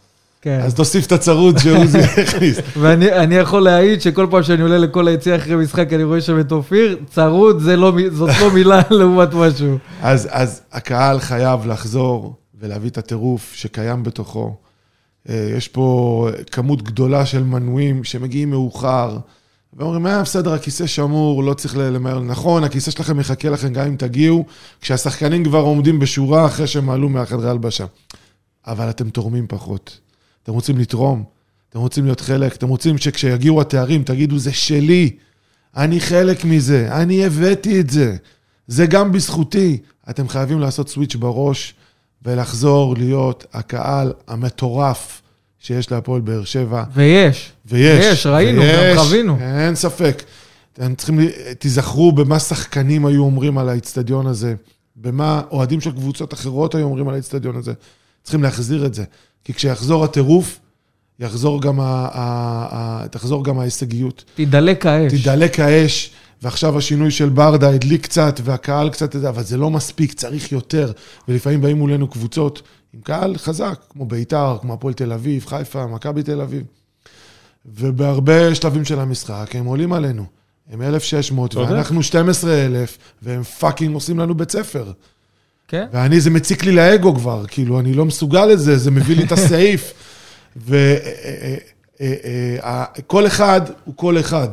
כן. 0.42 0.60
אז 0.62 0.74
תוסיף 0.74 1.06
את 1.06 1.12
הצרוד 1.12 1.58
שעוזי 1.58 1.98
הכניס. 2.22 2.58
ואני 2.76 3.12
אני 3.12 3.34
יכול 3.34 3.62
להעיד 3.62 4.00
שכל 4.00 4.26
פעם 4.30 4.42
שאני 4.42 4.62
עולה 4.62 4.78
לכל 4.78 5.08
היציע 5.08 5.36
אחרי 5.36 5.56
משחק, 5.56 5.92
אני 5.92 6.04
רואה 6.04 6.20
שם 6.20 6.40
את 6.40 6.52
אופיר, 6.52 6.98
צרוד 7.10 7.62
לא, 7.62 7.92
זאת 8.10 8.30
לא 8.40 8.50
מילה 8.50 8.80
לעומת 8.90 9.34
משהו. 9.34 9.78
אז, 10.02 10.28
אז 10.30 10.62
הקהל 10.72 11.18
חייב 11.20 11.66
לחזור 11.66 12.34
ולהביא 12.60 12.90
את 12.90 12.98
הטירוף 12.98 13.52
שקיים 13.54 14.02
בתוכו. 14.02 14.54
אה, 15.28 15.50
יש 15.56 15.68
פה 15.68 16.28
כמות 16.50 16.82
גדולה 16.82 17.26
של 17.26 17.42
מנויים 17.42 18.04
שמגיעים 18.04 18.50
מאוחר, 18.50 19.18
ואומרים, 19.72 20.06
אה, 20.06 20.22
בסדר, 20.22 20.52
הכיסא 20.52 20.86
שמור, 20.86 21.44
לא 21.44 21.54
צריך 21.54 21.76
למהר. 21.76 22.20
נכון, 22.20 22.64
הכיסא 22.64 22.90
שלכם 22.90 23.20
יחכה 23.20 23.48
לכם 23.50 23.72
גם 23.72 23.86
אם 23.86 23.96
תגיעו, 23.96 24.44
כשהשחקנים 24.80 25.44
כבר 25.44 25.58
עומדים 25.58 25.98
בשורה 25.98 26.46
אחרי 26.46 26.66
שהם 26.66 26.90
עלו 26.90 27.08
מהחדרי 27.08 27.50
הלבשה. 27.50 27.84
אבל 28.66 28.90
אתם 28.90 29.10
תורמים 29.10 29.46
פחות. 29.48 29.98
אתם 30.42 30.52
רוצים 30.52 30.78
לתרום, 30.78 31.24
אתם 31.70 31.78
רוצים 31.78 32.04
להיות 32.04 32.20
חלק, 32.20 32.54
אתם 32.54 32.68
רוצים 32.68 32.98
שכשיגיעו 32.98 33.60
התארים 33.60 34.02
תגידו, 34.02 34.38
זה 34.38 34.52
שלי, 34.52 35.16
אני 35.76 36.00
חלק 36.00 36.44
מזה, 36.44 36.88
אני 36.92 37.26
הבאתי 37.26 37.80
את 37.80 37.90
זה, 37.90 38.16
זה 38.66 38.86
גם 38.86 39.12
בזכותי. 39.12 39.78
אתם 40.10 40.28
חייבים 40.28 40.60
לעשות 40.60 40.88
סוויץ' 40.88 41.14
בראש 41.14 41.74
ולחזור 42.22 42.96
להיות 42.96 43.46
הקהל 43.52 44.12
המטורף 44.28 45.22
שיש 45.60 45.90
להפועל 45.90 46.20
באר 46.20 46.44
שבע. 46.44 46.84
ויש. 46.94 47.52
ויש. 47.66 48.04
ויש, 48.04 48.26
ראינו, 48.26 48.60
ויש, 48.60 48.96
גם 48.96 49.04
חווינו. 49.04 49.38
אין 49.40 49.74
ספק. 49.74 50.22
אתם 50.72 50.94
צריכים, 50.94 51.20
תיזכרו 51.58 52.12
במה 52.12 52.38
שחקנים 52.38 53.06
היו 53.06 53.22
אומרים 53.22 53.58
על 53.58 53.68
האיצטדיון 53.68 54.26
הזה, 54.26 54.54
במה 54.96 55.42
אוהדים 55.50 55.80
של 55.80 55.90
קבוצות 55.92 56.34
אחרות 56.34 56.74
היו 56.74 56.84
אומרים 56.84 57.08
על 57.08 57.14
האיצטדיון 57.14 57.56
הזה. 57.56 57.72
צריכים 58.22 58.42
להחזיר 58.42 58.86
את 58.86 58.94
זה. 58.94 59.04
כי 59.44 59.54
כשיחזור 59.54 60.04
הטירוף, 60.04 60.58
יחזור 61.18 61.62
גם, 61.62 61.80
ה, 61.80 61.84
ה, 61.84 62.08
ה, 62.70 63.08
תחזור 63.08 63.44
גם 63.44 63.58
ההישגיות. 63.58 64.24
תידלק 64.34 64.86
האש. 64.86 65.12
תידלק 65.12 65.60
האש, 65.60 66.10
ועכשיו 66.42 66.78
השינוי 66.78 67.10
של 67.10 67.28
ברדה 67.28 67.68
הדליק 67.68 68.02
קצת, 68.02 68.40
והקהל 68.44 68.90
קצת, 68.90 69.16
אבל 69.16 69.42
זה 69.42 69.56
לא 69.56 69.70
מספיק, 69.70 70.12
צריך 70.12 70.52
יותר. 70.52 70.92
ולפעמים 71.28 71.60
באים 71.60 71.78
מולנו 71.78 72.08
קבוצות 72.08 72.62
עם 72.94 73.00
קהל 73.00 73.36
חזק, 73.36 73.80
כמו 73.90 74.06
ביתר, 74.06 74.56
כמו 74.60 74.74
הפועל 74.74 74.94
תל 74.94 75.12
אביב, 75.12 75.46
חיפה, 75.46 75.86
מכבי 75.86 76.22
תל 76.22 76.40
אביב. 76.40 76.62
ובהרבה 77.66 78.54
שלבים 78.54 78.84
של 78.84 79.00
המשחק 79.00 79.50
הם 79.54 79.64
עולים 79.64 79.92
עלינו. 79.92 80.24
הם 80.70 80.82
1,600, 80.82 81.52
צודק. 81.52 81.70
ואנחנו 81.70 82.02
12,000, 82.02 82.98
והם 83.22 83.42
fucking 83.42 83.94
עושים 83.94 84.18
לנו 84.18 84.34
בית 84.34 84.50
ספר. 84.50 84.92
כן? 85.68 85.86
ואני, 85.92 86.20
זה 86.20 86.30
מציק 86.30 86.64
לי 86.64 86.72
לאגו 86.72 87.14
כבר, 87.14 87.44
כאילו, 87.48 87.80
אני 87.80 87.94
לא 87.94 88.04
מסוגל 88.04 88.46
לזה, 88.46 88.78
זה 88.78 88.90
מביא 88.90 89.16
לי 89.16 89.24
את 89.24 89.32
הסעיף. 89.32 89.92
וכל 92.96 93.26
אחד 93.26 93.60
הוא 93.84 93.94
כל 93.96 94.20
אחד, 94.20 94.48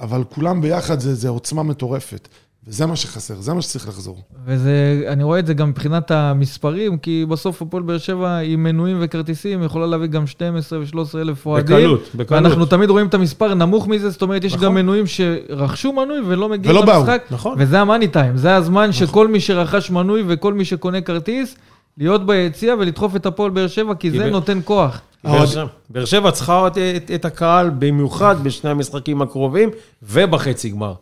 אבל 0.00 0.24
כולם 0.24 0.60
ביחד 0.60 1.00
זה, 1.00 1.14
זה 1.14 1.28
עוצמה 1.28 1.62
מטורפת. 1.62 2.28
וזה 2.68 2.86
מה 2.86 2.96
שחסר, 2.96 3.34
זה 3.40 3.54
מה 3.54 3.62
שצריך 3.62 3.88
לחזור. 3.88 4.22
וזה, 4.46 4.70
אני 5.08 5.22
רואה 5.24 5.38
את 5.38 5.46
זה 5.46 5.54
גם 5.54 5.68
מבחינת 5.68 6.10
המספרים, 6.10 6.98
כי 6.98 7.26
בסוף 7.28 7.62
הפועל 7.62 7.82
באר 7.82 7.98
שבע 7.98 8.38
עם 8.38 8.62
מנויים 8.62 8.96
וכרטיסים 9.00 9.62
יכולה 9.62 9.86
להביא 9.86 10.06
גם 10.06 10.26
12 10.26 10.78
ו-13 10.78 11.18
אלף 11.18 11.46
אוהדים. 11.46 11.76
בקלות, 11.76 12.08
בקלות. 12.14 12.42
ואנחנו 12.42 12.66
תמיד 12.66 12.90
רואים 12.90 13.06
את 13.06 13.14
המספר 13.14 13.54
נמוך 13.54 13.88
מזה, 13.88 14.10
זאת 14.10 14.22
אומרת, 14.22 14.44
יש 14.44 14.52
נכון. 14.54 14.64
גם 14.64 14.74
מנויים 14.74 15.04
שרכשו 15.06 15.92
מנוי 15.92 16.18
ולא 16.26 16.48
מגיעים 16.48 16.76
ולא 16.76 16.86
באו, 16.86 17.00
למשחק. 17.00 17.22
נכון. 17.30 17.54
וזה 17.58 17.80
המאני 17.80 18.08
טיים, 18.08 18.36
זה 18.36 18.56
הזמן 18.56 18.92
שכל 18.92 19.28
מי 19.28 19.40
שרכש 19.40 19.90
מנוי 19.90 20.22
וכל 20.26 20.54
מי 20.54 20.64
שקונה 20.64 21.00
כרטיס, 21.00 21.54
להיות 21.98 22.26
ביציע 22.26 22.74
ולדחוף 22.78 23.16
את 23.16 23.26
הפועל 23.26 23.50
באר 23.50 23.66
שבע, 23.66 23.94
כי 23.94 24.10
זה 24.10 24.18
ב- 24.24 24.28
נותן 24.28 24.58
כוח. 24.64 25.00
באר 25.24 25.46
שבע- 25.46 25.66
באר 25.90 26.04
שבע 26.04 26.30
צריכה 26.30 26.66
את, 26.66 26.78
את, 26.78 27.10
את 27.14 27.24
הקהל 27.24 27.70
במיוחד 27.78 28.36
בשני 28.42 28.70
המשחקים 28.70 29.22
הקרובים 29.22 29.70
ובחצי 30.02 30.68
גמר. 30.68 30.94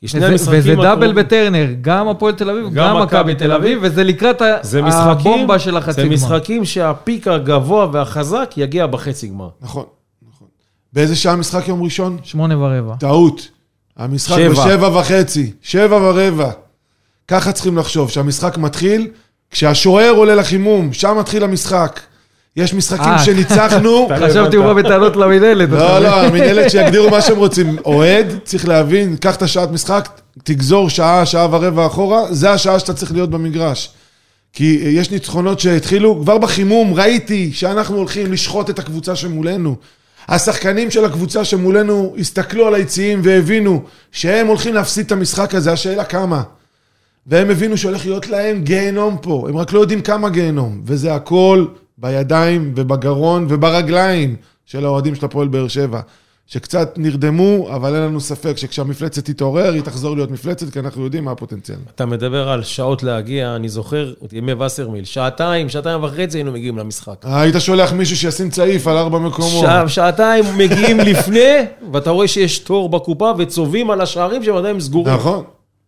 כי 0.00 0.08
שני 0.08 0.20
וזה, 0.20 0.28
המשחקים 0.28 0.58
וזה 0.58 0.74
דאבל 0.74 1.12
בטרנר, 1.12 1.66
גם 1.80 2.08
הפועל 2.08 2.34
תל 2.34 2.50
אביב, 2.50 2.70
גם 2.74 3.02
מכבי 3.02 3.34
תל 3.34 3.52
אביב, 3.52 3.78
וזה 3.82 4.04
לקראת 4.04 4.42
ה- 4.42 4.56
זה 4.62 4.82
משחקים, 4.82 5.10
הבומבה 5.32 5.58
של 5.58 5.76
החצי 5.76 5.92
זה 5.92 6.02
גמר. 6.02 6.14
משחקים 6.14 6.64
שהפיק 6.64 7.28
הגבוה 7.28 7.88
והחזק 7.92 8.50
יגיע 8.56 8.86
בחצי 8.86 9.28
גמר. 9.28 9.48
נכון, 9.60 9.84
נכון. 10.34 10.48
באיזה 10.92 11.16
שעה 11.16 11.36
משחק 11.36 11.68
יום 11.68 11.82
ראשון? 11.82 12.18
שמונה 12.22 12.58
ורבע. 12.58 12.94
טעות. 13.00 13.48
המשחק 13.96 14.36
שבע. 14.36 14.48
בשבע 14.64 14.98
וחצי, 14.98 15.52
שבע 15.62 15.96
ורבע. 15.96 16.50
ככה 17.28 17.52
צריכים 17.52 17.78
לחשוב, 17.78 18.10
שהמשחק 18.10 18.58
מתחיל 18.58 19.08
כשהשוער 19.50 20.10
עולה 20.10 20.34
לחימום, 20.34 20.92
שם 20.92 21.16
מתחיל 21.20 21.44
המשחק. 21.44 22.00
יש 22.56 22.74
משחקים 22.74 23.12
אה. 23.12 23.18
שניצחנו, 23.18 24.08
חשבתי 24.20 24.56
הוא. 24.56 24.64
בא 24.66 24.72
בטענות 24.72 25.16
למינהלת. 25.16 25.68
לא? 25.68 25.98
לא, 25.98 26.20
המנהלת 26.20 26.70
שיגדירו 26.70 27.10
מה 27.10 27.22
שהם 27.22 27.36
רוצים. 27.44 27.76
אוהד, 27.84 28.26
צריך 28.44 28.68
להבין, 28.68 29.16
קח 29.16 29.36
את 29.36 29.42
השעת 29.42 29.70
משחק, 29.70 30.08
תגזור 30.44 30.90
שעה, 30.90 31.26
שעה 31.26 31.48
ורבע 31.50 31.86
אחורה, 31.86 32.34
זה 32.34 32.50
השעה 32.50 32.78
שאתה 32.78 32.94
צריך 32.94 33.12
להיות 33.12 33.30
במגרש. 33.30 33.90
כי 34.52 34.82
אה, 34.84 34.88
יש 34.88 35.10
ניצחונות 35.10 35.60
שהתחילו, 35.60 36.20
כבר 36.22 36.38
בחימום 36.38 36.94
ראיתי 36.94 37.52
שאנחנו 37.52 37.96
הולכים 37.96 38.32
לשחוט 38.32 38.70
את 38.70 38.78
הקבוצה 38.78 39.16
שמולנו. 39.16 39.76
השחקנים 40.28 40.90
של 40.90 41.04
הקבוצה 41.04 41.44
שמולנו 41.44 42.14
הסתכלו 42.18 42.66
על 42.66 42.74
היציעים 42.74 43.20
והבינו 43.24 43.82
שהם 44.12 44.46
הולכים 44.46 44.74
להפסיד 44.74 45.06
את 45.06 45.12
המשחק 45.12 45.54
הזה, 45.54 45.72
השאלה 45.72 46.04
כמה. 46.04 46.42
והם 47.26 47.50
הבינו 47.50 47.76
שהולך 47.76 48.06
להיות 48.06 48.28
להם 48.28 48.62
גיהנום 48.62 49.16
פה, 49.22 49.46
הם 49.48 49.56
רק 49.56 49.72
לא 49.72 49.80
יודעים 49.80 50.00
כמה 50.00 50.28
גיהנום, 50.28 50.80
וזה 50.84 51.14
הכל 51.14 51.66
בידיים 52.00 52.72
ובגרון 52.76 53.46
וברגליים 53.48 54.36
של 54.66 54.84
האוהדים 54.84 55.14
של 55.14 55.26
הפועל 55.26 55.48
באר 55.48 55.68
שבע, 55.68 56.00
שקצת 56.46 56.94
נרדמו, 56.96 57.68
אבל 57.74 57.94
אין 57.94 58.02
לנו 58.02 58.20
ספק 58.20 58.56
שכשהמפלצת 58.56 59.24
תתעורר, 59.24 59.72
היא 59.72 59.82
תחזור 59.82 60.14
להיות 60.16 60.30
מפלצת, 60.30 60.70
כי 60.72 60.78
אנחנו 60.78 61.04
יודעים 61.04 61.24
מה 61.24 61.30
הפוטנציאל. 61.30 61.78
אתה 61.94 62.06
מדבר 62.06 62.48
על 62.48 62.62
שעות 62.62 63.02
להגיע, 63.02 63.56
אני 63.56 63.68
זוכר 63.68 64.12
את 64.24 64.32
ימי 64.32 64.52
וסרמיל, 64.52 65.04
שעתיים, 65.04 65.68
שעתיים 65.68 66.04
וחצי 66.04 66.38
היינו 66.38 66.52
מגיעים 66.52 66.78
למשחק. 66.78 67.14
היית 67.22 67.54
שולח 67.58 67.92
מישהו 67.92 68.16
שישים 68.16 68.50
צעיף 68.50 68.86
על 68.86 68.96
ארבע 68.96 69.18
מקומות. 69.18 69.64
שע, 69.64 69.88
שעתיים 69.88 70.44
מגיעים 70.56 71.00
לפני, 71.10 71.54
ואתה 71.92 72.10
רואה 72.10 72.28
שיש 72.28 72.58
תור 72.58 72.88
בקופה 72.88 73.32
וצובעים 73.38 73.90
על 73.90 74.00
השערים 74.00 74.42
שהם 74.42 74.56
עדיין 74.56 74.80
סגורים. 74.80 75.14
נכון, 75.14 75.44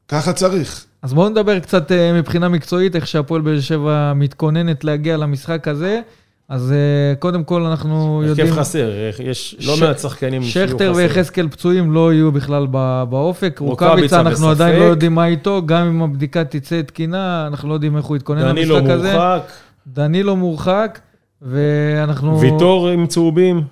ככה 0.09 0.33
צריך. 0.33 0.87
אז 1.03 1.15
בואו 1.15 1.29
נדבר 1.29 1.59
קצת 1.59 1.93
אה, 1.93 2.13
מבחינה 2.13 2.49
מקצועית, 2.49 2.97
איך 2.97 3.07
שהפועל 3.07 3.41
באר 3.43 3.61
שבע 3.61 4.13
מתכוננת 4.17 4.85
להגיע 4.85 5.17
למשחק 5.17 5.69
הזה. 5.69 6.01
אז 6.49 6.73
אה, 6.73 7.15
קודם 7.19 7.45
כל 7.45 7.63
אנחנו 7.63 8.23
יודעים... 8.27 8.47
הרכב 8.47 8.61
חסר, 8.61 8.91
יש 9.25 9.57
לא 9.67 9.75
מעט 9.81 9.99
שחקנים 9.99 10.43
שיהיו 10.43 10.69
שכטר 10.69 10.91
חסרים. 10.91 11.09
ויחזקאל 11.09 11.49
פצועים 11.49 11.93
לא 11.93 12.13
יהיו 12.13 12.33
בכלל 12.33 12.67
באופק. 13.09 13.59
רוקאביצה 13.59 14.21
אנחנו. 14.21 14.51
עדיין 14.51 14.79
לא 14.79 14.85
יודעים 14.85 15.15
מה 15.15 15.27
איתו, 15.27 15.63
גם 15.67 15.87
אם 15.87 16.03
הבדיקה 16.03 16.45
תצא 16.45 16.83
תקינה, 16.83 17.47
אנחנו 17.47 17.69
לא 17.69 17.75
יודעים 17.75 17.97
איך 17.97 18.05
הוא 18.05 18.17
יתכונן 18.17 18.43
דנילו 18.43 18.77
למשחק 18.77 18.91
הזה. 18.91 19.13
מורחק, 19.13 19.43
דנילו 19.87 20.37
מורחק, 20.37 21.01
ואנחנו... 21.43 22.41
ויטור 22.41 22.89
עם 22.89 23.07
צהובים. 23.07 23.63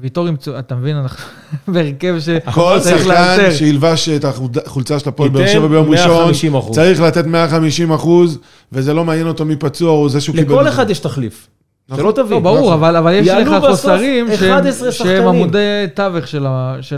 ויטור 0.00 0.26
עם... 0.26 0.36
צו- 0.36 0.58
אתה 0.58 0.74
מבין, 0.74 0.96
אנחנו 0.96 1.24
בהרכב 1.74 2.16
ש... 2.20 2.28
כל 2.54 2.80
שחקן. 2.80 3.50
שילבש 3.52 4.08
את 4.08 4.24
החולצה 4.24 4.98
של 4.98 5.08
הפועל 5.08 5.28
באר 5.28 5.46
שבע 5.46 5.66
ביום 5.66 5.90
ראשון, 5.90 6.32
150%. 6.54 6.70
צריך 6.72 7.00
לתת 7.00 7.26
150 7.26 7.92
אחוז, 7.92 8.38
וזה 8.72 8.94
לא 8.94 9.04
מעניין 9.04 9.26
אותו 9.28 9.44
מי 9.44 9.56
פצוע 9.56 9.90
או 9.90 10.08
זה 10.08 10.20
שהוא 10.20 10.36
קיבל... 10.36 10.54
לכל 10.54 10.68
אחד 10.68 10.90
יש 10.90 10.98
תחליף. 10.98 11.46
נכון. 11.90 12.04
שלא 12.04 12.12
תבין. 12.12 12.30
לא, 12.30 12.40
ברור, 12.40 12.58
נכון. 12.60 12.72
אבל, 12.72 12.96
אבל 12.96 13.12
יש 13.12 13.28
לך 13.28 13.64
חוסרים 13.68 14.26
שהם, 14.26 14.34
11 14.34 14.92
שהם 14.92 15.06
שחקנים. 15.06 15.28
עמודי 15.28 15.86
תווך 15.94 16.28
של, 16.28 16.46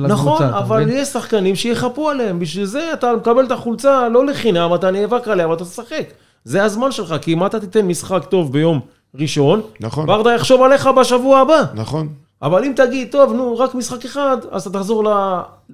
נכון, 0.00 0.32
הקבוצה. 0.32 0.48
אתה 0.48 0.58
אבל? 0.58 0.86
יש 0.90 1.08
שחקנים 1.08 1.56
שיחפו 1.56 2.10
עליהם. 2.10 2.38
בשביל 2.38 2.64
זה 2.64 2.90
אתה 2.92 3.12
מקבל 3.16 3.44
את 3.44 3.50
החולצה 3.50 4.08
לא 4.08 4.26
לחינם, 4.26 4.70
אתה 4.74 4.90
נאבק 4.90 5.28
עליה 5.28 5.48
ואתה 5.48 5.64
תשחק. 5.64 6.04
זה 6.44 6.64
הזמן 6.64 6.92
שלך, 6.92 7.14
כי 7.22 7.32
אם 7.32 7.46
אתה 7.46 7.60
תיתן 7.60 7.86
משחק 7.86 8.24
טוב 8.28 8.52
ביום 8.52 8.80
ראשון, 9.14 9.60
נכון. 9.80 10.06
ברדה 10.06 10.34
יחשוב 10.34 10.62
עליך 10.62 10.88
בשבוע 11.00 11.38
הבא. 11.40 11.62
נכון. 11.74 12.08
אבל 12.42 12.64
אם 12.64 12.72
תגיד, 12.76 13.08
טוב, 13.10 13.32
נו, 13.32 13.58
רק 13.58 13.74
משחק 13.74 14.04
אחד, 14.04 14.36
אז 14.50 14.66
אתה 14.66 14.78
תחזור 14.78 15.04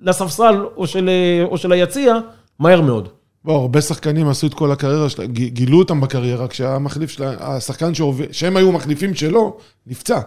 לספסל 0.03 0.65
או 0.77 0.87
של, 0.87 1.11
או 1.45 1.59
של 1.59 1.73
היציע, 1.73 2.19
מהר 2.59 2.81
מאוד. 2.81 3.09
בוא, 3.45 3.55
הרבה 3.61 3.81
שחקנים 3.81 4.29
עשו 4.29 4.47
את 4.47 4.55
כל 4.55 4.73
הקריירה 4.73 5.09
שלהם, 5.09 5.33
גילו 5.33 5.79
אותם 5.79 6.01
בקריירה, 6.01 6.49
כשהמחליף 6.49 7.11
שלהם, 7.11 7.35
השחקן 7.41 7.95
שהוביל, 7.95 8.27
שהם 8.33 8.57
היו 8.57 8.73
מחליפים 8.73 9.15
שלו, 9.15 9.57
נפצע. 9.87 10.21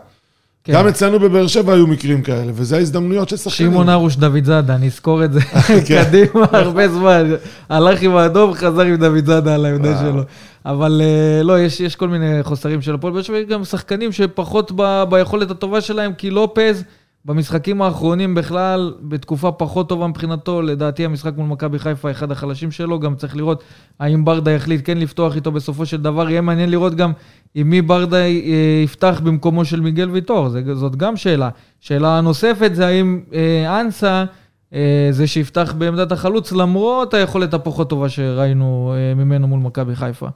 כן. 0.69 0.75
גם 0.75 0.87
אצלנו 0.87 1.19
בבאר 1.19 1.47
שבע 1.47 1.73
היו 1.73 1.87
מקרים 1.87 2.21
כאלה, 2.21 2.51
וזה 2.55 2.77
ההזדמנויות 2.77 3.29
של 3.29 3.37
שחקנים. 3.37 3.71
שמעון 3.71 3.89
ארוש 3.89 4.15
דוד 4.15 4.43
זאדה, 4.45 4.75
אני 4.75 4.87
אזכור 4.87 5.25
את 5.25 5.33
זה 5.33 5.41
כן. 5.87 6.03
קדימה 6.03 6.45
הרבה 6.51 6.89
זמן. 6.89 7.31
הלך 7.69 8.01
עם 8.01 8.15
האדום, 8.15 8.53
חזר 8.53 8.81
עם 8.81 8.95
דוד 8.95 9.25
זאדה 9.25 9.55
על 9.55 9.65
העמדה. 9.65 9.99
שלו. 9.99 10.23
אבל 10.65 11.01
אה, 11.03 11.43
לא, 11.43 11.59
יש, 11.59 11.79
יש 11.79 11.95
כל 11.95 12.07
מיני 12.07 12.43
חוסרים 12.43 12.81
של 12.81 12.95
הפועל 12.95 13.13
באר 13.13 13.21
שבע, 13.21 13.37
יש 13.37 13.45
גם 13.45 13.63
שחקנים 13.63 14.11
שפחות 14.11 14.71
ב, 14.75 15.03
ביכולת 15.09 15.51
הטובה 15.51 15.81
שלהם, 15.81 16.13
כי 16.13 16.29
לופז 16.29 16.83
במשחקים 17.25 17.81
האחרונים 17.81 18.35
בכלל, 18.35 18.93
בתקופה 19.01 19.51
פחות 19.51 19.89
טובה 19.89 20.07
מבחינתו, 20.07 20.61
לדעתי 20.61 21.05
המשחק 21.05 21.31
מול 21.37 21.47
מכבי 21.47 21.79
חיפה 21.79 22.11
אחד 22.11 22.31
החלשים 22.31 22.71
שלו, 22.71 22.99
גם 22.99 23.15
צריך 23.15 23.35
לראות 23.35 23.63
האם 23.99 24.25
ברדה 24.25 24.51
יחליט 24.51 24.81
כן 24.83 24.97
לפתוח 24.97 25.35
איתו 25.35 25.51
בסופו 25.51 25.85
של 25.85 26.01
דבר, 26.01 26.29
יהיה 26.29 26.41
מעניין 26.41 26.71
לראות 26.71 26.95
גם 26.95 27.11
עם 27.55 27.69
מי 27.69 27.81
ברדה 27.81 28.17
אה, 28.17 28.81
יפתח 28.83 29.21
במקומו 29.23 29.65
של 29.65 29.79
מיגל 29.79 30.09
ויטור, 30.09 30.49
זאת 30.73 30.95
גם 30.95 31.17
שאלה. 31.17 31.49
שאלה 31.79 32.21
נוספת 32.21 32.71
זה 32.75 32.87
האם 32.87 33.21
אה, 33.33 33.81
אנסה... 33.81 34.25
אה, 34.73 35.07
זה 35.11 35.27
שיפתח 35.27 35.73
בעמדת 35.77 36.11
החלוץ, 36.11 36.51
למרות 36.51 37.13
היכולת 37.13 37.53
הפחות 37.53 37.89
טובה 37.89 38.09
שראינו 38.09 38.93
אה, 38.95 39.13
ממנו 39.15 39.47
מול 39.47 39.59
מכבי 39.59 39.95
חיפה. 39.95 40.27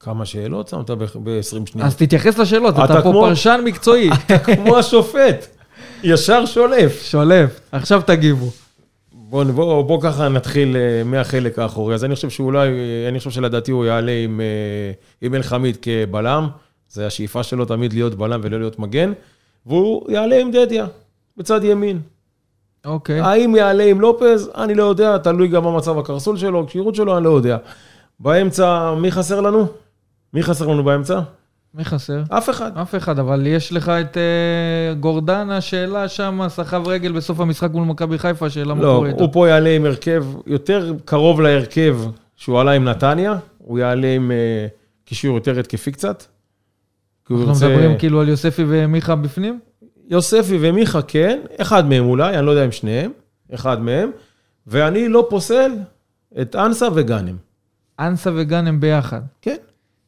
כמה 0.00 0.24
שאלות 0.24 0.68
שמת 0.68 0.90
ב-20 0.90 1.42
שניות. 1.42 1.86
אז 1.86 1.96
תתייחס 1.96 2.38
לשאלות, 2.38 2.74
אתה, 2.74 2.84
אתה 2.84 2.94
פה 2.94 3.02
כמו... 3.02 3.22
פרשן 3.22 3.60
מקצועי. 3.64 4.10
אתה 4.26 4.38
כמו 4.38 4.76
השופט, 4.76 5.46
ישר 6.02 6.46
שולף. 6.46 7.02
שולף, 7.02 7.60
עכשיו 7.72 8.02
תגיבו. 8.06 8.50
בוא, 9.12 9.44
בוא, 9.44 9.82
בוא 9.82 10.02
ככה 10.02 10.28
נתחיל 10.28 10.76
אה, 10.76 11.04
מהחלק 11.04 11.58
האחורי. 11.58 11.94
אז 11.94 12.04
אני 12.04 12.14
חושב 12.14 12.30
שאולי, 12.30 12.68
אני 13.08 13.18
חושב 13.18 13.30
שלדעתי 13.30 13.70
הוא 13.70 13.84
יעלה 13.84 14.12
עם, 14.12 14.40
עם 15.22 15.34
אלחמיד 15.34 15.76
כבלם. 15.82 16.48
זה 16.88 17.06
השאיפה 17.06 17.42
שלו 17.42 17.64
תמיד 17.64 17.92
להיות 17.92 18.14
בלם 18.14 18.40
ולא 18.42 18.58
להיות 18.58 18.78
מגן. 18.78 19.12
והוא 19.66 20.10
יעלה 20.10 20.40
עם 20.40 20.50
דדיה, 20.50 20.86
בצד 21.36 21.64
ימין. 21.64 22.00
אוקיי. 22.84 23.20
האם 23.20 23.56
יעלה 23.56 23.84
עם 23.84 24.00
לופז? 24.00 24.50
אני 24.56 24.74
לא 24.74 24.84
יודע, 24.84 25.18
תלוי 25.18 25.48
גם 25.48 25.64
במצב 25.64 25.98
הקרסול 25.98 26.36
שלו, 26.36 26.64
הכשירות 26.64 26.94
שלו, 26.94 27.16
אני 27.16 27.24
לא 27.24 27.30
יודע. 27.30 27.56
באמצע, 28.20 28.94
מי 28.94 29.10
חסר 29.10 29.40
לנו? 29.40 29.66
מי 30.32 30.42
חסר 30.42 30.66
לנו 30.66 30.84
באמצע? 30.84 31.20
מי 31.74 31.84
חסר? 31.84 32.22
אף 32.28 32.50
אחד. 32.50 32.78
אף 32.78 32.94
אחד, 32.94 33.18
אבל 33.18 33.46
יש 33.46 33.72
לך 33.72 33.88
את 33.88 34.16
uh, 34.16 34.98
גורדנה, 35.00 35.60
שאלה 35.60 36.08
שם, 36.08 36.40
סחב 36.48 36.88
רגל 36.88 37.12
בסוף 37.12 37.40
המשחק 37.40 37.70
מול 37.70 37.84
מכבי 37.84 38.18
חיפה, 38.18 38.50
שאלה 38.50 38.74
מה 38.74 38.82
קורה 38.82 39.08
איתו. 39.08 39.18
לא, 39.18 39.24
הוא 39.24 39.32
פה 39.32 39.48
יעלה 39.48 39.70
עם 39.70 39.84
הרכב 39.84 40.24
יותר 40.46 40.92
קרוב 41.04 41.40
להרכב 41.40 41.98
שהוא 42.36 42.60
עלה 42.60 42.72
עם 42.72 42.84
נתניה, 42.84 43.38
הוא 43.58 43.78
יעלה 43.78 44.14
עם 44.14 44.30
uh, 44.30 45.04
קישור 45.04 45.34
יותר 45.34 45.60
התקפי 45.60 45.92
קצת. 45.92 46.24
אנחנו 47.30 47.46
רוצה... 47.46 47.68
מדברים 47.68 47.98
כאילו 47.98 48.20
על 48.20 48.28
יוספי 48.28 48.64
ומיכה 48.68 49.14
בפנים? 49.14 49.60
יוספי 50.08 50.58
ומיכה 50.60 51.02
כן, 51.02 51.40
אחד 51.60 51.88
מהם 51.88 52.04
אולי, 52.04 52.38
אני 52.38 52.46
לא 52.46 52.50
יודע 52.50 52.64
אם 52.64 52.72
שניהם, 52.72 53.10
אחד 53.54 53.82
מהם, 53.82 54.10
ואני 54.66 55.08
לא 55.08 55.26
פוסל 55.30 55.72
את 56.40 56.56
אנסה 56.56 56.88
וגאנם. 56.94 57.36
אנסה 57.98 58.30
וגאנם 58.34 58.80
ביחד. 58.80 59.20
כן. 59.42 59.56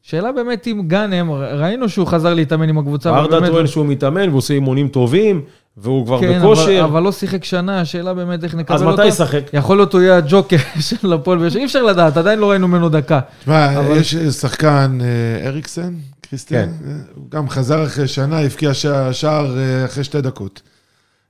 שאלה 0.09 0.31
באמת 0.31 0.67
אם 0.67 0.81
גאנם, 0.87 1.31
ראינו 1.31 1.89
שהוא 1.89 2.07
חזר 2.07 2.33
להתאמן 2.33 2.69
עם 2.69 2.77
הקבוצה. 2.77 3.11
ברדה 3.11 3.47
טוען 3.47 3.67
שהוא 3.67 3.85
מתאמן 3.85 4.29
והוא 4.29 4.37
עושה 4.37 4.53
אימונים 4.53 4.87
טובים, 4.87 5.41
והוא 5.77 6.05
כבר 6.05 6.19
כן, 6.19 6.39
בכושר. 6.39 6.65
כן, 6.65 6.77
אבל, 6.77 6.83
אבל 6.83 7.03
לא 7.03 7.11
שיחק 7.11 7.43
שנה, 7.43 7.81
השאלה 7.81 8.13
באמת 8.13 8.43
איך 8.43 8.55
נקבל 8.55 8.77
אותו. 8.77 8.89
אז 8.89 8.99
מתי 8.99 9.07
ישחק? 9.07 9.41
יכול 9.53 9.77
להיות 9.77 9.93
הוא 9.93 10.01
יהיה 10.01 10.17
הג'וקר 10.17 10.57
של 11.01 11.13
הפועל 11.13 11.37
באר 11.37 11.49
שבע, 11.49 11.59
אי 11.59 11.65
אפשר 11.65 11.83
לדעת, 11.83 12.17
עדיין 12.17 12.39
לא 12.39 12.51
ראינו 12.51 12.67
ממנו 12.67 12.89
דקה. 12.89 13.19
תשמע, 13.39 13.79
אבל... 13.79 13.97
יש 13.97 14.15
שחקן, 14.15 14.97
אה, 15.01 15.47
אריקסן, 15.47 15.93
קריסטיאן, 16.21 16.69
כן. 16.85 16.97
הוא 17.15 17.25
גם 17.31 17.49
חזר 17.49 17.85
אחרי 17.85 18.07
שנה, 18.07 18.39
הבקיע 18.39 18.73
שער 19.11 19.57
אה, 19.57 19.85
אחרי 19.85 20.03
שתי 20.03 20.21
דקות. 20.21 20.61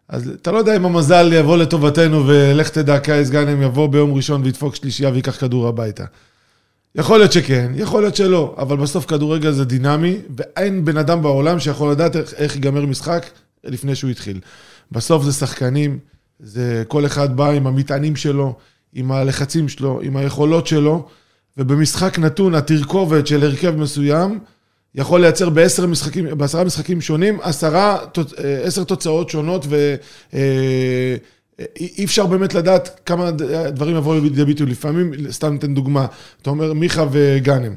אז 0.10 0.32
אתה 0.42 0.52
לא 0.52 0.58
יודע 0.58 0.76
אם 0.76 0.86
המזל 0.86 1.34
יבוא 1.34 1.58
לטובתנו, 1.58 2.28
ולך 2.28 2.70
תדע, 2.70 3.00
קייס 3.00 3.30
גאנם 3.30 3.62
יבוא 3.62 3.88
ביום 3.88 4.14
ראשון 4.14 4.42
וידפוק 4.44 4.76
שלישייה 4.76 5.10
וייקח 5.10 5.40
כדור 5.40 5.68
הביתה. 5.68 6.04
יכול 7.00 7.18
להיות 7.18 7.32
שכן, 7.32 7.72
יכול 7.76 8.02
להיות 8.02 8.16
שלא, 8.16 8.56
אבל 8.58 8.78
בסוף 8.78 9.06
כדורגל 9.06 9.52
זה 9.52 9.66
דינמי, 9.66 10.18
ואין 10.38 10.86
בן 10.86 10.98
אדם 10.98 11.22
בעולם 11.22 11.60
שיכול 11.60 11.92
לדעת 11.92 12.16
איך, 12.16 12.34
איך 12.34 12.56
ייגמר 12.56 12.86
משחק 12.86 13.26
לפני 13.64 13.96
שהוא 13.96 14.12
התחיל. 14.12 14.40
בסוף 14.92 15.24
זה 15.24 15.34
שחקנים, 15.34 16.00
זה 16.40 16.84
כל 16.88 17.06
אחד 17.06 17.38
בא 17.38 17.50
עם 17.50 17.68
המטענים 17.68 18.16
שלו, 18.16 18.56
עם 18.94 19.12
הלחצים 19.12 19.70
שלו, 19.70 20.00
עם 20.04 20.18
היכולות 20.18 20.68
שלו, 20.68 21.08
ובמשחק 21.58 22.20
נתון, 22.20 22.56
התרכובת 22.56 23.28
של 23.28 23.44
הרכב 23.44 23.76
מסוים, 23.76 24.40
יכול 24.96 25.22
לייצר 25.22 25.50
בעשר 25.50 25.88
משחקים, 25.88 26.38
בעשרה 26.38 26.64
משחקים 26.64 27.02
שונים, 27.02 27.40
עשרה, 27.42 27.98
אה, 28.44 28.62
עשר 28.64 28.84
תוצאות 28.84 29.30
שונות, 29.30 29.66
ואי 29.70 29.98
אה, 30.34 31.16
אפשר 32.04 32.26
באמת 32.26 32.54
לדעת 32.54 33.00
כמה 33.06 33.32
דברים 33.72 33.98
יבואו 33.98 34.20
לידי 34.22 34.46
ביטוי. 34.46 34.68
לפעמים, 34.68 35.32
סתם 35.32 35.54
ניתן 35.54 35.74
דוגמה, 35.74 36.06
אתה 36.42 36.50
אומר 36.50 36.74
מיכה 36.74 37.06
וגאנם. 37.12 37.74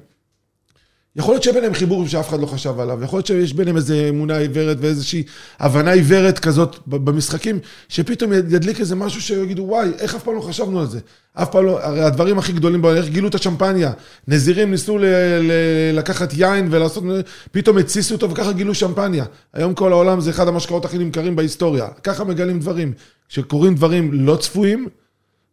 יכול 1.16 1.34
להיות 1.34 1.42
שביניהם 1.42 1.74
חיבור 1.74 2.08
שאף 2.08 2.28
אחד 2.28 2.40
לא 2.40 2.46
חשב 2.46 2.80
עליו, 2.80 3.04
יכול 3.04 3.16
להיות 3.16 3.26
שיש 3.26 3.52
ביניהם 3.52 3.76
איזו 3.76 3.94
אמונה 4.08 4.36
עיוורת 4.36 4.76
ואיזושהי 4.80 5.22
הבנה 5.58 5.90
עיוורת 5.90 6.38
כזאת 6.38 6.76
במשחקים, 6.86 7.58
שפתאום 7.88 8.32
ידליק 8.32 8.80
איזה 8.80 8.94
משהו 8.94 9.22
שיגידו, 9.22 9.62
וואי, 9.62 9.88
איך 9.98 10.14
אף 10.14 10.22
פעם 10.22 10.34
לא 10.34 10.40
חשבנו 10.40 10.80
על 10.80 10.86
זה? 10.86 11.00
אף 11.34 11.50
פעם 11.50 11.64
לא, 11.64 11.84
הרי 11.84 12.02
הדברים 12.02 12.38
הכי 12.38 12.52
גדולים 12.52 12.84
איך 12.86 13.08
גילו 13.08 13.28
את 13.28 13.34
השמפניה? 13.34 13.92
נזירים 14.28 14.70
ניסו 14.70 14.98
ל- 14.98 15.04
ל- 15.40 15.98
לקחת 15.98 16.32
יין 16.32 16.68
ולעשות, 16.70 17.04
פתאום 17.52 17.78
התסיסו 17.78 18.14
אותו 18.14 18.30
וככה 18.30 18.52
גילו 18.52 18.74
שמפניה. 18.74 19.24
היום 19.52 19.74
כל 19.74 19.92
העולם 19.92 20.20
זה 20.20 20.30
אחד 20.30 20.48
המשקאות 20.48 20.84
הכי 20.84 20.98
נמכרים 20.98 21.36
בהיסטוריה. 21.36 21.88
ככה 22.02 22.24
מגלים 22.24 22.60
דברים. 22.60 22.92
כשקורים 23.32 23.74
דברים 23.74 24.12
לא 24.12 24.36
צפויים, 24.36 24.88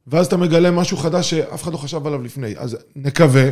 ואז 0.08 0.26
אתה 0.26 0.38
מגלה 0.38 0.72
משהו 0.72 0.98
חדש 0.98 1.30
שאף 1.30 1.64
אחד 1.64 1.72
לא 1.72 1.78
חשב 1.78 2.08
עליו 2.08 2.24
לפני. 2.24 2.54
אז 2.58 2.78
נקווה. 2.96 3.50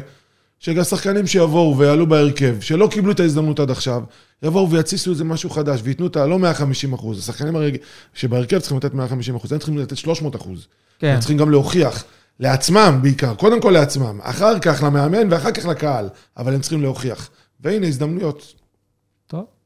שגם 0.60 0.84
שחקנים 0.84 1.28
שיבואו 1.28 1.78
ויעלו 1.78 2.08
בהרכב, 2.08 2.56
שלא 2.62 2.88
קיבלו 2.92 3.12
את 3.12 3.20
ההזדמנות 3.20 3.60
עד 3.60 3.72
עכשיו, 3.72 4.04
יבואו 4.44 4.72
ויתסיסו 4.72 5.12
איזה 5.12 5.24
משהו 5.24 5.50
חדש, 5.50 5.80
וייתנו 5.84 6.08
את 6.08 6.16
הלא 6.16 6.40
150 6.40 6.94
אחוז. 6.94 7.20
השחקנים 7.20 7.56
הרג... 7.56 7.78
שבהרכב 8.14 8.60
צריכים 8.60 8.78
לתת 8.78 8.94
150 8.94 9.36
אחוז, 9.36 9.52
הם 9.52 9.60
צריכים 9.60 9.78
לתת 9.78 9.98
300 9.98 10.36
אחוז. 10.36 10.68
כן. 11.00 11.08
הם 11.08 11.20
צריכים 11.20 11.38
גם 11.38 11.52
להוכיח, 11.52 12.04
לעצמם 12.40 13.00
בעיקר, 13.02 13.36
קודם 13.36 13.62
כל 13.62 13.72
לעצמם, 13.72 14.20
אחר 14.22 14.60
כך 14.60 14.84
למאמן 14.84 15.34
ואחר 15.34 15.52
כך 15.52 15.66
לקהל, 15.66 16.10
אבל 16.38 16.54
הם 16.54 16.62
צריכים 16.62 16.82
להוכיח. 16.82 17.30
והנה 17.60 17.88
הזדמנויות. 17.88 18.54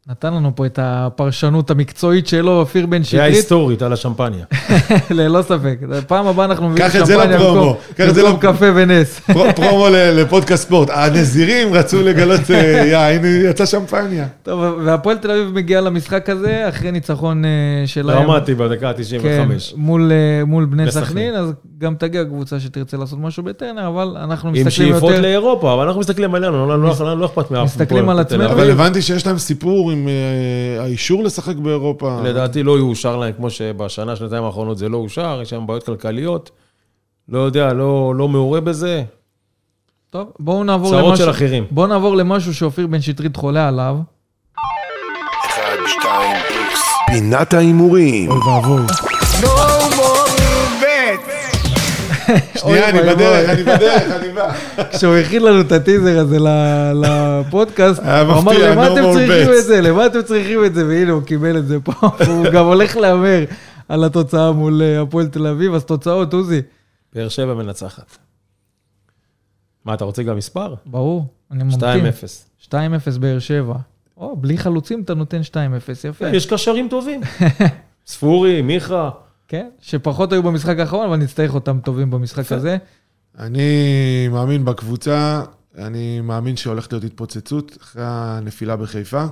נתן 0.10 0.34
לנו 0.34 0.56
פה 0.56 0.66
את 0.66 0.80
הפרשנות 0.82 1.72
המקצועית 1.72 2.28
שלו, 2.28 2.60
אופיר 2.60 2.86
בן 2.86 3.04
שטרית. 3.04 3.20
זה 3.20 3.24
ההיסטורית 3.24 3.82
על 3.82 3.94
השמפניה. 3.94 4.46
ללא 5.10 5.42
ספק. 5.42 5.80
פעם 6.08 6.28
הבאה 6.28 6.46
אנחנו 6.46 6.70
מביאים 6.70 6.92
שמפניה 6.92 7.38
במקום 7.38 8.38
קפה 8.40 8.66
ונס. 8.76 9.22
פרומו 9.56 9.88
לפודקאסט 9.92 10.64
ספורט. 10.64 10.90
הנזירים 10.94 11.74
רצו 11.74 12.02
לגלות 12.04 12.52
אה, 12.52 12.86
יין, 12.86 13.22
יצא 13.50 13.66
שמפניה. 13.66 14.28
טוב, 14.44 14.78
והפועל 14.86 15.18
תל 15.18 15.32
אביב 15.32 15.52
מגיע 15.56 15.82
למשחק 15.82 16.30
הזה 16.30 16.70
אחרי 16.70 16.92
ניצחון 16.92 17.46
אה, 17.46 17.50
שלהם. 17.86 18.28
דרמטי 18.28 18.56
בדקה 18.56 18.90
ה-95. 18.90 19.22
כן, 19.22 19.48
מול 20.46 20.66
בני 20.66 20.92
סכנין, 20.92 21.36
אז 21.36 21.54
גם 21.78 21.96
תגיע 21.96 22.26
קבוצה 22.26 22.60
שתרצה 22.60 22.98
לעשות 22.98 23.20
משהו 23.20 23.44
בטרנר, 23.44 23.88
אבל 23.88 24.18
אנחנו 24.24 24.52
מסתכלים 24.52 24.88
יותר... 24.88 24.96
עם 24.96 25.02
שאיפות 25.02 25.24
לאירופה, 25.24 25.74
אבל 25.74 25.86
אנחנו 25.86 26.00
מסתכלים 26.00 26.36
עלינו, 26.36 26.78
לא 27.18 27.26
אכפת 27.26 27.52
מאף 27.52 27.66
מסתכלים 27.66 28.10
על 28.10 28.20
עצמנו. 28.20 28.52
אבל 28.52 28.72
הבנתי 28.72 29.02
שיש 29.02 29.28
להם 29.28 29.38
סיפור 29.38 29.91
עם 29.92 30.08
אה, 30.08 30.84
האישור 30.84 31.24
לשחק 31.24 31.56
באירופה. 31.56 32.22
לדעתי 32.24 32.64
לא 32.64 32.78
יאושר 32.78 33.18
להם, 33.18 33.34
כמו 33.34 33.50
שבשנה, 33.50 34.16
שנתיים 34.16 34.44
האחרונות 34.44 34.78
זה 34.78 34.90
לא 34.90 34.98
אושר, 34.98 35.40
יש 35.42 35.50
שם 35.50 35.68
בעיות 35.68 35.84
כלכליות. 35.84 36.52
לא 37.30 37.40
יודע, 37.40 37.74
לא, 37.74 38.14
לא 38.16 38.28
מעורה 38.28 38.62
בזה. 38.62 39.04
טוב, 40.10 40.32
בואו 40.40 40.64
נעבור 40.64 40.92
למשהו... 40.92 41.06
צרות 41.06 41.18
של 41.18 41.30
אחרים. 41.30 41.66
בואו 41.72 41.88
נעבור 41.88 42.16
למשהו 42.16 42.54
שאופיר 42.54 42.88
בן 42.88 43.02
שטרית 43.02 43.36
חולה 43.36 43.68
עליו. 43.68 43.98
1, 45.46 45.62
2, 46.02 46.36
איקס. 46.36 46.82
פינת 47.08 47.54
ההימורים. 47.54 48.32
אוי 48.32 48.40
ואבוי. 48.40 49.11
שנייה, 52.56 52.90
אני 52.90 53.00
בדרך, 53.00 53.50
אני 53.50 53.64
בדרך, 53.64 54.04
אני 54.12 54.34
בא. 54.34 54.54
כשהוא 54.92 55.16
הכין 55.16 55.44
לנו 55.44 55.62
את 55.62 55.72
הטיזר 55.72 56.20
הזה 56.20 56.38
לפודקאסט, 56.94 58.00
הוא 58.00 58.40
אמר, 58.40 58.72
למה 58.72 58.88
אתם 58.94 59.04
צריכים 59.14 59.50
את 59.60 59.64
זה? 59.66 59.82
למה 59.82 60.06
אתם 60.06 60.22
צריכים 60.22 60.66
את 60.66 60.74
זה? 60.74 60.88
והנה, 60.88 61.12
הוא 61.12 61.22
קיבל 61.24 61.58
את 61.58 61.68
זה 61.68 61.80
פה. 61.80 61.94
הוא 62.28 62.46
גם 62.54 62.66
הולך 62.66 62.98
להמר 62.98 63.44
על 63.90 64.04
התוצאה 64.04 64.52
מול 64.52 64.82
אה, 64.82 65.02
הפועל 65.02 65.28
תל 65.28 65.48
אביב, 65.48 65.74
אז 65.74 65.86
תוצאות, 65.86 66.34
עוזי. 66.34 66.62
באר 67.14 67.30
שבע 67.30 67.54
מנצחת. 67.54 68.18
מה, 69.86 69.94
אתה 69.94 70.06
רוצה 70.06 70.24
גם 70.24 70.38
מספר? 70.38 70.74
ברור, 70.86 71.26
אני 71.52 71.64
ממתין. 71.64 72.06
2-0. 72.62 72.68
2-0 72.70 72.74
באר 73.20 73.40
שבע. 73.40 73.76
או, 74.18 74.36
בלי 74.36 74.58
חלוצים 74.58 75.02
אתה 75.02 75.14
נותן 75.14 75.42
2-0, 75.42 75.56
יפה. 76.10 76.30
יש 76.30 76.46
קשרים 76.46 76.88
טובים. 76.90 77.22
ספורי, 78.08 78.62
מיכה. 78.62 79.10
כן, 79.52 79.70
שפחות 79.82 80.32
היו 80.32 80.44
במשחק 80.44 80.80
האחרון, 80.80 81.06
אבל 81.08 81.18
נצטרך 81.18 81.54
אותם 81.54 81.80
טובים 81.80 82.12
במשחק 82.12 82.52
הזה. 82.52 82.78
אני 83.40 84.28
מאמין 84.32 84.66
בקבוצה, 84.66 85.44
אני 85.78 86.22
מאמין 86.22 86.56
שהולכת 86.56 86.92
להיות 86.94 87.04
התפוצצות 87.04 87.78
אחרי 87.82 88.04
הנפילה 88.06 88.76
בחיפה. 88.76 89.26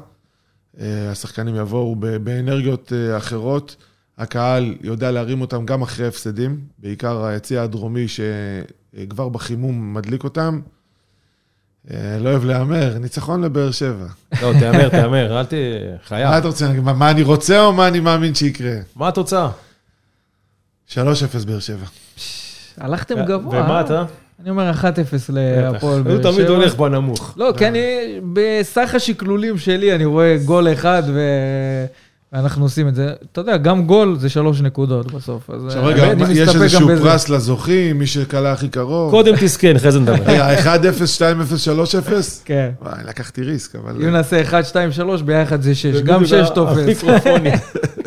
אה, 0.80 1.12
השחקנים 1.12 1.56
יבואו 1.56 1.96
באנרגיות 1.96 2.94
אה, 2.94 3.18
אחרות. 3.18 3.76
הקהל 4.18 4.76
יודע 4.82 5.12
להרים 5.12 5.42
אותם 5.42 5.66
גם 5.66 5.82
אחרי 5.82 6.08
הפסדים, 6.08 6.60
בעיקר 6.80 7.26
היציא 7.26 7.60
הדרומי 7.60 8.06
שכבר 8.08 9.30
בחימום 9.30 9.94
מדליק 9.94 10.24
אותם. 10.24 10.60
אה, 11.92 12.18
לא 12.20 12.30
אוהב 12.30 12.46
להמר, 12.46 12.98
ניצחון 12.98 13.42
לבאר 13.42 13.72
שבע. 13.72 14.08
לא, 14.42 14.52
תהמר, 14.60 14.90
תהמר, 14.90 15.40
אל 15.40 15.46
ת... 15.46 15.54
חייב. 16.08 16.30
מה 16.30 16.38
אתה 16.38 16.48
רוצה, 16.48 16.74
מה 16.74 17.12
אני 17.12 17.22
רוצה 17.22 17.66
או 17.66 17.74
מה 17.74 17.88
אני 17.88 18.00
מאמין 18.00 18.36
שיקרה? 18.36 18.76
מה 18.96 19.08
התוצאה? 19.08 19.50
3-0 20.94 20.96
באר 21.46 21.60
שבע. 21.60 21.86
הלכתם 22.78 23.16
גבוה. 23.26 23.64
ומה? 23.64 23.82
אתה? 23.82 24.04
אני 24.42 24.50
אומר 24.50 24.72
1-0 24.72 24.84
להפועל 25.30 26.02
באר 26.02 26.14
הוא 26.14 26.22
שבע. 26.22 26.32
תמיד 26.32 26.48
הולך 26.48 26.76
בנמוך. 26.76 27.34
לא, 27.38 27.54
כי 27.58 27.68
אני, 27.68 27.80
בסך 28.34 28.96
השקלולים 28.96 29.58
שלי, 29.58 29.96
אני 29.96 30.06
רואה 30.06 30.38
גול 30.46 30.74
אחד 30.74 31.04
ו... 31.06 31.20
ואנחנו 32.34 32.66
עושים 32.66 32.88
את 32.88 32.96
זה. 32.96 33.14
אתה 33.32 33.42
יודע, 33.42 33.58
גם 33.58 33.86
גול 33.86 34.18
זה 34.20 34.30
שלוש 34.30 34.62
נקודות 34.62 35.12
בסוף. 35.12 35.50
אז 35.50 35.66
עכשיו 35.66 35.82
אה, 35.82 35.88
רגע, 35.88 36.24
יש 36.32 36.56
איזשהו. 36.56 36.88
פרס 36.88 37.30
לזוכים, 37.30 38.00
מי 38.00 38.08
שקלע 38.08 38.52
הכי 38.52 38.70
קרוב? 38.70 39.12
קודם 39.12 39.36
תזכן, 39.40 39.76
אחרי 39.76 39.92
זה 39.92 40.00
נדבר. 40.00 40.24
רגע, 40.34 40.60
1-0, 40.60 40.78
2-0, 41.18 42.10
3-0? 42.10 42.12
כן. 42.46 42.70
וואי, 42.82 43.04
לקחתי 43.08 43.44
ריסק, 43.44 43.76
אבל... 43.76 43.92
אם 44.04 44.10
נעשה 44.10 44.42
1, 44.42 44.66
2, 44.66 44.92
3, 44.92 45.22
ביחד 45.22 45.62
זה 45.62 45.76
6. 45.76 45.86
גם 46.02 46.26
6 46.26 46.34
בדיוק, 46.34 46.54
תופס. 46.54 47.04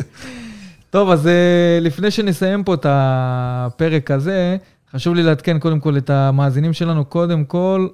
טוב, 0.93 1.09
אז 1.09 1.27
אה, 1.27 1.79
לפני 1.81 2.11
שנסיים 2.11 2.63
פה 2.63 2.73
את 2.73 2.85
הפרק 2.89 4.11
הזה, 4.11 4.57
חשוב 4.91 5.15
לי 5.15 5.23
לעדכן 5.23 5.59
קודם 5.59 5.79
כל 5.79 5.97
את 5.97 6.09
המאזינים 6.09 6.73
שלנו. 6.73 7.05
קודם 7.05 7.45
כל, 7.45 7.87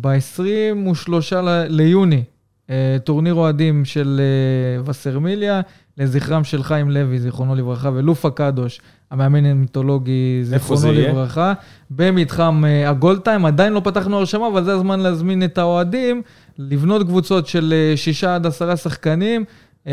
ב-23 0.00 1.34
ליוני, 1.68 2.22
אה, 2.70 2.96
טורניר 3.04 3.34
אוהדים 3.34 3.84
של 3.84 4.20
אה, 4.20 4.82
וסרמיליה, 4.84 5.60
לזכרם 5.98 6.44
של 6.44 6.62
חיים 6.62 6.90
לוי, 6.90 7.18
זיכרונו 7.18 7.54
לברכה, 7.54 7.90
ולופה 7.94 8.30
קדוש, 8.30 8.80
המאמן 9.10 9.44
המיתולוגי, 9.44 10.40
זיכרונו 10.42 10.92
יהיה? 10.92 11.10
לברכה, 11.10 11.52
במתחם 11.90 12.64
אה, 12.66 12.90
הגולדטיים. 12.90 13.46
עדיין 13.46 13.72
לא 13.72 13.80
פתחנו 13.84 14.18
הרשמה, 14.18 14.48
אבל 14.48 14.64
זה 14.64 14.72
הזמן 14.72 15.00
להזמין 15.00 15.44
את 15.44 15.58
האוהדים, 15.58 16.22
לבנות 16.58 17.06
קבוצות 17.06 17.46
של 17.46 17.74
אה, 17.76 17.96
שישה 17.96 18.34
עד 18.34 18.46
עשרה 18.46 18.76
שחקנים. 18.76 19.44
אה, 19.86 19.92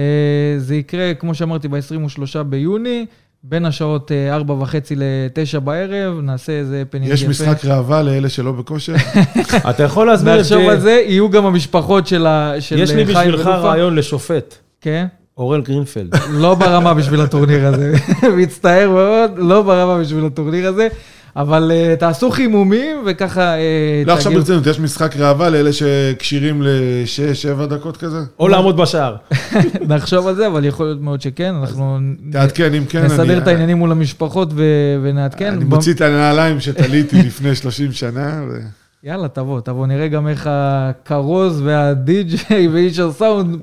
זה 0.57 0.75
יקרה, 0.75 1.13
כמו 1.13 1.35
שאמרתי, 1.35 1.67
ב-23 1.67 2.43
ביוני, 2.43 3.05
בין 3.43 3.65
השעות 3.65 4.11
אה, 4.11 4.35
4 4.35 4.53
וחצי 4.53 4.95
ל-9 4.95 5.59
בערב, 5.59 6.19
נעשה 6.21 6.51
איזה 6.51 6.83
הפנינג 6.89 7.13
יש 7.13 7.23
משחק 7.23 7.65
ראווה 7.65 8.01
לאלה 8.01 8.29
שלא 8.29 8.51
בכושר? 8.51 8.95
אתה 9.69 9.83
יכול 9.83 10.07
להסביר 10.07 10.35
את 10.35 10.39
נחשוב 10.39 10.69
על 10.69 10.79
זה, 10.79 11.03
יהיו 11.07 11.29
גם 11.29 11.45
המשפחות 11.45 12.07
של 12.07 12.27
של 12.59 12.79
יש 12.79 12.91
לי 12.91 13.05
חיים 13.05 13.17
בשבילך. 13.17 13.47
רעיון 13.47 13.95
לשופט, 13.95 14.55
כן? 14.81 15.05
אורל 15.37 15.61
גרינפלד. 15.61 16.15
לא 16.29 16.55
ברמה 16.55 16.93
בשביל 16.93 17.21
הטורניר 17.21 17.67
הזה. 17.67 17.93
מצטער 18.37 18.89
מאוד, 18.89 19.31
לא 19.37 19.61
ברמה 19.61 19.99
בשביל 19.99 20.25
הטורניר 20.25 20.67
הזה. 20.67 20.87
אבל 21.35 21.71
uh, 21.71 21.99
תעשו 21.99 22.31
חימומים 22.31 22.97
וככה... 23.05 23.55
Uh, 23.55 24.07
לא, 24.07 24.13
עכשיו 24.13 24.31
ברצינות, 24.31 24.67
יש 24.67 24.79
משחק 24.79 25.15
ראווה 25.17 25.49
לאלה 25.49 25.69
שכשירים 25.73 26.61
ל-6-7 26.61 27.65
דקות 27.65 27.97
כזה? 27.97 28.17
או 28.39 28.47
לעמוד 28.47 28.77
בשער. 28.77 29.15
נחשוב 29.89 30.27
על 30.27 30.35
זה, 30.35 30.47
אבל 30.47 30.65
יכול 30.65 30.85
להיות 30.85 31.01
מאוד 31.01 31.21
שכן. 31.21 31.55
אנחנו 31.55 31.99
תעדכן, 32.31 32.73
אם 32.73 32.85
כן, 32.85 33.03
נסדר 33.05 33.23
אני- 33.23 33.37
את 33.37 33.47
העניינים 33.47 33.77
מול 33.77 33.91
המשפחות 33.91 34.49
ו- 34.53 34.63
ונעדכן. 35.03 35.53
אני 35.53 35.63
מוציא 35.65 35.93
את 35.93 36.01
הנעליים 36.01 36.59
שתליתי 36.59 37.21
לפני 37.27 37.55
30 37.55 37.91
שנה. 37.91 38.41
ו- 38.49 38.59
יאללה, 39.03 39.27
תבוא, 39.27 39.59
תבוא, 39.61 39.87
נראה 39.87 40.07
גם 40.07 40.27
איך 40.27 40.49
הכרוז 40.51 41.61
והדי-ג'יי 41.65 42.67
ואיש 42.73 42.99
הסאונד 42.99 43.57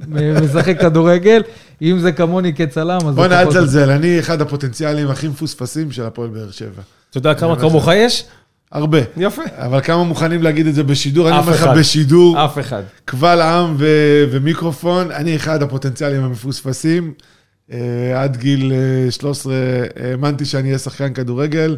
משחק 0.44 0.80
כדורגל. 0.80 1.42
אם 1.82 1.98
זה 1.98 2.12
כמוני 2.12 2.54
כצלם, 2.54 2.98
אז... 3.08 3.14
בוא'נה, 3.14 3.40
אל 3.40 3.46
תזלזל, 3.46 3.90
אני 3.90 4.18
אחד 4.18 4.40
הפוטנציאלים 4.40 5.08
הכי 5.08 5.28
מפוספסים 5.28 5.92
של 5.92 6.02
הפועל 6.04 6.28
באר 6.28 6.50
שבע. 6.50 6.82
אתה 7.10 7.18
יודע 7.18 7.34
כמה 7.34 7.56
כמוך 7.56 7.88
יש? 7.94 8.24
הרבה. 8.72 8.98
יפה. 9.16 9.42
אבל 9.56 9.80
כמה 9.80 10.04
מוכנים 10.04 10.42
להגיד 10.42 10.66
את 10.66 10.74
זה 10.74 10.82
בשידור? 10.82 11.28
אני 11.28 11.38
אומר 11.38 11.52
לך. 11.52 11.66
בשידור, 11.76 12.44
אף 12.44 12.58
אחד. 12.58 12.82
קבל 13.04 13.40
עם 13.40 13.74
ו- 13.78 14.24
ומיקרופון, 14.30 15.10
אני 15.10 15.36
אחד 15.36 15.62
הפוטנציאלים 15.62 16.24
המפוספסים. 16.24 17.12
אה, 17.72 17.78
עד 18.22 18.36
גיל 18.36 18.72
אה, 19.06 19.10
13 19.10 19.54
האמנתי 19.96 20.44
שאני 20.44 20.68
אהיה 20.68 20.78
שחקן 20.78 21.12
כדורגל, 21.12 21.76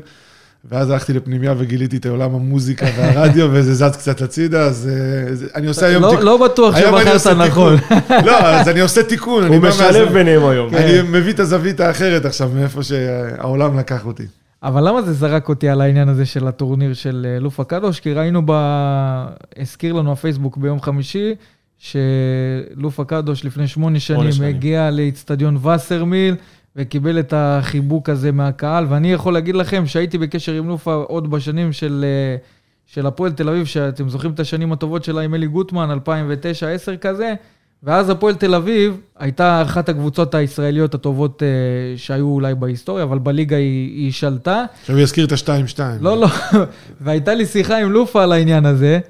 ואז 0.70 0.90
הלכתי 0.90 1.12
לפנימיה 1.12 1.54
וגיליתי 1.58 1.96
את 1.96 2.06
עולם 2.06 2.34
המוזיקה 2.34 2.86
והרדיו, 2.96 3.48
וזה 3.52 3.74
זז 3.74 3.96
קצת 3.96 4.22
הצידה, 4.22 4.62
אז 4.62 4.90
זה- 5.32 5.46
אני 5.54 5.66
עושה 5.66 5.86
היום 5.86 6.02
לא- 6.02 6.08
תיקון. 6.10 6.24
לא 6.24 6.36
בטוח 6.44 6.76
שבחרת 6.78 7.26
נכון. 7.26 7.76
לא, 8.26 8.38
אז 8.48 8.68
אני 8.68 8.80
עושה 8.80 9.02
תיקון. 9.02 9.46
הוא 9.46 9.56
משלב 9.56 10.12
ביניהם 10.12 10.44
היום. 10.44 10.74
אני 10.74 11.02
מביא 11.02 11.32
את 11.32 11.40
הזווית 11.40 11.80
האחרת 11.80 12.24
עכשיו, 12.24 12.50
מאיפה 12.54 12.82
שהעולם 12.82 13.78
לקח 13.78 14.06
אותי. 14.06 14.24
אבל 14.62 14.88
למה 14.88 15.02
זה 15.02 15.12
זרק 15.12 15.48
אותי 15.48 15.68
על 15.68 15.80
העניין 15.80 16.08
הזה 16.08 16.26
של 16.26 16.48
הטורניר 16.48 16.94
של 16.94 17.26
אה, 17.28 17.38
לופה 17.38 17.64
קדוש? 17.64 18.00
כי 18.00 18.12
ראינו 18.12 18.42
ב... 18.46 18.52
הזכיר 19.56 19.92
לנו 19.92 20.12
הפייסבוק 20.12 20.56
ביום 20.56 20.80
חמישי, 20.80 21.34
שלופה 21.78 23.04
קדוש 23.04 23.44
לפני 23.44 23.66
שמונה 23.66 24.00
שנים 24.00 24.32
שנים. 24.32 24.48
הגיע 24.48 24.90
לאיצטדיון 24.90 25.66
וסרמיל, 25.66 26.34
וקיבל 26.76 27.20
את 27.20 27.34
החיבוק 27.36 28.08
הזה 28.08 28.32
מהקהל, 28.32 28.86
ואני 28.88 29.12
יכול 29.12 29.32
להגיד 29.32 29.54
לכם 29.54 29.86
שהייתי 29.86 30.18
בקשר 30.18 30.52
עם 30.52 30.68
לופה 30.68 30.94
עוד 30.94 31.30
בשנים 31.30 31.72
של... 31.72 32.04
אה, 32.04 32.36
של 32.86 33.06
הפועל 33.06 33.32
תל 33.32 33.48
אביב, 33.48 33.66
שאתם 33.66 34.08
זוכרים 34.08 34.32
את 34.32 34.40
השנים 34.40 34.72
הטובות 34.72 35.04
שלה 35.04 35.20
עם 35.20 35.34
אלי 35.34 35.46
גוטמן, 35.46 35.98
2009-2010 36.06 36.96
כזה, 37.00 37.34
ואז 37.82 38.10
הפועל 38.10 38.34
תל 38.34 38.54
אביב 38.54 39.00
הייתה 39.18 39.62
אחת 39.62 39.88
הקבוצות 39.88 40.34
הישראליות 40.34 40.94
הטובות 40.94 41.42
אה, 41.42 41.48
שהיו 41.96 42.26
אולי 42.26 42.54
בהיסטוריה, 42.54 43.04
אבל 43.04 43.18
בליגה 43.18 43.56
היא, 43.56 44.04
היא 44.04 44.12
שלטה. 44.12 44.64
עכשיו 44.80 44.96
הוא 44.96 45.02
יזכיר 45.02 45.26
את 45.26 45.32
ה-2-2. 45.32 45.78
לא, 46.00 46.20
לא, 46.20 46.26
והייתה 47.00 47.34
לי 47.34 47.46
שיחה 47.46 47.78
עם 47.78 47.92
לופה 47.92 48.22
על 48.22 48.32
העניין 48.32 48.66
הזה, 48.66 49.00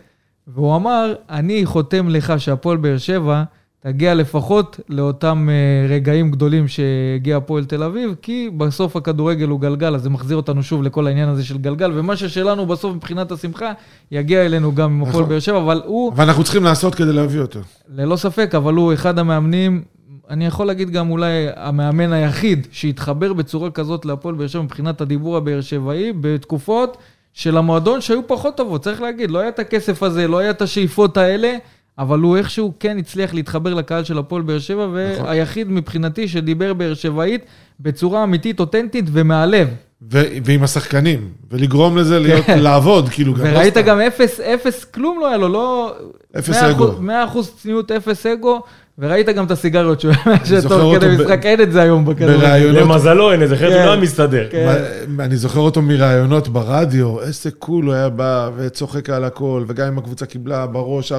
והוא 0.47 0.77
אמר, 0.77 1.15
אני 1.31 1.67
חותם 1.67 2.09
לך 2.09 2.33
שהפועל 2.39 2.77
באר 2.77 2.99
שבע 2.99 3.43
תגיע 3.85 4.15
לפחות 4.15 4.81
לאותם 4.89 5.49
אה, 5.51 5.95
רגעים 5.95 6.31
גדולים 6.31 6.69
שהגיע 6.69 7.37
הפועל 7.37 7.65
תל 7.65 7.83
אביב, 7.83 8.15
כי 8.23 8.51
בסוף 8.57 8.97
הכדורגל 8.97 9.49
הוא 9.49 9.61
גלגל, 9.61 9.95
אז 9.95 10.03
זה 10.03 10.11
מחזיר 10.11 10.37
אותנו 10.37 10.63
שוב 10.63 10.83
לכל 10.83 11.07
העניין 11.07 11.29
הזה 11.29 11.45
של 11.45 11.59
גלגל, 11.59 11.93
ומה 11.95 12.17
ששלנו 12.17 12.67
בסוף 12.67 12.97
מבחינת 12.97 13.33
השמחה, 13.33 13.73
יגיע 14.11 14.47
אלינו 14.47 14.75
גם 14.75 14.91
עם 14.91 15.03
הפועל 15.03 15.17
נכון. 15.17 15.29
באר 15.29 15.39
שבע, 15.39 15.59
אבל 15.59 15.83
הוא... 15.85 16.13
אבל 16.13 16.25
אנחנו 16.25 16.45
צריכים 16.45 16.65
לעשות 16.65 16.95
כדי 16.95 17.13
להביא 17.13 17.41
אותו. 17.41 17.61
ללא 17.95 18.17
ספק, 18.17 18.55
אבל 18.55 18.75
הוא 18.75 18.95
אחד 18.95 19.19
המאמנים, 19.19 19.83
אני 20.31 20.47
יכול 20.47 20.67
להגיד 20.67 20.91
גם 20.91 21.11
אולי 21.11 21.47
המאמן 21.57 22.13
היחיד 22.13 22.67
שהתחבר 22.71 23.33
בצורה 23.33 23.71
כזאת 23.71 24.05
להפועל 24.05 24.35
באר 24.35 24.47
שבע 24.47 24.63
מבחינת 24.63 25.01
הדיבור 25.01 25.37
הבאר 25.37 25.61
שבעי, 25.61 26.13
בתקופות 26.21 26.97
של 27.35 27.57
המועדון 27.57 28.01
שהיו 28.01 28.27
פחות 28.27 28.57
טובות, 28.57 28.83
צריך 28.83 29.01
להגיד, 29.01 29.31
לא 29.31 29.39
היה 29.39 29.49
את 29.49 29.59
הכסף 29.59 30.03
הזה, 30.03 30.29
לא 30.29 30.39
היה 30.39 30.51
את 30.51 30.63
השאיפות 30.63 31.17
האלה, 31.17 31.57
אבל 31.99 32.19
הוא 32.19 32.37
איכשהו 32.37 32.73
כן 32.81 32.99
הצליח 32.99 33.35
להתחבר 33.35 33.75
לקהל 33.75 34.05
של 34.05 34.19
הפועל 34.19 34.43
באר 34.43 34.59
שבע, 34.59 34.89
והיחיד 34.93 35.71
מבחינתי 35.71 36.29
שדיבר 36.29 36.75
באר 36.75 36.95
שבעית 36.95 37.45
בצורה 37.81 38.25
אמיתית, 38.25 38.61
אותנטית 38.61 39.05
ומהלב. 39.13 39.69
ו- 40.13 40.23
ועם 40.45 40.63
השחקנים, 40.63 41.29
ולגרום 41.51 41.99
לזה 41.99 42.19
להיות, 42.19 42.45
לעבוד, 42.49 43.09
כאילו, 43.09 43.35
גם 43.35 43.41
וראית. 43.43 43.77
גם 43.77 44.01
אפס, 44.01 44.41
אפס, 44.41 44.85
כלום 44.85 45.21
לא 45.21 45.29
היה 45.29 45.37
לו, 45.37 45.49
לא... 45.49 45.95
אפס 46.39 46.63
100%, 46.63 46.65
אגו. 46.65 46.93
100% 47.35 47.39
צניעות, 47.63 47.91
אפס 47.91 48.27
אגו, 48.27 48.63
וראית 48.99 49.29
גם 49.29 49.45
את 49.45 49.51
הסיגריות 49.51 50.01
שהוא 50.01 50.13
זוכר 50.45 50.61
שתוך 50.61 50.73
כדי 50.73 50.81
אותו 50.83 51.07
ב- 51.07 51.23
משחק, 51.23 51.47
אין 51.47 51.61
את 51.61 51.73
זה 51.73 51.83
היום 51.83 52.05
בכדורגל. 52.05 52.81
למזלו 52.81 53.33
אין 53.33 53.43
איזה, 53.43 53.55
אחרת 53.55 53.73
הוא 53.73 53.79
כן. 53.79 53.87
לא 53.87 53.93
היה 53.93 54.01
מסתדר. 54.01 54.49
כן. 54.51 54.75
אני 55.21 55.37
זוכר 55.37 55.61
אותו 55.61 55.83
מראיונות 55.83 56.49
ברדיו, 56.49 57.21
איזה 57.21 57.51
קול 57.51 57.85
הוא 57.85 57.95
היה 57.95 58.09
בא 58.09 58.51
וצוחק 58.57 59.11
על 59.11 59.25
הכל, 59.25 59.65
וגם 59.69 59.87
אם 59.87 59.99
הקבוצה 59.99 60.27
קיבלה 60.27 60.67
בראש 60.67 61.13
4-0, 61.13 61.15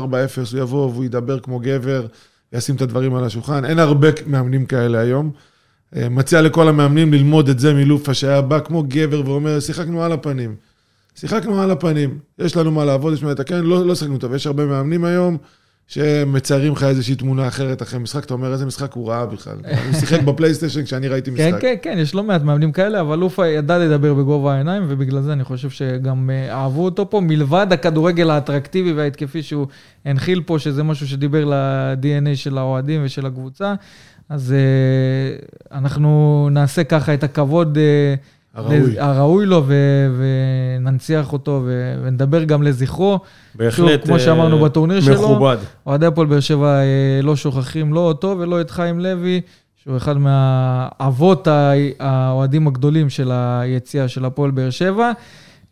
הוא 0.51 0.59
יבוא 0.59 0.89
והוא 0.89 1.05
ידבר 1.05 1.39
כמו 1.39 1.59
גבר, 1.59 2.05
ישים 2.53 2.75
את 2.75 2.81
הדברים 2.81 3.15
על 3.15 3.23
השולחן. 3.23 3.65
אין 3.65 3.79
הרבה 3.79 4.07
מאמנים 4.27 4.65
כאלה 4.65 4.99
היום. 4.99 5.31
אה, 5.95 6.09
מציע 6.09 6.41
לכל 6.41 6.67
המאמנים 6.67 7.13
ללמוד 7.13 7.49
את 7.49 7.59
זה 7.59 7.73
מלופה, 7.73 8.13
שהיה 8.13 8.41
בא 8.41 8.59
כמו 8.59 8.83
גבר 8.87 9.21
ואומר, 9.25 9.59
שיחקנו 9.59 10.03
על 10.03 10.11
הפנים. 10.11 10.55
שיחקנו 11.15 11.61
על 11.61 11.71
הפנים, 11.71 12.17
יש 12.39 12.57
לנו 12.57 12.71
מה 12.71 12.85
לעבוד, 12.85 13.13
יש 13.13 13.23
מה 13.23 13.31
לתקן, 13.31 13.63
לא, 13.63 13.85
לא 13.87 13.95
שיחקנו 13.95 14.17
טוב. 14.17 14.33
יש 14.33 14.47
הרבה 14.47 14.65
מאמנים 14.65 15.05
היום 15.05 15.37
שמציירים 15.87 16.73
לך 16.73 16.83
איזושהי 16.83 17.15
תמונה 17.15 17.47
אחרת 17.47 17.81
אחרי 17.81 17.99
משחק, 17.99 18.25
אתה 18.25 18.33
אומר, 18.33 18.53
איזה 18.53 18.65
משחק 18.65 18.93
הוא 18.93 19.09
ראה 19.09 19.25
בכלל. 19.25 19.57
הוא 19.85 19.99
שיחק 19.99 20.21
בפלייסטיישן 20.21 20.83
כשאני 20.83 21.07
ראיתי 21.07 21.31
משחק. 21.31 21.51
כן, 21.51 21.59
כן, 21.61 21.75
כן, 21.81 21.97
יש 21.97 22.15
לא 22.15 22.23
מעט 22.23 22.41
מאמנים 22.41 22.71
כאלה, 22.71 23.01
אבל 23.01 23.19
לופה 23.19 23.47
ידע 23.47 23.77
לדבר 23.77 24.13
בגובה 24.13 24.53
העיניים, 24.53 24.83
ובגלל 24.87 25.21
זה 25.21 25.33
אני 25.33 25.43
חושב 25.43 25.69
שגם 25.69 26.29
אה, 26.29 26.53
אהבו 26.53 26.85
אותו 26.85 27.09
פה, 27.09 27.21
מלבד 27.21 27.67
הכדורגל 27.71 28.29
האטרקטיבי 28.29 28.93
וההתקפי 28.93 29.43
שהוא 29.43 29.67
הנחיל 30.05 30.41
פה, 30.45 30.59
שזה 30.59 30.83
משהו 30.83 31.07
שדיבר 31.07 31.45
ל-DNA 31.45 32.35
של 32.35 32.57
האוהדים 32.57 33.01
ושל 33.03 33.25
הקבוצה. 33.25 33.73
אז 34.29 34.53
אה, 34.53 35.77
אנחנו 35.77 36.47
נעשה 36.51 36.83
ככה 36.83 37.13
את 37.13 37.23
הכבוד 37.23 37.77
אה, 37.77 38.15
הראוי. 38.53 38.99
הראוי 38.99 39.45
לו, 39.45 39.63
ו- 39.67 39.73
וננציח 40.79 41.33
אותו, 41.33 41.61
ו- 41.65 41.95
ונדבר 42.03 42.43
גם 42.43 42.63
לזכרו. 42.63 43.19
בהחלט. 43.55 44.05
כמו 44.05 44.19
שאמרנו 44.19 44.57
אה, 44.57 44.63
בתורניר 44.63 45.01
שלו. 45.01 45.13
מכובד. 45.13 45.57
אוהדי 45.87 46.05
הפועל 46.05 46.27
באר 46.27 46.39
שבע 46.39 46.67
אה, 46.79 46.83
לא 47.23 47.35
שוכחים 47.35 47.93
לא 47.93 47.99
אותו 47.99 48.35
ולא 48.39 48.61
את 48.61 48.71
חיים 48.71 48.99
לוי, 48.99 49.41
שהוא 49.83 49.97
אחד 49.97 50.17
מהאבות 50.17 51.47
האוהדים 51.99 52.67
הגדולים 52.67 53.09
של 53.09 53.31
היציאה 53.33 54.07
של 54.07 54.25
הפועל 54.25 54.51
באר 54.51 54.69
שבע. 54.69 55.11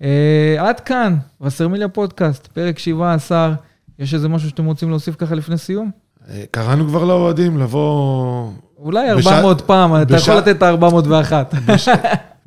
אה, 0.03 0.55
עד 0.59 0.79
כאן, 0.79 1.15
וסרמיליה 1.41 1.88
פודקאסט, 1.88 2.47
פרק 2.47 2.79
17. 2.79 3.53
יש 3.99 4.13
איזה 4.13 4.29
משהו 4.29 4.49
שאתם 4.49 4.65
רוצים 4.65 4.89
להוסיף 4.89 5.15
ככה 5.15 5.36
לפני 5.36 5.57
סיום? 5.57 5.91
אה, 6.29 6.43
קראנו 6.51 6.88
כבר 6.88 7.03
לאוהדים 7.05 7.57
לבוא 7.57 8.49
אולי 8.79 9.15
בש- 9.17 9.27
400 9.27 9.61
פעם, 9.61 9.95
אתה 10.01 10.15
בש- 10.15 10.21
יכול 10.21 10.36
לתת 10.36 10.55
את 10.57 10.63
ה-401. 10.63 11.34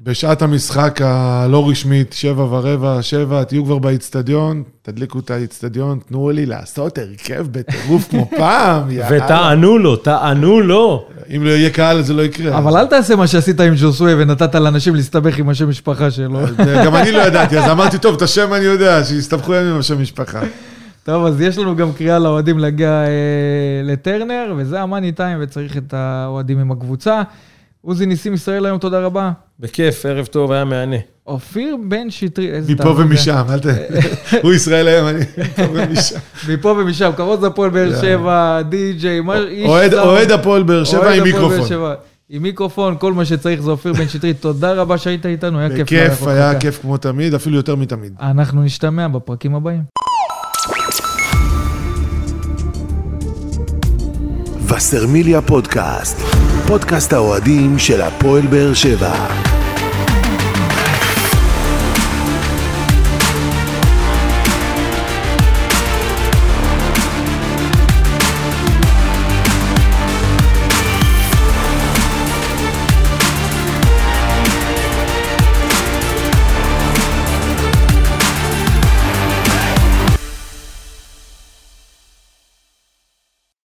בשעת 0.01 0.43
המשחק 0.43 1.01
הלא 1.05 1.69
רשמית, 1.71 2.13
שבע 2.13 2.43
ורבע, 2.43 2.99
שבע, 3.03 3.45
תהיו 3.45 3.65
כבר 3.65 3.79
באיצטדיון, 3.79 4.63
תדליקו 4.83 5.19
את 5.19 5.31
האיצטדיון, 5.31 5.99
תנו 6.09 6.31
לי 6.31 6.47
לעשות 6.47 6.99
הרכב 6.99 7.47
בטירוף 7.51 8.09
כמו 8.11 8.31
פעם, 8.39 8.91
יאללה. 8.91 9.25
ותענו 9.25 9.79
לו, 9.79 9.97
תענו 9.97 10.61
לו. 10.61 11.07
אם 11.37 11.45
לא 11.45 11.51
יהיה 11.51 11.71
קהל 11.71 12.03
זה 12.03 12.13
לא 12.15 12.23
יקרה. 12.23 12.59
אבל 12.59 12.77
אל 12.77 12.87
תעשה 12.87 13.17
מה 13.17 13.27
שעשית 13.27 13.61
עם 13.61 13.75
ג'וסוי 13.77 14.15
ונתת 14.23 14.55
לאנשים 14.55 14.95
להסתבך 14.95 15.39
עם 15.39 15.49
השם 15.49 15.69
משפחה 15.69 16.11
שלו. 16.11 16.47
זה- 16.47 16.83
גם 16.85 16.95
אני 16.95 17.13
לא 17.13 17.19
ידעתי, 17.19 17.59
אז 17.59 17.71
אמרתי, 17.71 17.99
טוב, 17.99 18.15
את 18.17 18.23
השם 18.23 18.55
אני 18.55 18.65
יודע, 18.65 19.05
שיסתבכו 19.05 19.55
הם 19.55 19.67
עם 19.67 19.79
השם 19.79 20.03
משפחה. 20.03 20.41
טוב, 21.05 21.27
אז 21.27 21.41
יש 21.41 21.59
לנו 21.59 21.77
גם 21.77 21.93
קריאה 21.93 22.19
לאוהדים 22.19 22.59
להגיע 22.59 22.89
אה, 22.91 23.07
לטרנר, 23.85 24.55
וזה 24.57 24.81
המאני 24.81 25.13
טיים, 25.13 25.39
וצריך 25.41 25.77
את 25.77 25.95
האוהדים 25.95 26.59
עם 26.59 26.71
הקבוצה. 26.73 27.23
עוזי 27.85 28.07
ניסים 28.07 28.35
ישראל 28.35 28.67
היום, 28.67 28.79
תודה 28.79 29.01
רבה. 29.01 29.31
בכיף, 29.61 30.07
ערב 30.07 30.27
טוב, 30.27 30.53
היה 30.53 30.65
מהנה. 30.65 30.97
אופיר 31.27 31.77
בן 31.89 32.11
שטרית, 32.11 32.51
איזה 32.51 32.73
מפה 32.73 32.83
תענוג 32.83 32.97
זה. 32.99 33.05
ומשם, 33.05 33.43
אל 33.51 33.59
ת... 33.61 33.67
הוא 34.43 34.53
ישראל 34.53 34.89
היום, 34.89 35.09
אני 35.09 35.19
מפה 35.39 35.63
ומשם. 35.73 36.17
מפה 36.49 36.69
ומשם, 36.69 37.11
כרוז 37.17 37.45
הפועל 37.45 37.71
באר 37.71 38.01
שבע, 38.01 38.63
די.ג'יי, 38.63 39.21
מה- 39.21 39.39
איש 39.39 39.67
אוהד- 39.69 40.31
הפועל 40.31 40.63
באר 40.63 40.85
שבע 40.85 41.11
עם 41.13 41.23
מיקרופון. 41.23 41.79
עם 42.29 42.43
מיקרופון, 42.43 42.97
כל 42.99 43.13
מה 43.13 43.25
שצריך 43.25 43.63
זה 43.63 43.71
אופיר 43.71 43.93
בן 43.93 44.09
שטרית. 44.09 44.41
תודה 44.41 44.73
רבה 44.73 44.99
שהיית 44.99 45.27
איתנו, 45.27 45.59
היה 45.59 45.69
כיף. 45.77 45.81
בכיף, 45.87 46.27
היה. 46.27 46.61
כיף 46.61 46.79
כמו 46.83 46.97
תמיד, 46.97 47.35
אפילו 47.35 47.57
יותר 47.57 47.75
מתמיד. 47.77 48.13
אנחנו 48.21 48.63
נשתמע 48.63 49.09
בפרקים 49.09 49.55
הבאים. 49.55 49.83
וסרמיליה 54.77 55.43
פודקאסט, 55.43 56.19
פודקאסט 56.67 57.13
האוהדים 57.13 57.79
של 57.79 58.03
הפועל 58.03 58.47
באר 58.47 58.75
שבע. 58.75 59.15